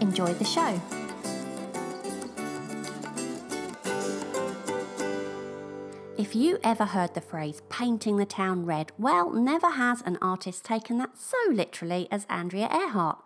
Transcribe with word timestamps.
Enjoy 0.00 0.32
the 0.34 0.44
show. 0.44 0.80
If 6.16 6.36
you 6.36 6.58
ever 6.62 6.84
heard 6.84 7.14
the 7.14 7.20
phrase 7.20 7.62
painting 7.70 8.16
the 8.16 8.26
town 8.26 8.66
red, 8.66 8.92
well, 8.98 9.30
never 9.32 9.70
has 9.70 10.02
an 10.02 10.18
artist 10.20 10.64
taken 10.64 10.98
that 10.98 11.16
so 11.16 11.36
literally 11.50 12.08
as 12.10 12.26
Andrea 12.28 12.68
Earhart. 12.70 13.22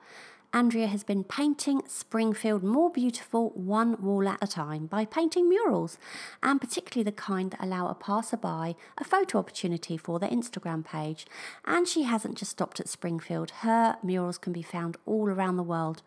Andrea 0.55 0.87
has 0.87 1.03
been 1.03 1.25
painting 1.25 1.83
Springfield 1.89 2.63
more 2.63 2.89
beautiful 2.89 3.51
one 3.57 4.01
wall 4.01 4.29
at 4.29 4.39
a 4.41 4.47
time 4.47 4.87
by 4.87 5.05
painting 5.05 5.49
murals, 5.49 5.99
and 6.45 6.61
particularly 6.61 7.03
the 7.03 7.11
kind 7.11 7.51
that 7.51 7.65
allow 7.65 7.89
a 7.89 7.95
passerby 7.97 8.77
a 8.97 9.05
photo 9.05 9.39
opportunity 9.39 9.97
for 9.97 10.21
their 10.21 10.31
Instagram 10.31 10.85
page. 10.85 11.27
And 11.65 11.89
she 11.89 12.05
hasn't 12.05 12.39
just 12.39 12.53
stopped 12.53 12.79
at 12.79 12.89
Springfield, 12.89 13.51
her 13.63 13.97
murals 14.05 14.39
can 14.39 14.53
be 14.53 14.63
found 14.63 14.97
all 15.07 15.29
around 15.29 15.57
the 15.57 15.65
world. 15.65 16.03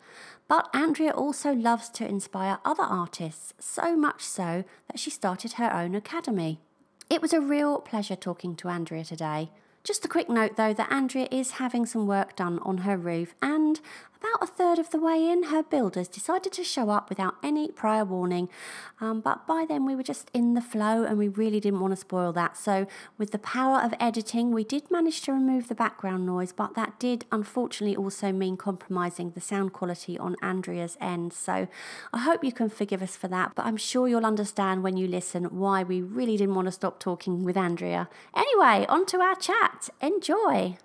But 0.48 0.70
Andrea 0.72 1.10
also 1.10 1.52
loves 1.52 1.90
to 1.90 2.08
inspire 2.08 2.56
other 2.64 2.84
artists, 2.84 3.52
so 3.58 3.94
much 3.96 4.22
so 4.22 4.64
that 4.86 4.98
she 4.98 5.10
started 5.10 5.52
her 5.52 5.70
own 5.70 5.94
academy. 5.94 6.58
It 7.10 7.20
was 7.20 7.34
a 7.34 7.40
real 7.42 7.82
pleasure 7.82 8.16
talking 8.16 8.56
to 8.56 8.68
Andrea 8.68 9.04
today. 9.04 9.50
Just 9.84 10.04
a 10.04 10.08
quick 10.08 10.28
note 10.28 10.56
though 10.56 10.74
that 10.74 10.92
Andrea 10.92 11.28
is 11.30 11.52
having 11.52 11.86
some 11.86 12.06
work 12.06 12.36
done 12.36 12.58
on 12.60 12.78
her 12.78 12.96
roof, 12.96 13.34
and 13.40 13.80
about 14.20 14.42
a 14.42 14.46
third 14.46 14.78
of 14.78 14.90
the 14.90 14.98
way 14.98 15.28
in, 15.28 15.44
her 15.44 15.62
builders 15.62 16.08
decided 16.08 16.52
to 16.52 16.64
show 16.64 16.90
up 16.90 17.08
without 17.08 17.36
any 17.42 17.70
prior 17.70 18.04
warning. 18.04 18.48
Um, 19.00 19.20
but 19.20 19.46
by 19.46 19.64
then, 19.68 19.84
we 19.84 19.94
were 19.94 20.02
just 20.02 20.30
in 20.34 20.54
the 20.54 20.60
flow 20.60 21.04
and 21.04 21.18
we 21.18 21.28
really 21.28 21.60
didn't 21.60 21.80
want 21.80 21.92
to 21.92 21.96
spoil 21.96 22.32
that. 22.32 22.56
So, 22.56 22.86
with 23.16 23.30
the 23.30 23.38
power 23.38 23.80
of 23.80 23.94
editing, 24.00 24.50
we 24.52 24.64
did 24.64 24.90
manage 24.90 25.20
to 25.22 25.32
remove 25.32 25.68
the 25.68 25.74
background 25.74 26.26
noise, 26.26 26.52
but 26.52 26.74
that 26.74 26.98
did 26.98 27.24
unfortunately 27.30 27.96
also 27.96 28.32
mean 28.32 28.56
compromising 28.56 29.30
the 29.30 29.40
sound 29.40 29.72
quality 29.72 30.18
on 30.18 30.36
Andrea's 30.42 30.96
end. 31.00 31.32
So, 31.32 31.68
I 32.12 32.18
hope 32.18 32.42
you 32.42 32.52
can 32.52 32.68
forgive 32.68 33.02
us 33.02 33.16
for 33.16 33.28
that, 33.28 33.54
but 33.54 33.66
I'm 33.66 33.76
sure 33.76 34.08
you'll 34.08 34.26
understand 34.26 34.82
when 34.82 34.96
you 34.96 35.06
listen 35.06 35.44
why 35.44 35.82
we 35.82 36.02
really 36.02 36.36
didn't 36.36 36.54
want 36.54 36.66
to 36.66 36.72
stop 36.72 36.98
talking 36.98 37.44
with 37.44 37.56
Andrea. 37.56 38.08
Anyway, 38.36 38.86
on 38.88 39.06
to 39.06 39.20
our 39.20 39.36
chat. 39.36 39.90
Enjoy. 40.00 40.76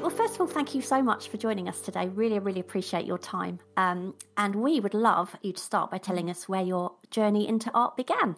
Great. 0.00 0.16
Well, 0.16 0.16
first 0.16 0.36
of 0.36 0.40
all, 0.40 0.46
thank 0.46 0.74
you 0.74 0.80
so 0.80 1.02
much 1.02 1.28
for 1.28 1.36
joining 1.36 1.68
us 1.68 1.82
today. 1.82 2.08
Really, 2.08 2.38
really 2.38 2.60
appreciate 2.60 3.04
your 3.04 3.18
time. 3.18 3.58
Um, 3.76 4.14
and 4.34 4.54
we 4.54 4.80
would 4.80 4.94
love 4.94 5.36
you 5.42 5.52
to 5.52 5.60
start 5.60 5.90
by 5.90 5.98
telling 5.98 6.30
us 6.30 6.48
where 6.48 6.62
your 6.62 6.94
journey 7.10 7.46
into 7.46 7.70
art 7.74 7.98
began. 7.98 8.36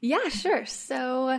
Yeah, 0.00 0.28
sure. 0.30 0.66
So, 0.66 1.38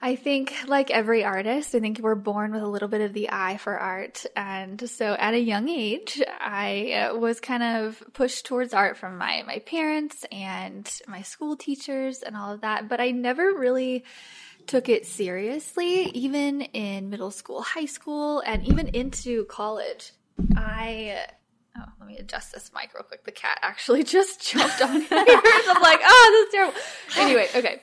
I 0.00 0.16
think, 0.16 0.54
like 0.66 0.90
every 0.90 1.24
artist, 1.24 1.74
I 1.74 1.80
think 1.80 1.98
we're 1.98 2.14
born 2.14 2.52
with 2.52 2.62
a 2.62 2.66
little 2.66 2.88
bit 2.88 3.02
of 3.02 3.12
the 3.12 3.28
eye 3.30 3.58
for 3.58 3.76
art. 3.76 4.24
And 4.34 4.88
so 4.88 5.14
at 5.18 5.34
a 5.34 5.40
young 5.40 5.68
age, 5.68 6.22
I 6.40 7.10
uh, 7.10 7.16
was 7.16 7.40
kind 7.40 7.62
of 7.62 8.02
pushed 8.14 8.46
towards 8.46 8.72
art 8.72 8.96
from 8.96 9.18
my, 9.18 9.42
my 9.46 9.58
parents 9.58 10.24
and 10.30 10.90
my 11.06 11.20
school 11.22 11.56
teachers 11.56 12.22
and 12.22 12.36
all 12.36 12.54
of 12.54 12.60
that. 12.62 12.88
But 12.88 13.00
I 13.00 13.10
never 13.10 13.52
really 13.52 14.04
took 14.68 14.88
it 14.88 15.06
seriously, 15.06 16.04
even 16.10 16.60
in 16.60 17.10
middle 17.10 17.30
school, 17.30 17.62
high 17.62 17.86
school, 17.86 18.40
and 18.46 18.64
even 18.66 18.88
into 18.88 19.44
college. 19.46 20.12
I 20.56 21.24
oh, 21.76 21.84
let 21.98 22.08
me 22.08 22.18
adjust 22.18 22.52
this 22.52 22.70
mic 22.74 22.94
real 22.94 23.02
quick. 23.02 23.24
The 23.24 23.32
cat 23.32 23.58
actually 23.62 24.02
just 24.16 24.48
jumped 24.48 24.80
on 24.80 25.00
here. 25.00 25.08
I'm 25.10 25.82
like, 25.82 26.00
oh, 26.04 26.30
this 26.32 26.46
is 26.46 26.52
terrible. 26.54 26.80
Anyway, 27.16 27.48
okay 27.56 27.80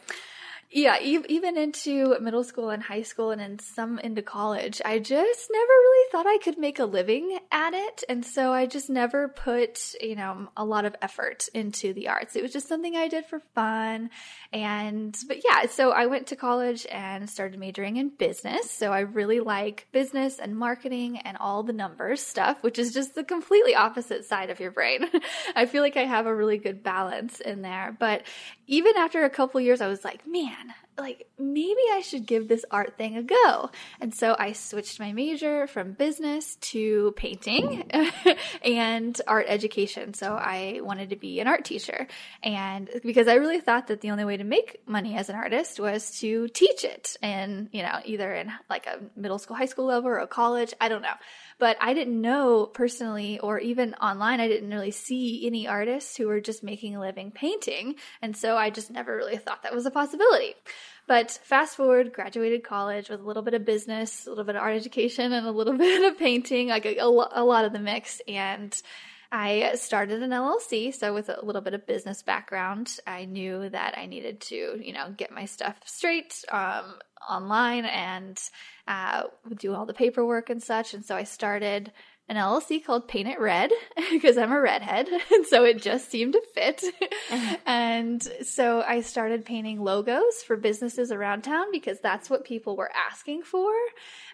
yeah, 0.75 0.99
even 1.01 1.57
into 1.57 2.19
middle 2.19 2.43
school 2.43 2.69
and 2.69 2.83
high 2.83 3.03
school 3.03 3.31
and 3.31 3.39
in 3.39 3.59
some 3.59 3.97
into 3.97 4.21
college, 4.21 4.81
I 4.83 4.99
just 4.99 5.49
never 5.49 5.71
really 5.71 6.11
thought 6.11 6.27
I 6.27 6.37
could 6.43 6.57
make 6.57 6.79
a 6.79 6.85
living 6.85 7.39
at 7.49 7.73
it. 7.73 8.03
And 8.09 8.25
so 8.25 8.51
I 8.51 8.65
just 8.65 8.89
never 8.89 9.29
put, 9.29 9.95
you 10.01 10.17
know, 10.17 10.49
a 10.57 10.65
lot 10.65 10.83
of 10.83 10.93
effort 11.01 11.47
into 11.53 11.93
the 11.93 12.09
arts. 12.09 12.35
It 12.35 12.41
was 12.41 12.51
just 12.51 12.67
something 12.67 12.93
I 12.93 13.07
did 13.07 13.25
for 13.25 13.39
fun. 13.53 14.09
And, 14.51 15.17
but 15.29 15.45
yeah, 15.45 15.67
so 15.67 15.91
I 15.91 16.07
went 16.07 16.27
to 16.27 16.35
college 16.35 16.85
and 16.91 17.29
started 17.29 17.57
majoring 17.57 17.95
in 17.95 18.09
business. 18.09 18.69
So 18.69 18.91
I 18.91 18.99
really 18.99 19.39
like 19.39 19.87
business 19.93 20.39
and 20.39 20.57
marketing 20.57 21.19
and 21.19 21.37
all 21.37 21.63
the 21.63 21.71
numbers 21.71 22.19
stuff, 22.19 22.61
which 22.63 22.79
is 22.79 22.93
just 22.93 23.15
the 23.15 23.23
completely 23.23 23.75
opposite 23.75 24.25
side 24.25 24.49
of 24.49 24.59
your 24.59 24.71
brain. 24.71 25.05
I 25.55 25.67
feel 25.67 25.81
like 25.81 25.95
I 25.95 26.03
have 26.03 26.25
a 26.25 26.35
really 26.35 26.57
good 26.57 26.83
balance 26.83 27.39
in 27.39 27.61
there. 27.61 27.95
But 27.97 28.23
even 28.67 28.97
after 28.97 29.23
a 29.23 29.29
couple 29.29 29.61
years, 29.61 29.81
I 29.81 29.87
was 29.87 30.03
like, 30.03 30.25
man, 30.27 30.73
like 30.97 31.27
maybe 31.37 31.81
I 31.91 32.01
should 32.01 32.25
give 32.25 32.47
this 32.47 32.65
art 32.71 32.97
thing 32.97 33.17
a 33.17 33.23
go. 33.23 33.69
And 33.99 34.13
so 34.13 34.35
I 34.37 34.53
switched 34.53 34.99
my 34.99 35.11
major 35.11 35.67
from 35.67 35.93
business 35.93 36.55
to 36.57 37.13
painting 37.17 37.91
and 38.63 39.19
art 39.27 39.45
education. 39.49 40.13
So 40.13 40.33
I 40.33 40.79
wanted 40.81 41.09
to 41.09 41.15
be 41.15 41.39
an 41.39 41.47
art 41.47 41.65
teacher. 41.65 42.07
And 42.43 42.89
because 43.03 43.27
I 43.27 43.35
really 43.35 43.59
thought 43.59 43.87
that 43.87 44.01
the 44.01 44.11
only 44.11 44.25
way 44.25 44.37
to 44.37 44.43
make 44.43 44.81
money 44.87 45.15
as 45.15 45.29
an 45.29 45.35
artist 45.35 45.79
was 45.79 46.19
to 46.19 46.47
teach 46.49 46.83
it 46.83 47.17
and, 47.21 47.69
you 47.71 47.83
know, 47.83 47.99
either 48.05 48.33
in 48.33 48.51
like 48.69 48.87
a 48.87 48.99
middle 49.19 49.39
school, 49.39 49.57
high 49.57 49.65
school 49.65 49.85
level 49.85 50.09
or 50.09 50.19
a 50.19 50.27
college. 50.27 50.73
I 50.79 50.89
don't 50.89 51.01
know. 51.01 51.15
But 51.57 51.77
I 51.79 51.93
didn't 51.93 52.19
know 52.19 52.65
personally 52.65 53.39
or 53.39 53.59
even 53.59 53.93
online, 53.95 54.41
I 54.41 54.47
didn't 54.47 54.69
really 54.69 54.91
see 54.91 55.47
any 55.47 55.67
artists 55.67 56.17
who 56.17 56.27
were 56.27 56.41
just 56.41 56.63
making 56.63 56.95
a 56.95 56.99
living 56.99 57.31
painting. 57.31 57.95
And 58.21 58.35
so 58.35 58.57
I 58.57 58.69
just 58.69 58.91
never 58.91 59.15
really 59.15 59.37
thought 59.37 59.63
that 59.63 59.73
was 59.73 59.85
a 59.85 59.91
possibility. 59.91 60.55
But 61.07 61.31
fast 61.43 61.77
forward, 61.77 62.13
graduated 62.13 62.63
college 62.63 63.09
with 63.09 63.21
a 63.21 63.23
little 63.23 63.43
bit 63.43 63.53
of 63.53 63.63
business, 63.63 64.25
a 64.25 64.29
little 64.29 64.43
bit 64.43 64.55
of 64.55 64.63
art 64.63 64.75
education, 64.75 65.31
and 65.31 65.45
a 65.45 65.51
little 65.51 65.73
bit 65.77 66.11
of 66.11 66.17
painting, 66.17 66.69
like 66.69 66.85
a, 66.85 66.97
a, 66.99 67.43
lot 67.43 67.65
of 67.65 67.73
the 67.73 67.79
mix. 67.79 68.21
And 68.27 68.75
I 69.35 69.75
started 69.75 70.23
an 70.23 70.29
LLC. 70.29 70.93
So 70.93 71.13
with 71.13 71.27
a 71.27 71.43
little 71.43 71.61
bit 71.61 71.73
of 71.73 71.85
business 71.85 72.21
background, 72.21 72.99
I 73.05 73.25
knew 73.25 73.67
that 73.67 73.97
I 73.97 74.05
needed 74.05 74.39
to, 74.41 74.79
you 74.81 74.93
know, 74.93 75.13
get 75.17 75.29
my 75.29 75.43
stuff 75.43 75.75
straight 75.83 76.45
um, 76.53 76.95
online 77.29 77.83
and 77.83 78.39
uh, 78.87 79.23
do 79.57 79.75
all 79.75 79.85
the 79.85 79.93
paperwork 79.93 80.49
and 80.49 80.63
such. 80.63 80.93
And 80.93 81.03
so 81.03 81.17
I 81.17 81.23
started 81.23 81.91
an 82.27 82.37
LLC 82.37 82.83
called 82.83 83.07
Paint 83.07 83.27
It 83.27 83.39
Red 83.39 83.71
because 84.11 84.37
I'm 84.37 84.51
a 84.51 84.59
redhead. 84.59 85.07
And 85.35 85.45
so 85.45 85.65
it 85.65 85.81
just 85.81 86.09
seemed 86.09 86.33
to 86.33 86.41
fit. 86.53 86.83
Uh-huh. 87.31 87.57
and 87.65 88.21
so 88.43 88.81
I 88.81 89.01
started 89.01 89.43
painting 89.43 89.81
logos 89.81 90.43
for 90.45 90.55
businesses 90.55 91.11
around 91.11 91.43
town 91.43 91.71
because 91.71 91.99
that's 91.99 92.29
what 92.29 92.45
people 92.45 92.77
were 92.77 92.91
asking 93.11 93.43
for. 93.43 93.71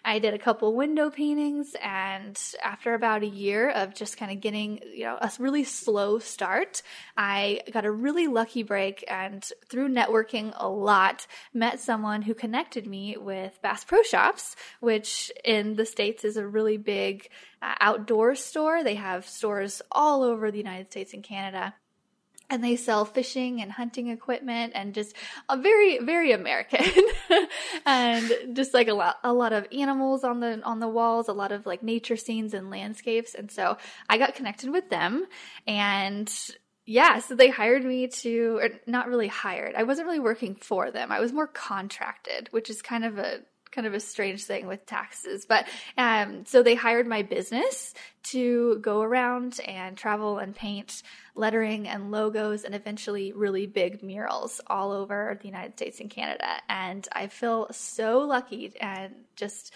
I 0.04 0.18
did 0.18 0.34
a 0.34 0.38
couple 0.38 0.74
window 0.76 1.10
paintings 1.10 1.74
and 1.82 2.38
after 2.62 2.94
about 2.94 3.22
a 3.22 3.26
year 3.26 3.70
of 3.70 3.94
just 3.94 4.16
kind 4.16 4.30
of 4.30 4.40
getting, 4.40 4.80
you 4.94 5.04
know, 5.04 5.18
a 5.20 5.30
really 5.38 5.64
slow 5.64 6.18
start, 6.18 6.82
I 7.16 7.62
got 7.72 7.84
a 7.84 7.90
really 7.90 8.28
lucky 8.28 8.62
break 8.62 9.04
and 9.08 9.44
through 9.68 9.88
networking 9.88 10.52
a 10.56 10.68
lot, 10.68 11.26
met 11.52 11.80
someone 11.80 12.22
who 12.22 12.34
connected 12.34 12.86
me 12.86 13.16
with 13.18 13.60
Bass 13.62 13.82
Pro 13.84 14.02
Shops, 14.02 14.56
which 14.80 15.32
in 15.44 15.74
the 15.74 15.86
States 15.86 16.24
is 16.24 16.36
a 16.36 16.46
really 16.46 16.76
big 16.76 17.28
outdoor 17.62 18.34
store. 18.34 18.82
They 18.82 18.96
have 18.96 19.28
stores 19.28 19.82
all 19.90 20.22
over 20.22 20.50
the 20.50 20.58
United 20.58 20.90
States 20.90 21.14
and 21.14 21.22
Canada. 21.22 21.74
And 22.50 22.62
they 22.62 22.76
sell 22.76 23.06
fishing 23.06 23.62
and 23.62 23.72
hunting 23.72 24.08
equipment 24.08 24.72
and 24.74 24.92
just 24.92 25.16
a 25.48 25.56
very 25.56 25.98
very 26.00 26.32
american. 26.32 26.84
And 27.86 28.30
just 28.54 28.74
like 28.74 28.88
a 28.88 28.94
lot 28.94 29.16
a 29.24 29.32
lot 29.32 29.54
of 29.54 29.66
animals 29.72 30.22
on 30.22 30.40
the 30.40 30.62
on 30.62 30.78
the 30.78 30.88
walls 30.88 31.28
a 31.28 31.32
lot 31.32 31.50
of 31.50 31.64
like 31.64 31.82
nature 31.82 32.16
scenes 32.16 32.52
and 32.52 32.68
landscapes. 32.68 33.34
And 33.34 33.50
so 33.50 33.78
i 34.08 34.18
got 34.18 34.34
connected 34.34 34.70
with 34.70 34.90
them. 34.90 35.26
And 35.66 36.30
yeah 36.84 37.20
so 37.20 37.34
they 37.34 37.48
hired 37.48 37.84
me 37.84 38.08
to 38.08 38.58
or 38.60 38.68
not 38.86 39.08
really 39.08 39.28
hired. 39.28 39.74
I 39.74 39.84
wasn't 39.84 40.06
really 40.06 40.20
working 40.20 40.54
for 40.54 40.90
them. 40.90 41.10
I 41.10 41.20
was 41.20 41.32
more 41.32 41.46
contracted 41.46 42.48
which 42.50 42.68
is 42.68 42.82
kind 42.82 43.06
of 43.06 43.16
a 43.16 43.40
kind 43.72 43.86
of 43.86 43.94
a 43.94 44.00
strange 44.00 44.44
thing 44.44 44.66
with 44.66 44.86
taxes. 44.86 45.46
But 45.46 45.66
um, 45.98 46.44
so 46.46 46.62
they 46.62 46.74
hired 46.74 47.06
my 47.06 47.22
business 47.22 47.94
to 48.24 48.78
go 48.78 49.02
around 49.02 49.58
and 49.66 49.96
travel 49.96 50.38
and 50.38 50.54
paint 50.54 51.02
lettering 51.34 51.88
and 51.88 52.10
logos 52.10 52.64
and 52.64 52.74
eventually 52.74 53.32
really 53.32 53.66
big 53.66 54.02
murals 54.02 54.60
all 54.66 54.92
over 54.92 55.38
the 55.40 55.48
United 55.48 55.72
States 55.72 55.98
and 56.00 56.10
Canada. 56.10 56.46
And 56.68 57.08
I 57.12 57.26
feel 57.26 57.68
so 57.72 58.20
lucky 58.20 58.74
and 58.80 59.14
just 59.34 59.72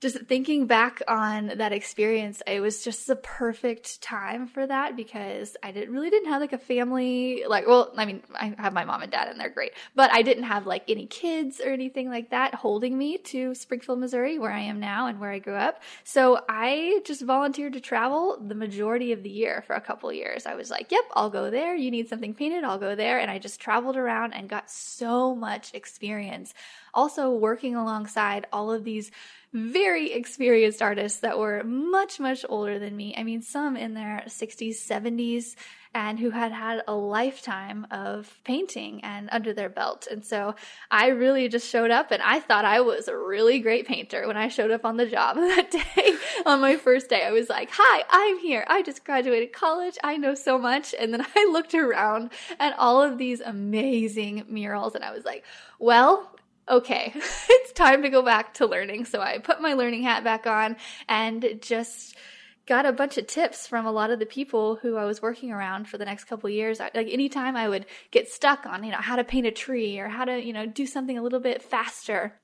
just 0.00 0.18
thinking 0.26 0.66
back 0.66 1.02
on 1.08 1.52
that 1.56 1.72
experience, 1.72 2.42
it 2.46 2.60
was 2.60 2.84
just 2.84 3.06
the 3.06 3.16
perfect 3.16 4.00
time 4.00 4.46
for 4.46 4.66
that 4.66 4.96
because 4.96 5.56
I 5.62 5.72
did 5.72 5.88
really 5.88 6.10
didn't 6.10 6.28
have 6.28 6.40
like 6.40 6.52
a 6.52 6.58
family 6.58 7.44
like 7.48 7.66
well, 7.66 7.92
I 7.96 8.04
mean, 8.04 8.22
I 8.34 8.54
have 8.58 8.72
my 8.72 8.84
mom 8.84 9.02
and 9.02 9.10
dad 9.10 9.28
and 9.28 9.40
they're 9.40 9.48
great, 9.48 9.72
but 9.94 10.12
I 10.12 10.22
didn't 10.22 10.44
have 10.44 10.66
like 10.66 10.84
any 10.88 11.06
kids 11.06 11.60
or 11.60 11.70
anything 11.70 12.08
like 12.08 12.30
that 12.30 12.54
holding 12.54 12.96
me 12.96 13.18
to 13.18 13.54
Springfield, 13.54 13.98
Missouri, 13.98 14.38
where 14.38 14.52
I 14.52 14.60
am 14.60 14.78
now 14.78 15.08
and 15.08 15.18
where 15.18 15.30
I 15.30 15.40
grew 15.40 15.56
up. 15.56 15.82
So 16.04 16.40
I 16.48 17.00
just 17.04 17.22
volunteered 17.22 17.72
to 17.72 17.80
travel 17.80 18.38
the 18.40 18.54
majority 18.54 19.12
of 19.12 19.22
the 19.22 19.30
year 19.30 19.62
for 19.66 19.74
a 19.74 19.80
couple 19.80 20.12
years. 20.12 20.46
I 20.46 20.54
was 20.54 20.70
like, 20.70 20.92
"Yep, 20.92 21.04
I'll 21.14 21.30
go 21.30 21.50
there. 21.50 21.74
You 21.74 21.90
need 21.90 22.08
something 22.08 22.34
painted, 22.34 22.62
I'll 22.62 22.78
go 22.78 22.94
there." 22.94 23.18
And 23.18 23.30
I 23.30 23.38
just 23.38 23.60
traveled 23.60 23.96
around 23.96 24.32
and 24.34 24.48
got 24.48 24.70
so 24.70 25.34
much 25.34 25.74
experience 25.74 26.54
also 26.94 27.30
working 27.30 27.76
alongside 27.76 28.46
all 28.52 28.72
of 28.72 28.84
these 28.84 29.10
very 29.52 30.12
experienced 30.12 30.82
artists 30.82 31.20
that 31.20 31.38
were 31.38 31.62
much, 31.64 32.20
much 32.20 32.44
older 32.48 32.78
than 32.78 32.96
me. 32.96 33.14
I 33.16 33.22
mean, 33.22 33.42
some 33.42 33.76
in 33.76 33.94
their 33.94 34.22
60s, 34.26 34.76
70s, 34.76 35.54
and 35.94 36.18
who 36.18 36.30
had 36.30 36.52
had 36.52 36.82
a 36.86 36.94
lifetime 36.94 37.86
of 37.90 38.38
painting 38.44 39.02
and 39.02 39.28
under 39.32 39.52
their 39.52 39.68
belt. 39.68 40.06
And 40.10 40.24
so 40.24 40.54
I 40.90 41.08
really 41.08 41.48
just 41.48 41.68
showed 41.68 41.90
up 41.90 42.10
and 42.10 42.22
I 42.22 42.40
thought 42.40 42.64
I 42.64 42.80
was 42.80 43.08
a 43.08 43.16
really 43.16 43.58
great 43.60 43.86
painter 43.86 44.26
when 44.26 44.36
I 44.36 44.48
showed 44.48 44.70
up 44.70 44.84
on 44.84 44.96
the 44.96 45.06
job 45.06 45.36
that 45.36 45.70
day. 45.70 46.14
on 46.46 46.60
my 46.60 46.76
first 46.76 47.08
day, 47.08 47.22
I 47.24 47.32
was 47.32 47.48
like, 47.48 47.70
Hi, 47.72 48.04
I'm 48.10 48.38
here. 48.38 48.64
I 48.68 48.82
just 48.82 49.04
graduated 49.04 49.52
college. 49.52 49.96
I 50.04 50.18
know 50.18 50.34
so 50.34 50.58
much. 50.58 50.94
And 50.98 51.12
then 51.12 51.24
I 51.36 51.48
looked 51.50 51.74
around 51.74 52.30
at 52.60 52.78
all 52.78 53.02
of 53.02 53.18
these 53.18 53.40
amazing 53.40 54.44
murals 54.48 54.94
and 54.94 55.04
I 55.04 55.12
was 55.12 55.24
like, 55.24 55.44
Well, 55.78 56.30
okay, 56.70 57.12
it's 57.48 57.72
time 57.72 58.02
to 58.02 58.10
go 58.10 58.22
back 58.22 58.54
to 58.54 58.66
learning. 58.66 59.04
So 59.04 59.20
I 59.20 59.38
put 59.38 59.60
my 59.60 59.74
learning 59.74 60.02
hat 60.02 60.24
back 60.24 60.46
on 60.46 60.76
and 61.08 61.58
just 61.60 62.16
got 62.66 62.84
a 62.84 62.92
bunch 62.92 63.16
of 63.16 63.26
tips 63.26 63.66
from 63.66 63.86
a 63.86 63.92
lot 63.92 64.10
of 64.10 64.18
the 64.18 64.26
people 64.26 64.76
who 64.76 64.96
I 64.96 65.06
was 65.06 65.22
working 65.22 65.50
around 65.50 65.88
for 65.88 65.96
the 65.96 66.04
next 66.04 66.24
couple 66.24 66.50
years. 66.50 66.78
Like 66.80 67.08
anytime 67.10 67.56
I 67.56 67.68
would 67.68 67.86
get 68.10 68.28
stuck 68.28 68.66
on, 68.66 68.84
you 68.84 68.92
know, 68.92 68.98
how 68.98 69.16
to 69.16 69.24
paint 69.24 69.46
a 69.46 69.50
tree 69.50 69.98
or 69.98 70.08
how 70.08 70.26
to, 70.26 70.38
you 70.38 70.52
know, 70.52 70.66
do 70.66 70.86
something 70.86 71.16
a 71.16 71.22
little 71.22 71.40
bit 71.40 71.62
faster, 71.62 72.38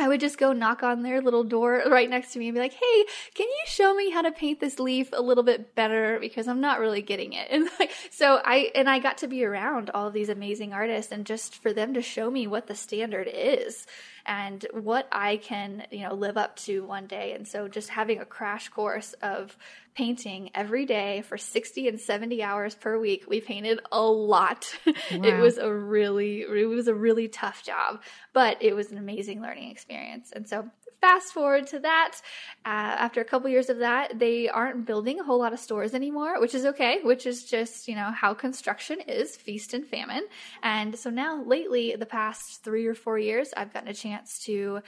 I 0.00 0.08
would 0.08 0.20
just 0.20 0.38
go 0.38 0.52
knock 0.52 0.82
on 0.82 1.02
their 1.02 1.20
little 1.20 1.44
door 1.44 1.82
right 1.86 2.08
next 2.08 2.32
to 2.32 2.38
me 2.38 2.48
and 2.48 2.54
be 2.54 2.60
like, 2.60 2.72
"Hey, 2.72 3.04
can 3.34 3.46
you 3.46 3.62
show 3.66 3.94
me 3.94 4.10
how 4.10 4.22
to 4.22 4.32
paint 4.32 4.60
this 4.60 4.78
leaf 4.78 5.10
a 5.12 5.20
little 5.20 5.44
bit 5.44 5.74
better 5.74 6.18
because 6.18 6.48
I'm 6.48 6.60
not 6.60 6.80
really 6.80 7.02
getting 7.02 7.32
it." 7.34 7.48
And 7.60 7.68
like, 7.78 7.90
so 8.10 8.40
I 8.44 8.70
and 8.74 8.88
I 8.88 9.00
got 9.00 9.18
to 9.18 9.28
be 9.28 9.44
around 9.44 9.90
all 9.90 10.10
these 10.10 10.28
amazing 10.30 10.72
artists 10.72 11.12
and 11.12 11.26
just 11.26 11.60
for 11.60 11.72
them 11.72 11.94
to 11.94 12.02
show 12.02 12.30
me 12.30 12.46
what 12.46 12.66
the 12.66 12.74
standard 12.74 13.28
is 13.30 13.86
and 14.26 14.64
what 14.72 15.08
I 15.12 15.36
can, 15.36 15.84
you 15.90 16.02
know, 16.02 16.14
live 16.14 16.36
up 16.36 16.56
to 16.60 16.84
one 16.84 17.06
day. 17.06 17.32
And 17.32 17.46
so 17.46 17.68
just 17.68 17.88
having 17.88 18.20
a 18.20 18.24
crash 18.24 18.68
course 18.68 19.14
of 19.22 19.56
painting 19.94 20.50
every 20.54 20.86
day 20.86 21.22
for 21.22 21.36
60 21.36 21.88
and 21.88 22.00
70 22.00 22.42
hours 22.42 22.74
per 22.74 22.98
week. 22.98 23.24
We 23.28 23.40
painted 23.40 23.80
a 23.90 24.02
lot. 24.02 24.66
Wow. 25.10 25.24
it 25.24 25.38
was 25.38 25.58
a 25.58 25.72
really, 25.72 26.42
it 26.42 26.68
was 26.68 26.86
a 26.86 26.94
really 26.94 27.26
tough 27.26 27.64
job, 27.64 28.00
but 28.32 28.62
it 28.62 28.76
was 28.76 28.92
an 28.92 28.98
amazing 28.98 29.42
learning 29.42 29.70
experience. 29.70 30.30
And 30.32 30.48
so 30.48 30.68
fast 31.00 31.32
forward 31.32 31.66
to 31.68 31.78
that, 31.80 32.20
uh, 32.64 32.68
after 32.68 33.20
a 33.20 33.24
couple 33.24 33.48
years 33.48 33.70
of 33.70 33.78
that, 33.78 34.18
they 34.18 34.48
aren't 34.48 34.86
building 34.86 35.20
a 35.20 35.24
whole 35.24 35.38
lot 35.38 35.52
of 35.52 35.58
stores 35.58 35.94
anymore, 35.94 36.40
which 36.40 36.54
is 36.54 36.66
okay, 36.66 37.00
which 37.02 37.26
is 37.26 37.44
just, 37.44 37.88
you 37.88 37.94
know, 37.94 38.10
how 38.10 38.34
construction 38.34 39.00
is 39.00 39.36
feast 39.36 39.74
and 39.74 39.86
famine. 39.86 40.24
And 40.62 40.98
so 40.98 41.10
now 41.10 41.42
lately, 41.42 41.96
the 41.96 42.06
past 42.06 42.62
three 42.62 42.86
or 42.86 42.94
four 42.94 43.18
years, 43.18 43.50
I've 43.56 43.72
gotten 43.72 43.88
a 43.88 43.94
chance 43.94 44.40
to 44.44 44.80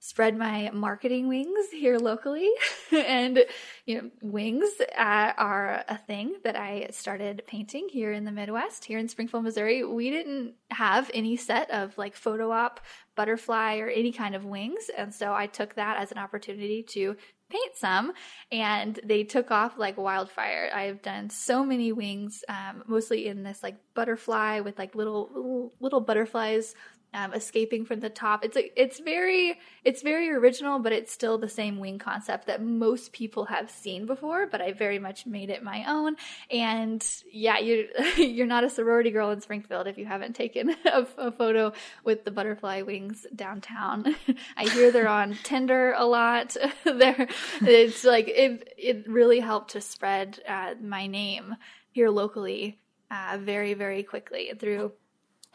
spread 0.00 0.36
my 0.36 0.70
marketing 0.72 1.28
wings 1.28 1.70
here 1.72 1.98
locally. 1.98 2.48
and, 2.92 3.44
you 3.84 4.02
know, 4.02 4.10
wings 4.22 4.68
uh, 4.96 5.32
are 5.36 5.84
a 5.88 5.98
thing 5.98 6.34
that 6.44 6.56
I 6.56 6.88
started 6.90 7.42
painting 7.46 7.88
here 7.90 8.12
in 8.12 8.24
the 8.24 8.32
Midwest, 8.32 8.84
here 8.84 8.98
in 8.98 9.08
Springfield, 9.08 9.44
Missouri. 9.44 9.84
We 9.84 10.10
didn't 10.10 10.54
have 10.70 11.10
any 11.14 11.36
set 11.36 11.70
of 11.70 11.96
like 11.98 12.14
photo 12.14 12.52
op, 12.52 12.80
butterfly, 13.16 13.78
or 13.78 13.88
any 13.88 14.12
kind 14.12 14.34
of 14.34 14.44
wings. 14.44 14.90
And 14.96 15.12
so 15.12 15.34
I 15.34 15.46
took 15.46 15.74
that 15.74 15.98
as 15.98 16.12
an 16.12 16.18
opportunity 16.18 16.82
to 16.90 17.16
paint 17.50 17.76
some 17.76 18.12
and 18.52 19.00
they 19.04 19.24
took 19.24 19.50
off 19.50 19.78
like 19.78 19.96
wildfire 19.96 20.70
i've 20.74 21.00
done 21.00 21.30
so 21.30 21.64
many 21.64 21.92
wings 21.92 22.44
um, 22.48 22.82
mostly 22.86 23.26
in 23.26 23.42
this 23.42 23.62
like 23.62 23.76
butterfly 23.94 24.60
with 24.60 24.78
like 24.78 24.94
little 24.94 25.30
little, 25.34 25.72
little 25.80 26.00
butterflies 26.00 26.74
um, 27.14 27.32
escaping 27.32 27.84
from 27.84 28.00
the 28.00 28.10
top. 28.10 28.44
It's 28.44 28.56
a, 28.56 28.80
it's 28.80 29.00
very 29.00 29.58
it's 29.84 30.02
very 30.02 30.30
original, 30.30 30.78
but 30.78 30.92
it's 30.92 31.12
still 31.12 31.38
the 31.38 31.48
same 31.48 31.78
wing 31.78 31.98
concept 31.98 32.46
that 32.46 32.62
most 32.62 33.12
people 33.12 33.46
have 33.46 33.70
seen 33.70 34.06
before. 34.06 34.46
But 34.46 34.60
I 34.60 34.72
very 34.72 34.98
much 34.98 35.26
made 35.26 35.50
it 35.50 35.62
my 35.62 35.84
own. 35.88 36.16
And 36.50 37.04
yeah, 37.32 37.58
you 37.58 37.88
you're 38.16 38.46
not 38.46 38.64
a 38.64 38.70
sorority 38.70 39.10
girl 39.10 39.30
in 39.30 39.40
Springfield 39.40 39.86
if 39.86 39.96
you 39.96 40.06
haven't 40.06 40.36
taken 40.36 40.70
a, 40.84 41.06
a 41.16 41.32
photo 41.32 41.72
with 42.04 42.24
the 42.24 42.30
butterfly 42.30 42.82
wings 42.82 43.26
downtown. 43.34 44.14
I 44.56 44.64
hear 44.64 44.90
they're 44.90 45.08
on 45.08 45.36
Tinder 45.42 45.94
a 45.96 46.04
lot. 46.04 46.56
there, 46.84 47.28
it's 47.62 48.04
like 48.04 48.28
it 48.28 48.74
it 48.76 49.08
really 49.08 49.40
helped 49.40 49.72
to 49.72 49.80
spread 49.80 50.40
uh, 50.46 50.74
my 50.82 51.06
name 51.06 51.56
here 51.90 52.10
locally 52.10 52.78
uh, 53.10 53.38
very 53.40 53.72
very 53.72 54.02
quickly 54.02 54.52
through 54.58 54.92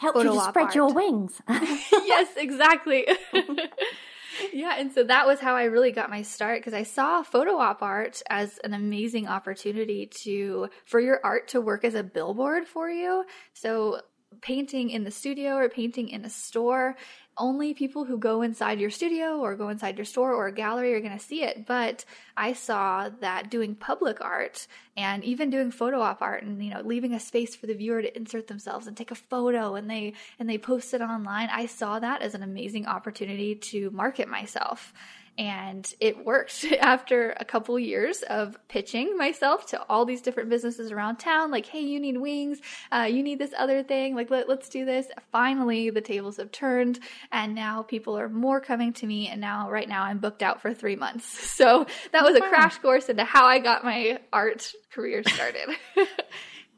Help 0.04 0.18
you 0.18 0.24
to 0.24 0.42
spread 0.42 0.66
art. 0.66 0.76
your 0.76 0.94
wings. 0.94 1.42
yes, 1.50 2.28
exactly. 2.36 3.08
yeah, 4.54 4.76
and 4.78 4.92
so 4.92 5.04
that 5.04 5.26
was 5.26 5.40
how 5.40 5.56
I 5.56 5.64
really 5.64 5.92
got 5.92 6.10
my 6.10 6.22
start 6.22 6.60
because 6.60 6.74
I 6.74 6.84
saw 6.84 7.24
photo 7.24 7.58
op 7.58 7.82
art 7.82 8.22
as 8.30 8.60
an 8.64 8.74
amazing 8.74 9.28
opportunity 9.28 10.08
to 10.24 10.70
for 10.86 11.00
your 11.00 11.20
art 11.24 11.48
to 11.50 11.62
work 11.62 11.86
as 11.86 11.96
a 11.96 12.04
billboard 12.04 12.68
for 12.68 12.90
you. 12.90 13.24
So 13.54 14.02
painting 14.42 14.90
in 14.90 15.04
the 15.04 15.12
studio 15.12 15.56
or 15.56 15.70
painting 15.70 16.10
in 16.10 16.26
a 16.26 16.30
store 16.30 16.96
only 17.38 17.74
people 17.74 18.06
who 18.06 18.18
go 18.18 18.42
inside 18.42 18.80
your 18.80 18.90
studio 18.90 19.40
or 19.40 19.56
go 19.56 19.70
inside 19.70 19.98
your 19.98 20.06
store 20.06 20.34
or 20.34 20.48
a 20.48 20.54
gallery 20.54 20.94
are 20.94 21.00
going 21.00 21.18
to 21.18 21.24
see 21.24 21.44
it. 21.44 21.66
But 21.66 22.06
I 22.38 22.54
saw 22.54 23.10
that 23.22 23.50
doing 23.50 23.76
public 23.76 24.22
art 24.22 24.68
and 24.96 25.24
even 25.24 25.50
doing 25.50 25.72
photo 25.72 26.02
op 26.02 26.22
art 26.22 26.44
and, 26.44 26.64
you 26.64 26.74
know, 26.74 26.82
leaving 26.82 27.14
a 27.14 27.20
space 27.20 27.56
for 27.56 27.66
the 27.66 27.74
viewer 27.74 28.02
to 28.02 28.16
insert 28.16 28.48
themselves 28.48 28.88
and 28.88 28.96
take 28.96 29.12
a 29.12 29.16
photo 29.16 29.76
and 29.76 29.90
they, 29.90 30.14
and 30.40 30.50
they 30.50 30.58
post 30.58 30.94
it 30.94 31.02
online. 31.02 31.50
I 31.52 31.66
saw 31.66 32.00
that 32.00 32.22
as 32.22 32.36
an 32.36 32.44
amazing 32.44 32.86
opportunity 32.86 33.56
to 33.56 33.90
market 33.92 34.28
myself. 34.28 34.94
And 35.38 35.92
it 36.00 36.26
worked 36.26 36.66
after 36.80 37.32
a 37.38 37.46
couple 37.46 37.78
years 37.80 38.22
of 38.24 38.58
pitching 38.68 39.18
myself 39.18 39.66
to 39.68 39.84
all 39.90 40.06
these 40.06 40.22
different 40.22 40.50
businesses 40.50 40.92
around 40.92 41.18
town. 41.18 41.52
Like, 41.52 41.66
hey, 41.66 41.82
you 41.82 42.00
need 42.00 42.18
wings. 42.18 42.60
Uh, 42.92 43.08
you 43.10 43.24
need 43.24 43.40
this 43.40 43.54
other 43.58 43.84
thing. 43.84 44.16
Like, 44.16 44.30
let, 44.30 44.48
let's 44.48 44.70
do 44.70 44.86
this. 44.86 45.08
Finally, 45.32 45.90
the 45.90 46.02
tables 46.02 46.38
have 46.38 46.52
turned 46.52 47.00
and 47.32 47.56
now 47.56 47.82
people 47.82 48.18
are 48.18 48.30
more 48.30 48.62
coming 48.62 48.94
to 48.94 49.08
me. 49.08 49.28
And 49.28 49.42
now, 49.42 49.70
right 49.70 49.90
now, 49.90 50.04
I'm 50.04 50.20
booked 50.20 50.44
out 50.44 50.62
for 50.62 50.74
three 50.74 50.96
months. 50.96 51.52
So 51.63 51.86
that 52.12 52.24
was 52.24 52.36
a 52.36 52.42
crash 52.42 52.80
course 52.80 53.10
into 53.10 53.24
how 53.24 53.46
I 53.46 53.60
got 53.60 53.84
my 53.84 54.20
art 54.34 54.74
career 54.92 55.24
started. 55.24 55.70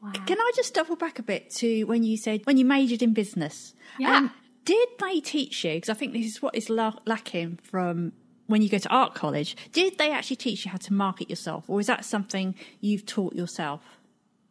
wow. 0.01 0.11
Can 0.25 0.37
I 0.37 0.51
just 0.53 0.73
double 0.73 0.95
back 0.95 1.17
a 1.17 1.23
bit 1.23 1.49
to 1.55 1.85
when 1.85 2.03
you 2.03 2.17
said 2.17 2.41
when 2.45 2.57
you 2.57 2.65
majored 2.65 3.01
in 3.01 3.13
business? 3.13 3.73
Yeah. 3.97 4.17
Um, 4.17 4.31
did 4.65 4.89
they 4.99 5.21
teach 5.21 5.63
you? 5.63 5.75
Because 5.75 5.89
I 5.89 5.93
think 5.93 6.13
this 6.13 6.25
is 6.25 6.41
what 6.41 6.55
is 6.55 6.69
la- 6.69 6.99
lacking 7.05 7.59
from 7.63 8.11
when 8.47 8.61
you 8.61 8.69
go 8.69 8.77
to 8.77 8.89
art 8.89 9.15
college, 9.15 9.55
did 9.71 9.97
they 9.97 10.11
actually 10.11 10.35
teach 10.35 10.65
you 10.65 10.71
how 10.71 10.77
to 10.77 10.93
market 10.93 11.29
yourself, 11.29 11.65
or 11.67 11.79
is 11.79 11.87
that 11.87 12.05
something 12.05 12.55
you've 12.81 13.05
taught 13.05 13.33
yourself? 13.33 13.81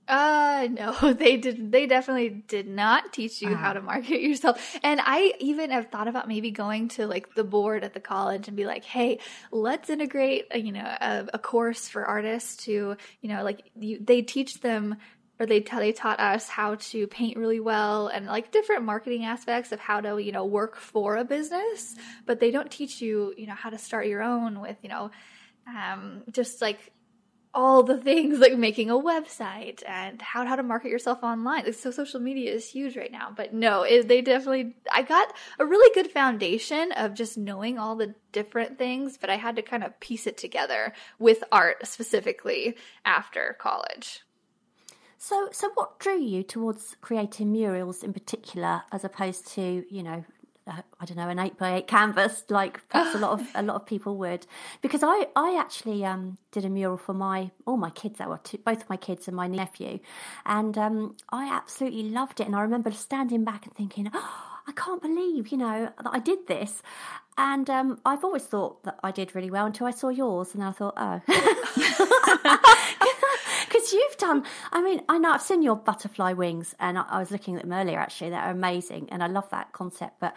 Uh 0.07 0.69
no, 0.73 1.13
they 1.13 1.37
did 1.37 1.73
they 1.73 1.87
definitely 1.87 2.29
did 2.29 2.69
not 2.69 3.13
teach 3.13 3.41
you 3.41 3.49
uh-huh. 3.49 3.57
how 3.57 3.73
to 3.73 3.81
market 3.81 4.21
yourself. 4.21 4.79
And 4.83 5.01
I 5.03 5.33
even 5.41 5.71
have 5.71 5.91
thought 5.91 6.09
about 6.09 6.29
maybe 6.29 6.51
going 6.51 6.89
to 6.89 7.07
like 7.07 7.35
the 7.35 7.45
board 7.45 7.85
at 7.85 7.95
the 7.95 8.01
college 8.01 8.49
and 8.49 8.57
be 8.57 8.67
like, 8.67 8.85
"Hey, 8.85 9.21
let's 9.51 9.89
integrate, 9.89 10.47
a, 10.51 10.59
you 10.59 10.73
know, 10.73 10.85
a, 10.85 11.27
a 11.35 11.39
course 11.39 11.89
for 11.89 12.05
artists 12.05 12.65
to, 12.65 12.97
you 13.21 13.29
know, 13.29 13.43
like 13.43 13.71
you, 13.79 13.99
they 13.99 14.21
teach 14.23 14.61
them 14.61 14.97
or 15.39 15.47
they 15.47 15.61
t- 15.61 15.77
they 15.77 15.93
taught 15.93 16.21
us 16.21 16.49
how 16.49 16.77
to 16.77 17.07
paint 17.07 17.37
really 17.37 17.61
well 17.61 18.09
and 18.09 18.27
like 18.27 18.53
different 18.53 18.85
marketing 18.85 19.25
aspects 19.25 19.73
of 19.73 19.81
how 19.81 20.01
to 20.01 20.19
you 20.23 20.33
know 20.33 20.45
work 20.45 20.77
for 20.77 21.17
a 21.17 21.25
business 21.25 21.97
but 22.27 22.41
they 22.41 22.51
don't 22.51 22.71
teach 22.71 23.01
you 23.01 23.35
you 23.37 23.47
know 23.47 23.55
how 23.55 23.71
to 23.71 23.79
start 23.79 24.07
your 24.07 24.23
own 24.23 24.61
with 24.61 24.77
you 24.83 24.89
know 24.89 25.11
um, 25.67 26.23
just 26.31 26.61
like 26.61 26.93
all 27.55 27.85
the 27.85 27.97
things 27.97 28.41
like 28.41 28.59
making 28.59 28.91
a 28.91 28.95
website 28.95 29.83
and 29.87 30.21
how 30.21 30.45
how 30.45 30.57
to 30.57 30.63
market 30.63 30.91
yourself 30.91 31.23
online. 31.23 31.73
So 31.73 31.91
social 31.91 32.21
media 32.21 32.53
is 32.53 32.69
huge 32.69 32.97
right 32.97 33.13
now. 33.13 33.33
But 33.35 33.55
no, 33.55 33.83
it, 33.83 34.09
they 34.09 34.21
definitely 34.21 34.75
I 34.93 35.03
got 35.03 35.33
a 35.59 35.65
really 35.65 35.95
good 35.95 36.11
foundation 36.11 36.93
of 36.93 37.15
just 37.15 37.39
knowing 37.39 37.79
all 37.79 37.97
the 37.97 38.15
different 38.33 38.77
things, 38.77 39.17
but 39.17 39.31
I 39.31 39.37
had 39.37 39.57
to 39.57 39.63
kind 39.63 39.85
of 39.85 39.99
piece 40.01 40.27
it 40.27 40.37
together 40.37 40.93
with 41.19 41.45
art 41.53 41.87
specifically 41.87 42.77
after 43.05 43.57
college. 43.59 44.21
So, 45.27 45.49
so 45.53 45.71
what 45.73 45.99
drew 46.01 46.21
you 46.21 46.43
towards 46.43 46.97
creating 47.01 47.51
murals 47.51 48.03
in 48.03 48.13
particular, 48.13 48.83
as 48.93 49.05
opposed 49.05 49.47
to 49.55 49.83
you 49.89 50.03
know 50.03 50.23
uh, 50.67 50.83
I 51.01 51.07
don't 51.07 51.17
know 51.17 51.31
an 51.31 51.39
eight 51.39 51.57
by 51.57 51.77
eight 51.77 51.87
canvas 51.87 52.45
like 52.51 52.87
perhaps 52.91 53.15
a 53.15 53.19
lot 53.19 53.41
of 53.41 53.47
a 53.55 53.63
lot 53.63 53.77
of 53.77 53.87
people 53.87 54.19
would? 54.19 54.47
Because 54.83 55.03
I 55.03 55.29
I 55.35 55.57
actually 55.59 56.05
um, 56.05 56.37
did 56.53 56.67
a 56.67 56.69
mural 56.69 56.99
for 56.99 57.15
my 57.15 57.53
all 57.67 57.79
my 57.79 57.89
kids 57.89 58.19
that 58.19 58.29
were 58.29 58.37
two, 58.45 58.59
both 58.59 58.91
my 58.91 58.99
kids 58.99 59.27
and 59.27 59.35
my 59.35 59.47
nephew. 59.47 59.99
And 60.45 60.77
um, 60.77 61.17
I 61.31 61.51
absolutely 61.51 62.03
loved 62.03 62.41
it. 62.41 62.47
And 62.47 62.55
I 62.55 62.61
remember 62.61 62.93
standing 62.93 63.45
back 63.45 63.65
and 63.65 63.75
thinking 63.75 64.11
oh, 64.13 64.61
I 64.67 64.73
can't 64.73 65.01
believe 65.01 65.49
you 65.49 65.57
know 65.57 65.91
that 66.03 66.11
I 66.13 66.19
did 66.19 66.47
this. 66.49 66.83
And 67.39 67.71
um, 67.71 67.99
I've 68.05 68.25
always 68.25 68.45
thought 68.45 68.85
that 68.85 69.01
I 69.03 69.11
did 69.11 69.35
really 69.35 69.51
well 69.51 69.65
until 69.65 69.87
I 69.87 69.93
saw 69.93 70.11
yours. 70.11 70.55
And 70.55 70.63
I 70.63 70.73
thought 70.73 70.93
oh 70.99 71.23
you've 73.93 74.17
done. 74.17 74.45
I 74.73 74.83
mean, 74.83 75.03
I 75.09 75.19
know 75.19 75.33
I've 75.33 75.43
seen 75.43 75.63
your 75.63 75.77
butterfly 75.77 76.33
wings, 76.33 76.75
and 76.79 76.99
I, 76.99 77.05
I, 77.09 77.19
was 77.19 77.31
looking 77.31 77.57
at 77.57 77.63
them 77.63 77.73
earlier. 77.73 77.99
Actually, 77.99 78.31
they're 78.31 78.51
amazing, 78.51 79.09
and 79.11 79.23
I 79.23 79.27
love 79.27 79.49
that 79.51 79.73
concept. 79.73 80.21
But 80.21 80.37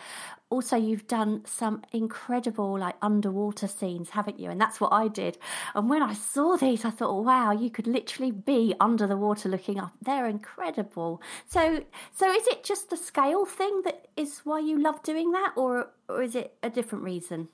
also, 0.50 0.77
you've 0.77 1.08
done 1.08 1.44
some 1.46 1.84
incredible 1.92 2.77
like 2.77 2.96
underwater 3.01 3.68
scenes, 3.68 4.12
haven't 4.12 4.39
you? 4.39 4.50
And 4.50 4.60
that's 4.60 4.80
what 4.80 4.94
I 4.94 5.08
did. 5.08 5.38
And 5.75 5.89
when 5.89 6.01
I 6.01 6.13
saw 6.13 6.58
these, 6.58 6.86
I 6.86 6.89
thought, 6.89 7.24
wow, 7.24 7.51
you 7.51 7.70
could 7.70 7.88
literally 7.88 8.32
be 8.32 8.74
under 8.80 9.08
the 9.08 9.18
water 9.18 9.50
looking 9.50 9.80
up. 9.80 9.94
They're 10.01 10.27
incredible. 10.27 11.22
So, 11.48 11.84
so 12.13 12.32
is 12.32 12.48
it 12.48 12.63
just 12.63 12.89
the 12.89 12.98
scale 12.98 13.46
thing 13.46 13.82
that 13.84 14.08
is 14.16 14.42
why 14.44 14.60
you 14.60 14.80
love 14.82 15.04
doing 15.04 15.32
that, 15.32 15.54
or 15.56 15.92
or 16.10 16.22
is 16.22 16.36
it 16.36 16.56
a 16.63 16.70
different 16.70 17.04
reason? 17.04 17.50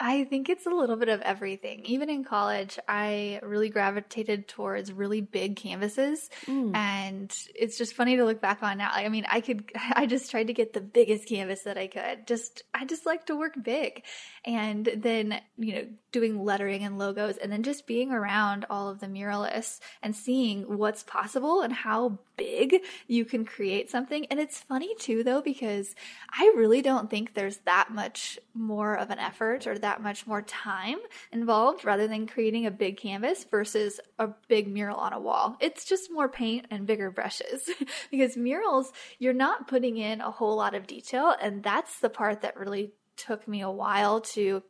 I 0.00 0.24
think 0.24 0.48
it's 0.48 0.64
a 0.64 0.70
little 0.70 0.94
bit 0.94 1.08
of 1.08 1.20
everything. 1.22 1.84
Even 1.84 2.08
in 2.08 2.22
college, 2.22 2.78
I 2.86 3.40
really 3.42 3.68
gravitated 3.68 4.46
towards 4.46 4.92
really 4.92 5.20
big 5.20 5.56
canvases. 5.56 6.30
Mm. 6.46 6.76
And 6.76 7.36
it's 7.54 7.76
just 7.76 7.94
funny 7.94 8.16
to 8.16 8.24
look 8.24 8.40
back 8.40 8.62
on 8.62 8.78
now. 8.78 8.90
I 8.92 9.08
mean, 9.08 9.26
I 9.28 9.40
could, 9.40 9.70
I 9.92 10.06
just 10.06 10.30
tried 10.30 10.46
to 10.48 10.52
get 10.52 10.72
the 10.72 10.80
biggest 10.80 11.28
canvas 11.28 11.62
that 11.62 11.76
I 11.76 11.88
could. 11.88 12.28
Just, 12.28 12.62
I 12.72 12.84
just 12.84 13.06
like 13.06 13.26
to 13.26 13.36
work 13.36 13.54
big. 13.60 14.04
And 14.44 14.88
then, 14.96 15.40
you 15.58 15.74
know, 15.74 15.86
doing 16.12 16.44
lettering 16.44 16.84
and 16.84 16.96
logos 16.96 17.36
and 17.36 17.50
then 17.50 17.62
just 17.62 17.86
being 17.86 18.12
around 18.12 18.66
all 18.70 18.88
of 18.88 19.00
the 19.00 19.06
muralists 19.06 19.80
and 20.02 20.14
seeing 20.14 20.62
what's 20.78 21.02
possible 21.02 21.60
and 21.62 21.72
how 21.72 22.18
big 22.36 22.82
you 23.08 23.24
can 23.24 23.44
create 23.44 23.90
something. 23.90 24.26
And 24.26 24.40
it's 24.40 24.60
funny 24.60 24.94
too, 24.94 25.24
though, 25.24 25.42
because 25.42 25.94
I 26.30 26.52
really 26.56 26.82
don't 26.82 27.10
think 27.10 27.34
there's 27.34 27.58
that 27.66 27.90
much 27.90 28.38
more 28.54 28.96
of 28.96 29.10
an 29.10 29.18
effort 29.18 29.66
or 29.66 29.78
that 29.78 29.87
much 30.02 30.26
more 30.26 30.42
time 30.42 30.98
involved 31.32 31.84
rather 31.84 32.06
than 32.06 32.26
creating 32.26 32.66
a 32.66 32.70
big 32.70 32.98
canvas 32.98 33.44
versus 33.44 34.00
a 34.18 34.28
big 34.48 34.68
mural 34.68 34.96
on 34.96 35.12
a 35.12 35.20
wall. 35.20 35.56
It's 35.60 35.84
just 35.84 36.12
more 36.12 36.28
paint 36.28 36.66
and 36.70 36.86
bigger 36.86 37.10
brushes 37.10 37.68
because 38.10 38.36
murals, 38.36 38.92
you're 39.18 39.32
not 39.32 39.68
putting 39.68 39.96
in 39.96 40.20
a 40.20 40.30
whole 40.30 40.56
lot 40.56 40.74
of 40.74 40.86
detail. 40.86 41.34
And 41.40 41.62
that's 41.62 42.00
the 42.00 42.10
part 42.10 42.42
that 42.42 42.58
really 42.58 42.92
took 43.16 43.48
me 43.48 43.62
a 43.62 43.70
while 43.70 44.20
to 44.20 44.62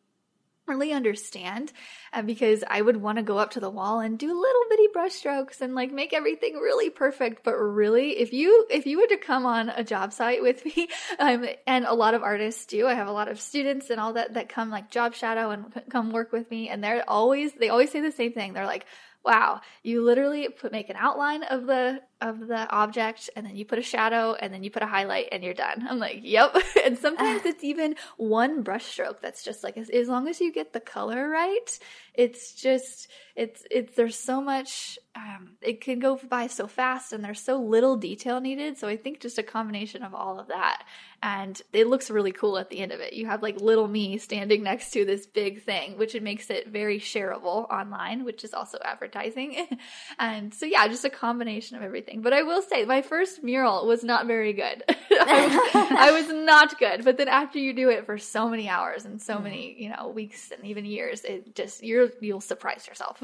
really 0.69 0.93
understand 0.93 1.73
uh, 2.13 2.23
because 2.23 2.63
I 2.69 2.81
would 2.81 2.97
want 2.97 3.19
to 3.19 3.23
go 3.23 3.39
up 3.39 3.53
to 3.53 3.61
the 3.61 3.71
wall 3.71 4.01
and 4.01 4.19
do 4.19 4.27
little 4.29 4.63
bitty 4.71 4.89
brush 4.93 5.13
strokes 5.13 5.61
and 5.61 5.75
like 5.75 5.93
make 5.93 6.13
everything 6.13 6.55
really 6.55 6.91
perfect. 6.91 7.45
But 7.45 7.57
really, 7.57 8.19
if 8.19 8.33
you 8.33 8.67
if 8.71 8.87
you 8.87 9.01
were 9.01 9.07
to 9.09 9.17
come 9.17 9.47
on 9.47 9.69
a 9.71 9.85
job 9.85 10.13
site 10.13 10.43
with 10.43 10.65
me, 10.77 10.89
um, 11.19 11.47
and 11.67 11.85
a 11.85 11.95
lot 11.95 12.15
of 12.15 12.23
artists 12.23 12.67
do, 12.67 12.87
I 12.87 12.95
have 12.95 13.09
a 13.09 13.13
lot 13.13 13.29
of 13.29 13.41
students 13.41 13.91
and 13.91 14.01
all 14.01 14.13
that 14.15 14.35
that 14.35 14.49
come 14.49 14.71
like 14.71 14.91
job 14.91 15.15
shadow 15.15 15.51
and 15.51 15.83
come 15.91 16.11
work 16.11 16.33
with 16.33 16.51
me, 16.51 16.69
and 16.69 16.83
they're 16.83 17.05
always 17.09 17.53
they 17.55 17.69
always 17.69 17.91
say 17.91 18.01
the 18.01 18.13
same 18.13 18.33
thing. 18.33 18.53
They're 18.53 18.67
like, 18.67 18.87
wow, 19.25 19.61
you 19.83 20.03
literally 20.03 20.49
put 20.49 20.73
make 20.73 20.89
an 20.89 20.97
outline 20.97 21.43
of 21.43 21.67
the 21.67 22.01
of 22.21 22.49
the 22.49 22.69
object 22.71 23.31
and 23.37 23.47
then 23.47 23.55
you 23.55 23.65
put 23.65 23.79
a 23.79 23.83
shadow 23.83 24.35
and 24.35 24.53
then 24.53 24.65
you 24.65 24.71
put 24.71 24.83
a 24.83 24.87
highlight 24.87 25.29
and 25.31 25.45
you're 25.45 25.55
done. 25.55 25.87
I'm 25.89 25.99
like, 25.99 26.21
yep. 26.23 26.57
and 26.85 26.99
sometimes 26.99 27.45
it's 27.45 27.63
even 27.63 27.95
one 28.17 28.63
brush 28.63 28.87
stroke 28.87 29.21
that's 29.21 29.45
just 29.45 29.63
like 29.63 29.77
as, 29.77 29.89
as 29.89 30.09
long 30.09 30.29
as 30.29 30.41
you 30.41 30.53
get 30.53 30.73
the 30.73 30.81
color 30.81 31.29
right, 31.29 31.79
it's 32.15 32.55
just 32.55 33.09
it's 33.37 33.63
it's 33.71 33.95
there's 33.95 34.19
so 34.19 34.41
much 34.41 34.99
um, 35.15 35.51
it 35.63 35.81
can 35.81 36.01
go 36.01 36.19
by 36.29 36.49
so 36.49 36.67
fast 36.67 37.13
and 37.13 37.25
there's 37.25 37.41
so 37.41 37.61
little 37.61 37.97
detail 37.97 38.41
needed. 38.41 38.79
So 38.79 38.89
I 38.89 38.97
think 38.97 39.21
just 39.21 39.39
a 39.39 39.43
combination 39.45 40.03
of 40.03 40.15
all 40.15 40.41
of 40.41 40.49
that 40.49 40.83
and 41.23 41.61
it 41.73 41.89
looks 41.89 42.11
really 42.11 42.33
cool 42.33 42.59
at 42.59 42.71
the 42.71 42.79
end 42.79 42.93
of 42.93 43.01
it. 43.01 43.13
You 43.13 43.27
have 43.27 43.43
like 43.43 43.61
little 43.61 43.89
me 43.89 44.19
standing 44.19 44.63
next 44.63 44.91
to 44.93 45.05
this 45.05 45.27
big 45.27 45.63
thing, 45.63 45.99
which 45.99 46.15
it 46.15 46.23
makes 46.23 46.51
it 46.51 46.69
very 46.69 47.01
shareable 47.01 47.69
online, 47.71 48.25
which 48.25 48.45
is 48.45 48.55
also 48.55 48.79
advertising. 48.85 49.67
and 50.19 50.55
so 50.55 50.67
yeah, 50.67 50.87
just 50.89 51.05
a 51.05 51.11
combination 51.11 51.77
of 51.77 51.83
everything. 51.83 52.08
But 52.17 52.33
I 52.33 52.43
will 52.43 52.63
say 52.63 52.85
my 52.85 53.03
first 53.03 53.43
mural 53.43 53.87
was 53.87 54.05
not 54.05 54.27
very 54.27 54.53
good. 54.53 54.83
I, 54.89 55.47
was, 55.47 55.91
I, 55.91 56.11
was, 56.13 56.29
not 56.29 56.79
good. 56.79 57.05
But 57.05 57.17
then 57.17 57.29
after 57.29 57.59
you 57.59 57.73
do 57.73 57.89
it 57.91 58.07
for 58.07 58.19
so 58.19 58.49
many 58.49 58.69
hours 58.69 59.05
and 59.05 59.21
so 59.21 59.37
mm. 59.37 59.45
many, 59.45 59.77
you 59.79 59.91
know, 59.91 60.09
weeks 60.09 60.51
and 60.51 60.65
even 60.65 60.85
years, 60.85 61.25
it 61.25 61.55
just 61.55 61.83
you're 61.83 62.11
you'll 62.21 62.41
surprise 62.41 62.87
yourself. 62.87 63.23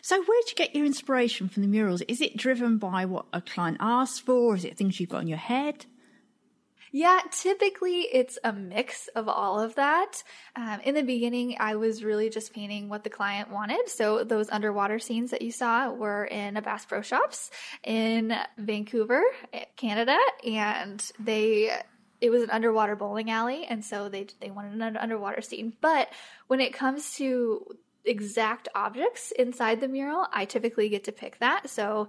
So, 0.00 0.16
where 0.16 0.42
do 0.42 0.48
you 0.48 0.54
get 0.56 0.74
your 0.74 0.86
inspiration 0.86 1.48
from 1.48 1.62
the 1.62 1.68
murals? 1.68 2.02
Is 2.02 2.20
it 2.20 2.36
driven 2.36 2.78
by 2.78 3.04
what 3.04 3.26
a 3.32 3.40
client 3.40 3.78
asks 3.80 4.18
for? 4.18 4.54
Is 4.54 4.64
it 4.64 4.76
things 4.76 4.98
you've 4.98 5.10
got 5.10 5.22
in 5.22 5.28
your 5.28 5.38
head? 5.38 5.86
Yeah, 6.92 7.20
typically 7.30 8.00
it's 8.00 8.38
a 8.44 8.52
mix 8.52 9.08
of 9.08 9.28
all 9.28 9.60
of 9.60 9.74
that. 9.74 10.22
Um, 10.56 10.80
in 10.84 10.94
the 10.94 11.02
beginning, 11.02 11.56
I 11.60 11.76
was 11.76 12.02
really 12.02 12.30
just 12.30 12.52
painting 12.52 12.88
what 12.88 13.04
the 13.04 13.10
client 13.10 13.50
wanted. 13.50 13.88
So 13.88 14.24
those 14.24 14.48
underwater 14.50 14.98
scenes 14.98 15.30
that 15.30 15.42
you 15.42 15.52
saw 15.52 15.90
were 15.90 16.24
in 16.24 16.56
a 16.56 16.62
Bass 16.62 16.86
Pro 16.86 17.02
Shops 17.02 17.50
in 17.84 18.34
Vancouver, 18.56 19.22
Canada, 19.76 20.16
and 20.46 21.04
they 21.18 21.70
it 22.20 22.30
was 22.30 22.42
an 22.42 22.50
underwater 22.50 22.96
bowling 22.96 23.30
alley, 23.30 23.64
and 23.66 23.84
so 23.84 24.08
they 24.08 24.26
they 24.40 24.50
wanted 24.50 24.80
an 24.80 24.96
underwater 24.96 25.40
scene. 25.40 25.74
But 25.80 26.08
when 26.48 26.60
it 26.60 26.72
comes 26.72 27.14
to 27.16 27.64
exact 28.04 28.68
objects 28.74 29.32
inside 29.32 29.80
the 29.80 29.88
mural, 29.88 30.26
I 30.32 30.44
typically 30.44 30.88
get 30.88 31.04
to 31.04 31.12
pick 31.12 31.38
that. 31.38 31.68
So 31.70 32.08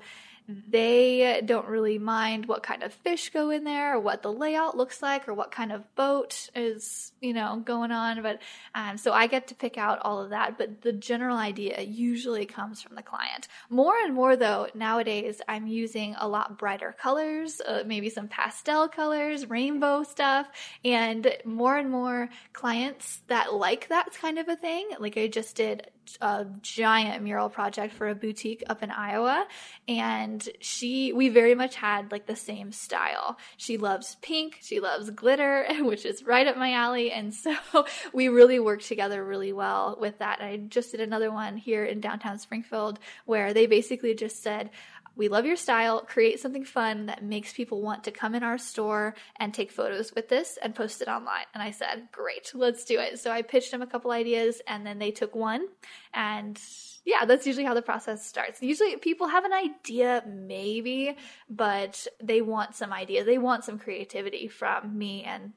they 0.67 1.41
don't 1.45 1.67
really 1.67 1.99
mind 1.99 2.47
what 2.47 2.63
kind 2.63 2.81
of 2.81 2.91
fish 2.91 3.29
go 3.29 3.51
in 3.51 3.63
there 3.63 3.95
or 3.95 3.99
what 3.99 4.23
the 4.23 4.31
layout 4.31 4.75
looks 4.75 4.99
like 5.01 5.27
or 5.27 5.33
what 5.33 5.51
kind 5.51 5.71
of 5.71 5.83
boat 5.95 6.49
is 6.55 7.11
you 7.21 7.33
know 7.33 7.61
going 7.63 7.91
on 7.91 8.23
but 8.23 8.39
um, 8.73 8.97
so 8.97 9.13
i 9.13 9.27
get 9.27 9.47
to 9.47 9.55
pick 9.55 9.77
out 9.77 9.99
all 10.01 10.19
of 10.19 10.31
that 10.31 10.57
but 10.57 10.81
the 10.81 10.91
general 10.91 11.37
idea 11.37 11.79
usually 11.81 12.45
comes 12.45 12.81
from 12.81 12.95
the 12.95 13.03
client. 13.03 13.47
More 13.69 13.93
and 14.03 14.13
more 14.15 14.35
though 14.35 14.67
nowadays 14.73 15.39
i'm 15.47 15.67
using 15.67 16.15
a 16.17 16.27
lot 16.27 16.57
brighter 16.57 16.95
colors 16.99 17.61
uh, 17.61 17.83
maybe 17.85 18.09
some 18.09 18.27
pastel 18.27 18.87
colors 18.87 19.47
rainbow 19.47 20.01
stuff 20.03 20.47
and 20.83 21.31
more 21.45 21.77
and 21.77 21.91
more 21.91 22.29
clients 22.53 23.21
that 23.27 23.53
like 23.53 23.87
that 23.89 24.13
kind 24.13 24.39
of 24.39 24.47
a 24.47 24.55
thing 24.55 24.89
like 24.99 25.17
i 25.17 25.27
just 25.27 25.55
did 25.55 25.91
a 26.21 26.45
giant 26.61 27.23
mural 27.23 27.49
project 27.49 27.93
for 27.93 28.09
a 28.09 28.15
boutique 28.15 28.63
up 28.69 28.83
in 28.83 28.91
Iowa. 28.91 29.45
And 29.87 30.47
she, 30.59 31.13
we 31.13 31.29
very 31.29 31.55
much 31.55 31.75
had 31.75 32.11
like 32.11 32.25
the 32.25 32.35
same 32.35 32.71
style. 32.71 33.37
She 33.57 33.77
loves 33.77 34.17
pink, 34.21 34.59
she 34.61 34.79
loves 34.79 35.09
glitter, 35.09 35.65
which 35.79 36.05
is 36.05 36.23
right 36.23 36.47
up 36.47 36.57
my 36.57 36.73
alley. 36.73 37.11
And 37.11 37.33
so 37.33 37.55
we 38.13 38.27
really 38.29 38.59
worked 38.59 38.87
together 38.87 39.23
really 39.23 39.53
well 39.53 39.97
with 39.99 40.19
that. 40.19 40.41
I 40.41 40.57
just 40.57 40.91
did 40.91 41.01
another 41.01 41.31
one 41.31 41.57
here 41.57 41.85
in 41.85 42.01
downtown 42.01 42.39
Springfield 42.39 42.99
where 43.25 43.53
they 43.53 43.65
basically 43.65 44.15
just 44.15 44.41
said, 44.41 44.69
we 45.15 45.27
love 45.27 45.45
your 45.45 45.55
style. 45.55 46.01
Create 46.01 46.39
something 46.39 46.63
fun 46.63 47.07
that 47.07 47.23
makes 47.23 47.53
people 47.53 47.81
want 47.81 48.03
to 48.05 48.11
come 48.11 48.35
in 48.35 48.43
our 48.43 48.57
store 48.57 49.15
and 49.37 49.53
take 49.53 49.71
photos 49.71 50.13
with 50.15 50.29
this 50.29 50.57
and 50.61 50.75
post 50.75 51.01
it 51.01 51.07
online. 51.07 51.45
And 51.53 51.61
I 51.61 51.71
said, 51.71 52.09
great, 52.11 52.51
let's 52.53 52.85
do 52.85 52.99
it. 52.99 53.19
So 53.19 53.31
I 53.31 53.41
pitched 53.41 53.71
them 53.71 53.81
a 53.81 53.87
couple 53.87 54.11
ideas 54.11 54.61
and 54.67 54.85
then 54.85 54.99
they 54.99 55.11
took 55.11 55.35
one. 55.35 55.67
And 56.13 56.59
yeah, 57.05 57.25
that's 57.25 57.47
usually 57.47 57.65
how 57.65 57.73
the 57.73 57.81
process 57.81 58.25
starts. 58.25 58.61
Usually 58.61 58.95
people 58.97 59.27
have 59.27 59.45
an 59.45 59.53
idea, 59.53 60.23
maybe, 60.27 61.15
but 61.49 62.07
they 62.21 62.41
want 62.41 62.75
some 62.75 62.93
idea. 62.93 63.23
They 63.23 63.37
want 63.37 63.63
some 63.63 63.79
creativity 63.79 64.47
from 64.47 64.97
me 64.97 65.23
and 65.23 65.53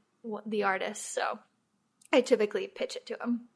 the 0.47 0.65
artist. 0.65 1.13
So 1.15 1.39
I 2.13 2.21
typically 2.21 2.69
pitch 2.69 2.97
it 2.97 3.07
to 3.07 3.17
them. 3.17 3.49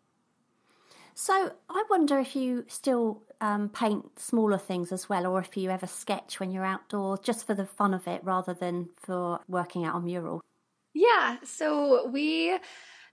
So 1.18 1.50
I 1.70 1.84
wonder 1.88 2.18
if 2.18 2.36
you 2.36 2.66
still 2.68 3.22
um, 3.40 3.70
paint 3.70 4.18
smaller 4.18 4.58
things 4.58 4.92
as 4.92 5.08
well, 5.08 5.26
or 5.26 5.40
if 5.40 5.56
you 5.56 5.70
ever 5.70 5.86
sketch 5.86 6.38
when 6.38 6.50
you're 6.50 6.62
outdoors, 6.62 7.20
just 7.20 7.46
for 7.46 7.54
the 7.54 7.64
fun 7.64 7.94
of 7.94 8.06
it, 8.06 8.20
rather 8.22 8.52
than 8.52 8.90
for 8.98 9.40
working 9.48 9.86
out 9.86 9.96
a 9.96 10.00
mural. 10.00 10.42
Yeah, 10.92 11.38
so 11.42 12.06
we 12.08 12.58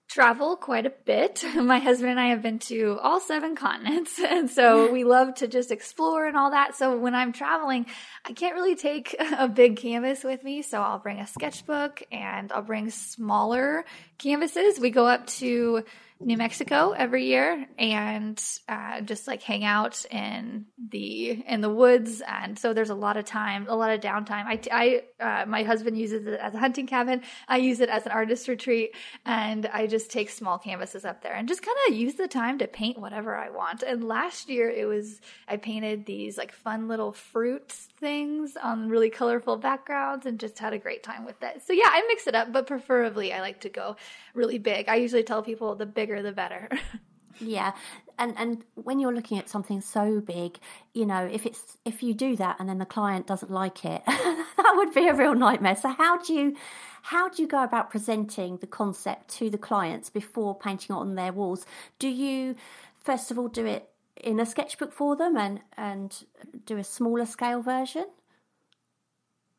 travel 0.09 0.57
quite 0.57 0.85
a 0.85 0.89
bit. 1.05 1.45
My 1.55 1.79
husband 1.79 2.11
and 2.11 2.19
I 2.19 2.27
have 2.27 2.41
been 2.41 2.59
to 2.59 2.99
all 3.01 3.21
seven 3.21 3.55
continents. 3.55 4.19
And 4.33 4.49
so 4.49 4.91
we 4.91 5.03
love 5.15 5.35
to 5.35 5.47
just 5.47 5.71
explore 5.71 6.25
and 6.27 6.35
all 6.35 6.51
that. 6.51 6.75
So 6.75 6.97
when 6.97 7.15
I'm 7.15 7.31
traveling, 7.31 7.85
I 8.25 8.33
can't 8.33 8.55
really 8.55 8.75
take 8.75 9.15
a 9.19 9.47
big 9.47 9.77
canvas 9.77 10.25
with 10.25 10.43
me. 10.43 10.61
So 10.61 10.81
I'll 10.81 10.99
bring 10.99 11.19
a 11.19 11.27
sketchbook 11.27 12.03
and 12.11 12.51
I'll 12.51 12.63
bring 12.63 12.89
smaller 12.89 13.85
canvases. 14.17 14.77
We 14.77 14.89
go 14.89 15.07
up 15.07 15.25
to 15.27 15.85
New 16.25 16.37
Mexico 16.37 16.91
every 16.91 17.25
year 17.25 17.65
and 17.77 18.41
uh, 18.69 19.01
just 19.01 19.27
like 19.27 19.41
hang 19.41 19.63
out 19.63 20.05
in 20.11 20.65
the 20.89 21.31
in 21.47 21.61
the 21.61 21.69
woods. 21.69 22.21
And 22.27 22.57
so 22.57 22.73
there's 22.73 22.89
a 22.89 22.95
lot 22.95 23.17
of 23.17 23.25
time, 23.25 23.65
a 23.69 23.75
lot 23.75 23.91
of 23.91 23.99
downtime. 23.99 24.45
I, 24.45 24.59
I 24.71 25.03
uh, 25.23 25.45
my 25.45 25.63
husband 25.63 25.97
uses 25.97 26.25
it 26.25 26.39
as 26.39 26.53
a 26.53 26.59
hunting 26.59 26.87
cabin. 26.87 27.21
I 27.47 27.57
use 27.57 27.79
it 27.79 27.89
as 27.89 28.05
an 28.05 28.11
artist 28.11 28.47
retreat, 28.47 28.95
and 29.25 29.65
I 29.67 29.87
just 29.87 30.11
take 30.11 30.29
small 30.29 30.57
canvases 30.57 31.05
up 31.05 31.21
there 31.21 31.33
and 31.33 31.47
just 31.47 31.61
kind 31.61 31.77
of 31.87 31.95
use 31.95 32.15
the 32.15 32.27
time 32.27 32.59
to 32.59 32.67
paint 32.67 32.97
whatever 32.97 33.35
I 33.35 33.49
want. 33.49 33.83
And 33.83 34.03
last 34.03 34.49
year 34.49 34.69
it 34.69 34.85
was 34.85 35.19
I 35.47 35.57
painted 35.57 36.05
these 36.05 36.37
like 36.37 36.51
fun 36.51 36.87
little 36.87 37.11
fruit 37.11 37.71
things 37.71 38.57
on 38.61 38.89
really 38.89 39.09
colorful 39.09 39.57
backgrounds 39.57 40.25
and 40.25 40.39
just 40.39 40.59
had 40.59 40.73
a 40.73 40.79
great 40.79 41.03
time 41.03 41.25
with 41.25 41.41
it. 41.41 41.61
So 41.65 41.73
yeah, 41.73 41.89
I 41.89 42.05
mix 42.07 42.27
it 42.27 42.35
up, 42.35 42.51
but 42.51 42.67
preferably 42.67 43.33
I 43.33 43.41
like 43.41 43.61
to 43.61 43.69
go 43.69 43.95
really 44.33 44.57
big. 44.57 44.89
I 44.89 44.95
usually 44.95 45.23
tell 45.23 45.43
people 45.43 45.75
the 45.75 45.85
bigger 45.85 46.12
the 46.21 46.31
better. 46.31 46.69
yeah. 47.39 47.73
And 48.19 48.35
and 48.37 48.63
when 48.75 48.99
you're 48.99 49.13
looking 49.13 49.39
at 49.39 49.49
something 49.49 49.81
so 49.81 50.21
big, 50.21 50.59
you 50.93 51.05
know, 51.05 51.25
if 51.25 51.45
it's 51.45 51.77
if 51.85 52.03
you 52.03 52.13
do 52.13 52.35
that 52.35 52.57
and 52.59 52.69
then 52.69 52.77
the 52.77 52.85
client 52.85 53.27
doesn't 53.27 53.51
like 53.51 53.85
it, 53.85 54.03
that 54.07 54.73
would 54.75 54.93
be 54.93 55.07
a 55.07 55.13
real 55.13 55.33
nightmare. 55.33 55.75
So 55.75 55.89
how 55.89 56.17
do 56.17 56.33
you 56.33 56.55
how 57.03 57.29
do 57.29 57.41
you 57.41 57.47
go 57.47 57.63
about 57.63 57.89
presenting 57.89 58.57
the 58.57 58.67
concept 58.67 59.29
to 59.37 59.49
the 59.49 59.57
clients 59.57 60.09
before 60.09 60.57
painting 60.57 60.95
it 60.95 60.99
on 60.99 61.15
their 61.15 61.33
walls? 61.33 61.65
Do 61.99 62.07
you 62.07 62.55
first 62.99 63.31
of 63.31 63.39
all 63.39 63.47
do 63.47 63.65
it 63.65 63.89
in 64.21 64.39
a 64.39 64.45
sketchbook 64.45 64.93
for 64.93 65.15
them 65.15 65.35
and 65.35 65.61
and 65.75 66.25
do 66.65 66.77
a 66.77 66.83
smaller 66.83 67.25
scale 67.25 67.61
version? 67.61 68.05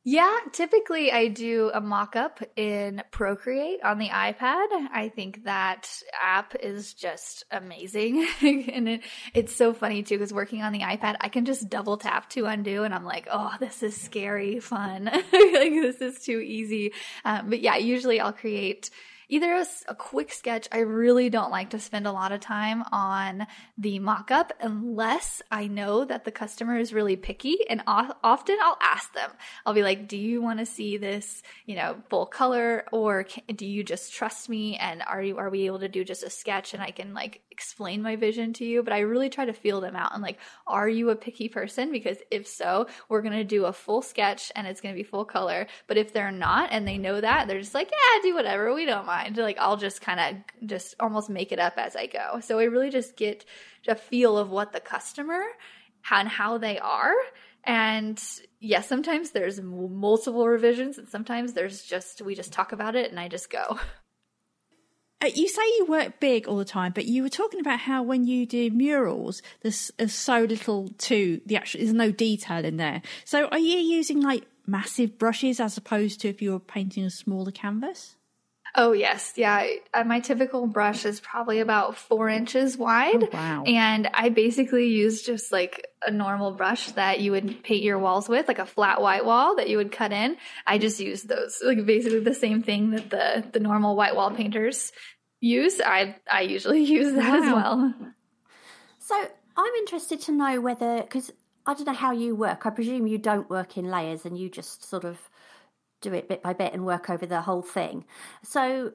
Yeah, 0.07 0.37
typically 0.53 1.11
I 1.11 1.29
do 1.29 1.71
a 1.73 1.81
mock 1.81 2.15
up 2.15 2.43
in 2.57 3.03
Procreate 3.11 3.83
on 3.83 3.99
the 3.99 4.11
iPad. 4.11 4.67
I 4.93 5.11
think 5.15 5.45
that 5.45 5.89
app 6.23 6.55
is 6.57 6.93
just 6.93 7.45
amazing. 7.51 8.27
and 8.43 8.87
it, 8.87 9.01
it's 9.33 9.57
so 9.57 9.73
funny 9.73 10.03
too, 10.03 10.19
because 10.19 10.31
working 10.31 10.61
on 10.61 10.75
the 10.75 10.81
iPad, 10.81 11.17
I 11.23 11.31
can 11.31 11.47
just 11.47 11.71
double 11.71 11.97
tap 11.97 12.29
to 12.31 12.45
undo 12.45 12.85
and 12.85 12.95
I'm 12.95 13.07
like, 13.07 13.29
oh, 13.33 13.55
this 13.59 13.83
is 13.83 13.99
scary 13.99 14.61
fun. 14.61 15.05
like, 15.11 15.25
this 15.33 16.03
is 16.03 16.21
too 16.21 16.39
easy. 16.39 16.93
Um, 17.25 17.49
but 17.49 17.61
yeah, 17.63 17.77
usually 17.77 18.21
I'll 18.21 18.35
create 18.35 18.91
either 19.29 19.53
a, 19.53 19.67
a, 19.89 19.95
quick 19.95 20.33
sketch. 20.33 20.69
I 20.73 20.79
really 20.79 21.31
don't 21.31 21.51
like 21.51 21.71
to 21.71 21.79
spend 21.79 22.07
a 22.07 22.13
lot 22.13 22.33
of 22.33 22.41
time 22.41 22.83
on 22.93 23.47
the 23.79 23.99
mock 23.99 24.31
up 24.31 24.53
unless 24.61 25.43
I 25.51 25.67
know 25.67 26.05
that 26.05 26.25
the 26.25 26.31
customer 26.31 26.79
is 26.79 26.93
really 26.93 27.17
picky. 27.17 27.59
And 27.69 27.83
often 27.87 28.57
I'll 28.63 28.79
ask 28.83 29.13
them, 29.15 29.31
I'll 29.65 29.75
be 29.75 29.83
like, 29.83 30.09
do 30.09 30.17
you 30.17 30.43
want 30.43 30.59
to 30.59 30.67
see 30.67 30.97
this, 30.97 31.43
you 31.67 31.77
know, 31.77 31.97
full 32.11 32.27
color 32.27 32.85
or 32.93 33.25
can, 33.25 33.45
do 33.57 33.67
you 33.67 33.83
just 33.85 34.13
trust 34.13 34.49
me? 34.49 34.77
And 34.77 35.03
are 35.07 35.23
you, 35.23 35.39
are 35.39 35.51
we 35.51 35.67
able 35.67 35.81
to 35.81 35.89
do 35.89 36.05
just 36.05 36.23
a 36.23 36.31
sketch 36.31 36.75
and 36.75 36.83
I 36.83 36.91
can 36.91 37.15
like 37.15 37.41
explain 37.55 38.03
my 38.03 38.17
vision 38.17 38.53
to 38.55 38.65
you? 38.65 38.83
But 38.83 38.93
I 38.93 39.01
really 39.01 39.31
try 39.31 39.45
to 39.45 39.53
feel 39.53 39.81
them 39.81 39.95
out 39.95 40.13
and 40.13 40.23
like, 40.23 40.39
are 40.67 40.89
you 40.89 41.11
a 41.11 41.17
picky 41.17 41.49
person? 41.49 41.93
Because 41.93 42.19
if 42.31 42.47
so, 42.47 42.89
we're 43.09 43.23
going 43.23 43.35
to 43.35 43.45
do 43.45 43.67
a 43.67 43.73
full 43.73 44.03
sketch 44.03 44.51
and 44.57 44.67
it's 44.67 44.81
going 44.81 44.95
to 44.95 44.99
be 44.99 45.05
full 45.05 45.25
color. 45.25 45.67
But 45.87 45.97
if 45.97 46.13
they're 46.13 46.33
not 46.33 46.71
and 46.73 46.87
they 46.87 46.99
know 46.99 47.21
that, 47.21 47.47
they're 47.47 47.61
just 47.61 47.75
like, 47.75 47.91
yeah, 47.91 48.23
do 48.23 48.35
whatever. 48.35 48.75
We 48.75 48.85
don't 48.85 49.07
mind. 49.07 49.37
Like 49.37 49.59
I'll 49.59 49.77
just 49.77 50.01
kind 50.01 50.21
of 50.21 50.69
just 50.69 50.97
almost 50.99 51.31
make 51.31 51.53
it 51.53 51.59
up 51.59 51.75
as 51.77 51.95
I 51.95 52.07
go. 52.07 52.41
So 52.41 52.59
I 52.59 52.65
really 52.65 52.91
just 52.91 53.17
get 53.17 53.45
a 53.87 53.95
feel 53.95 54.37
of 54.37 54.51
what 54.51 54.73
the 54.73 54.81
customer 54.81 55.43
and 56.11 56.29
how 56.29 56.59
they 56.59 56.79
are. 56.79 57.15
And 57.65 58.23
yes, 58.61 58.89
sometimes 58.89 59.31
there's 59.31 59.61
multiple 59.61 60.47
revisions 60.47 60.99
and 60.99 61.09
sometimes 61.09 61.53
there's 61.53 61.83
just, 61.83 62.21
we 62.21 62.35
just 62.35 62.53
talk 62.53 62.73
about 62.73 62.97
it 62.97 63.11
and 63.11 63.19
I 63.19 63.29
just 63.29 63.51
go. 63.51 63.79
Uh, 65.25 65.31
you 65.35 65.49
say 65.49 65.63
you 65.79 65.87
work 65.87 66.21
big 66.21 66.47
all 66.47 66.59
the 66.59 66.67
time, 66.67 66.93
but 66.93 67.07
you 67.07 67.23
were 67.23 67.31
talking 67.31 67.59
about 67.59 67.79
how 67.79 68.03
when 68.03 68.27
you 68.27 68.45
do 68.45 68.71
murals, 68.71 69.41
there's, 69.63 69.91
there's 69.97 70.13
so 70.13 70.43
little 70.43 70.91
to 70.99 71.41
the 71.47 71.57
actual, 71.57 71.81
there's 71.81 71.95
no 71.95 72.11
detail 72.11 72.63
in 72.63 72.77
there. 72.77 73.01
So 73.25 73.47
are 73.47 73.59
you 73.59 73.79
using 73.79 74.21
like 74.21 74.45
massive 74.67 75.19
brushes 75.19 75.61
as 75.61 75.79
opposed 75.79 76.21
to 76.21 76.29
if 76.29 76.43
you 76.43 76.53
were 76.53 76.61
painting 76.61 77.05
a 77.05 77.11
smaller 77.11 77.53
canvas? 77.53 78.17
Oh 78.77 78.91
yes, 78.91 79.35
yeah. 79.37 79.65
my 80.05 80.19
typical 80.19 80.67
brush 80.67 81.05
is 81.05 81.21
probably 81.21 81.61
about 81.61 81.97
four 81.97 82.29
inches 82.29 82.77
wide. 82.77 83.23
Oh, 83.23 83.29
wow! 83.33 83.63
And 83.65 84.11
I 84.13 84.31
basically 84.31 84.89
use 84.89 85.23
just 85.23 85.53
like 85.53 85.87
a 86.05 86.11
normal 86.11 86.51
brush 86.51 86.91
that 86.93 87.21
you 87.21 87.31
would 87.31 87.63
paint 87.63 87.85
your 87.85 88.01
walls 88.01 88.29
with, 88.29 88.49
like 88.49 88.59
a 88.59 88.67
flat 88.67 89.01
white 89.01 89.25
wall 89.25 89.57
that 89.57 89.69
you 89.69 89.77
would 89.77 89.93
cut 89.93 90.13
in. 90.13 90.37
I 90.67 90.79
just 90.79 90.99
use 90.99 91.23
those, 91.23 91.61
like 91.65 91.87
basically 91.87 92.19
the 92.19 92.35
same 92.35 92.65
thing 92.65 92.91
that 92.91 93.11
the 93.11 93.45
the 93.53 93.61
normal 93.61 93.95
white 93.95 94.17
wall 94.17 94.33
painters 94.33 94.91
use. 95.45 95.81
I 95.81 96.17
I 96.31 96.41
usually 96.43 96.83
use 96.99 97.15
that 97.15 97.41
wow. 97.41 97.43
as 97.43 97.53
well. 97.53 97.95
So 98.99 99.15
I'm 99.57 99.75
interested 99.75 100.21
to 100.23 100.33
know 100.33 100.61
whether 100.61 101.03
because 101.03 101.31
I 101.67 101.75
don't 101.75 101.87
know 101.87 101.93
how 101.93 102.13
you 102.13 102.35
work. 102.35 102.67
I 102.67 102.71
presume 102.71 103.07
you 103.07 103.19
don't 103.19 103.49
work 103.49 103.77
in 103.77 103.91
layers 103.91 104.25
and 104.27 104.39
you 104.39 104.49
just 104.49 104.89
sort 104.89 105.05
of 105.05 105.19
do 106.01 106.13
it 106.13 106.29
bit 106.29 106.43
by 106.43 106.53
bit 106.53 106.73
and 106.73 106.85
work 106.85 107.09
over 107.09 107.27
the 107.27 107.43
whole 107.43 107.63
thing. 107.63 108.05
So 108.43 108.93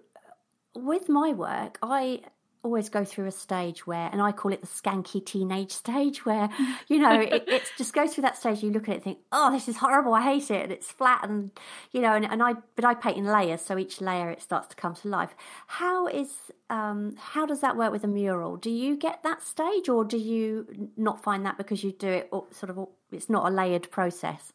with 0.76 1.10
my 1.10 1.34
work, 1.34 1.80
I 1.82 2.22
always 2.64 2.90
go 2.90 3.06
through 3.06 3.26
a 3.26 3.32
stage 3.32 3.88
where, 3.88 4.10
and 4.12 4.22
I 4.22 4.32
call 4.32 4.52
it 4.52 4.62
the 4.62 4.68
skanky 4.68 5.26
teenage 5.26 5.72
stage, 5.72 6.26
where 6.26 6.50
you 6.88 7.00
know 7.00 7.20
it, 7.20 7.44
it, 7.48 7.72
just 7.78 7.94
goes 7.94 8.14
through 8.14 8.24
that 8.24 8.38
stage. 8.38 8.62
You 8.64 8.72
look 8.72 8.84
at 8.84 8.90
it, 8.90 8.96
and 8.96 9.04
think, 9.04 9.18
"Oh, 9.32 9.52
this 9.52 9.68
is 9.68 9.78
horrible. 9.78 10.14
I 10.14 10.22
hate 10.22 10.52
it." 10.52 10.64
And 10.64 10.72
it's 10.72 10.92
flat, 10.92 11.28
and 11.28 11.52
you 11.92 12.02
know, 12.02 12.14
and, 12.14 12.26
and 12.26 12.44
I, 12.44 12.56
but 12.76 12.86
I 12.86 12.94
paint 12.94 13.18
in 13.18 13.26
layers, 13.26 13.62
so 13.62 13.78
each 13.78 14.02
layer 14.02 14.30
it 14.30 14.42
starts 14.42 14.68
to 14.70 14.76
come 14.76 14.96
to 14.96 15.08
life. 15.08 15.36
How 15.68 16.08
is, 16.08 16.52
um, 16.70 17.16
how 17.18 17.46
does 17.46 17.62
that 17.62 17.78
work 17.78 17.92
with 17.92 18.04
a 18.04 18.08
mural? 18.08 18.58
Do 18.58 18.70
you 18.70 18.98
get 18.98 19.24
that 19.24 19.42
stage, 19.42 19.90
or 19.90 20.04
do 20.04 20.18
you 20.18 20.90
not 20.98 21.24
find 21.24 21.46
that 21.46 21.58
because 21.58 21.84
you 21.84 21.92
do 21.92 22.10
it 22.10 22.30
sort 22.52 22.70
of? 22.70 22.88
It's 23.12 23.30
not 23.30 23.52
a 23.52 23.54
layered 23.54 23.90
process. 23.90 24.54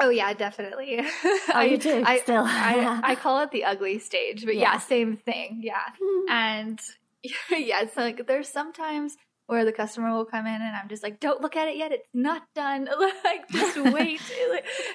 Oh 0.00 0.08
yeah, 0.08 0.32
definitely. 0.32 1.00
Oh, 1.52 1.60
you 1.60 1.78
do 1.78 2.02
I, 2.06 2.20
still. 2.20 2.44
I, 2.46 3.00
I, 3.04 3.14
call 3.16 3.40
it 3.40 3.50
the 3.50 3.64
ugly 3.64 3.98
stage, 3.98 4.44
but 4.44 4.54
yeah, 4.54 4.74
yeah 4.74 4.78
same 4.78 5.16
thing. 5.16 5.60
Yeah, 5.62 5.80
hmm. 6.00 6.30
and 6.30 6.80
yeah, 7.50 7.82
it's 7.82 7.96
like 7.96 8.26
there's 8.26 8.48
sometimes 8.48 9.16
where 9.46 9.64
the 9.64 9.72
customer 9.72 10.12
will 10.12 10.24
come 10.24 10.46
in 10.46 10.54
and 10.54 10.76
I'm 10.76 10.88
just 10.88 11.02
like, 11.02 11.18
don't 11.18 11.40
look 11.40 11.56
at 11.56 11.66
it 11.66 11.76
yet. 11.76 11.90
It's 11.90 12.08
not 12.14 12.42
done. 12.54 12.88
like, 13.24 13.48
just 13.48 13.76
wait. 13.92 14.20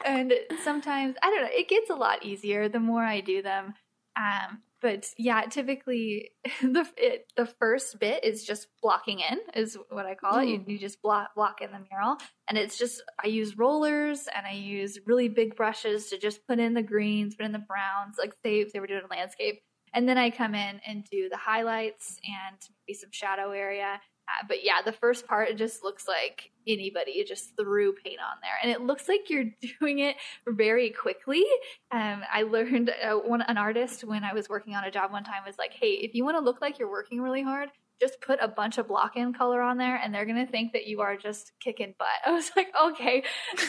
and 0.05 0.33
sometimes 0.63 1.17
I 1.21 1.29
don't 1.29 1.43
know. 1.43 1.49
It 1.51 1.67
gets 1.67 1.89
a 1.89 1.95
lot 1.95 2.23
easier 2.23 2.69
the 2.69 2.79
more 2.79 3.03
I 3.03 3.19
do 3.19 3.41
them. 3.41 3.73
Um, 4.17 4.61
but 4.85 5.07
yeah, 5.17 5.41
typically 5.49 6.29
the 6.61 6.87
it, 6.95 7.25
the 7.35 7.47
first 7.47 7.99
bit 7.99 8.23
is 8.23 8.45
just 8.45 8.67
blocking 8.83 9.19
in 9.19 9.39
is 9.55 9.75
what 9.89 10.05
I 10.05 10.13
call 10.13 10.37
it. 10.37 10.47
You, 10.47 10.59
mm. 10.59 10.67
you 10.67 10.77
just 10.77 11.01
block 11.01 11.33
block 11.35 11.59
in 11.61 11.71
the 11.71 11.79
mural, 11.89 12.17
and 12.47 12.55
it's 12.55 12.77
just 12.77 13.01
I 13.23 13.29
use 13.29 13.57
rollers 13.57 14.27
and 14.35 14.45
I 14.45 14.51
use 14.51 14.99
really 15.07 15.27
big 15.27 15.55
brushes 15.55 16.11
to 16.11 16.19
just 16.19 16.45
put 16.47 16.59
in 16.59 16.75
the 16.75 16.83
greens, 16.83 17.33
put 17.33 17.47
in 17.47 17.51
the 17.51 17.57
browns, 17.57 18.17
like 18.19 18.35
say 18.45 18.59
if 18.59 18.73
they 18.73 18.79
were 18.79 18.85
doing 18.85 19.01
a 19.03 19.11
landscape, 19.11 19.61
and 19.91 20.07
then 20.07 20.19
I 20.19 20.29
come 20.29 20.53
in 20.53 20.79
and 20.85 21.03
do 21.11 21.29
the 21.29 21.37
highlights 21.37 22.19
and 22.23 22.57
maybe 22.87 22.95
some 22.95 23.09
shadow 23.11 23.53
area 23.53 23.99
but 24.47 24.63
yeah, 24.63 24.81
the 24.83 24.91
first 24.91 25.27
part 25.27 25.49
it 25.49 25.57
just 25.57 25.83
looks 25.83 26.07
like 26.07 26.51
anybody 26.67 27.23
just 27.27 27.55
threw 27.57 27.93
paint 27.93 28.19
on 28.19 28.37
there, 28.41 28.57
and 28.61 28.71
it 28.71 28.81
looks 28.81 29.07
like 29.07 29.29
you're 29.29 29.45
doing 29.79 29.99
it 29.99 30.15
very 30.47 30.89
quickly. 30.89 31.43
Um, 31.91 32.21
I 32.31 32.43
learned 32.43 32.89
uh, 32.89 33.15
one 33.15 33.41
an 33.41 33.57
artist 33.57 34.03
when 34.03 34.23
I 34.23 34.33
was 34.33 34.49
working 34.49 34.75
on 34.75 34.83
a 34.83 34.91
job 34.91 35.11
one 35.11 35.23
time 35.23 35.43
was 35.45 35.57
like, 35.57 35.73
"Hey, 35.73 35.93
if 35.93 36.15
you 36.15 36.23
want 36.23 36.37
to 36.37 36.43
look 36.43 36.61
like 36.61 36.79
you're 36.79 36.91
working 36.91 37.21
really 37.21 37.43
hard, 37.43 37.69
just 37.99 38.19
put 38.21 38.39
a 38.41 38.47
bunch 38.47 38.77
of 38.77 38.87
block 38.87 39.15
in 39.15 39.33
color 39.33 39.61
on 39.61 39.77
there 39.77 39.95
and 39.95 40.13
they're 40.13 40.25
to 40.25 40.45
think 40.45 40.73
that 40.73 40.87
you 40.87 41.01
are 41.01 41.15
just 41.15 41.53
kicking 41.59 41.93
butt. 41.97 42.07
I 42.25 42.31
was 42.31 42.51
like, 42.55 42.67
okay. 42.89 43.23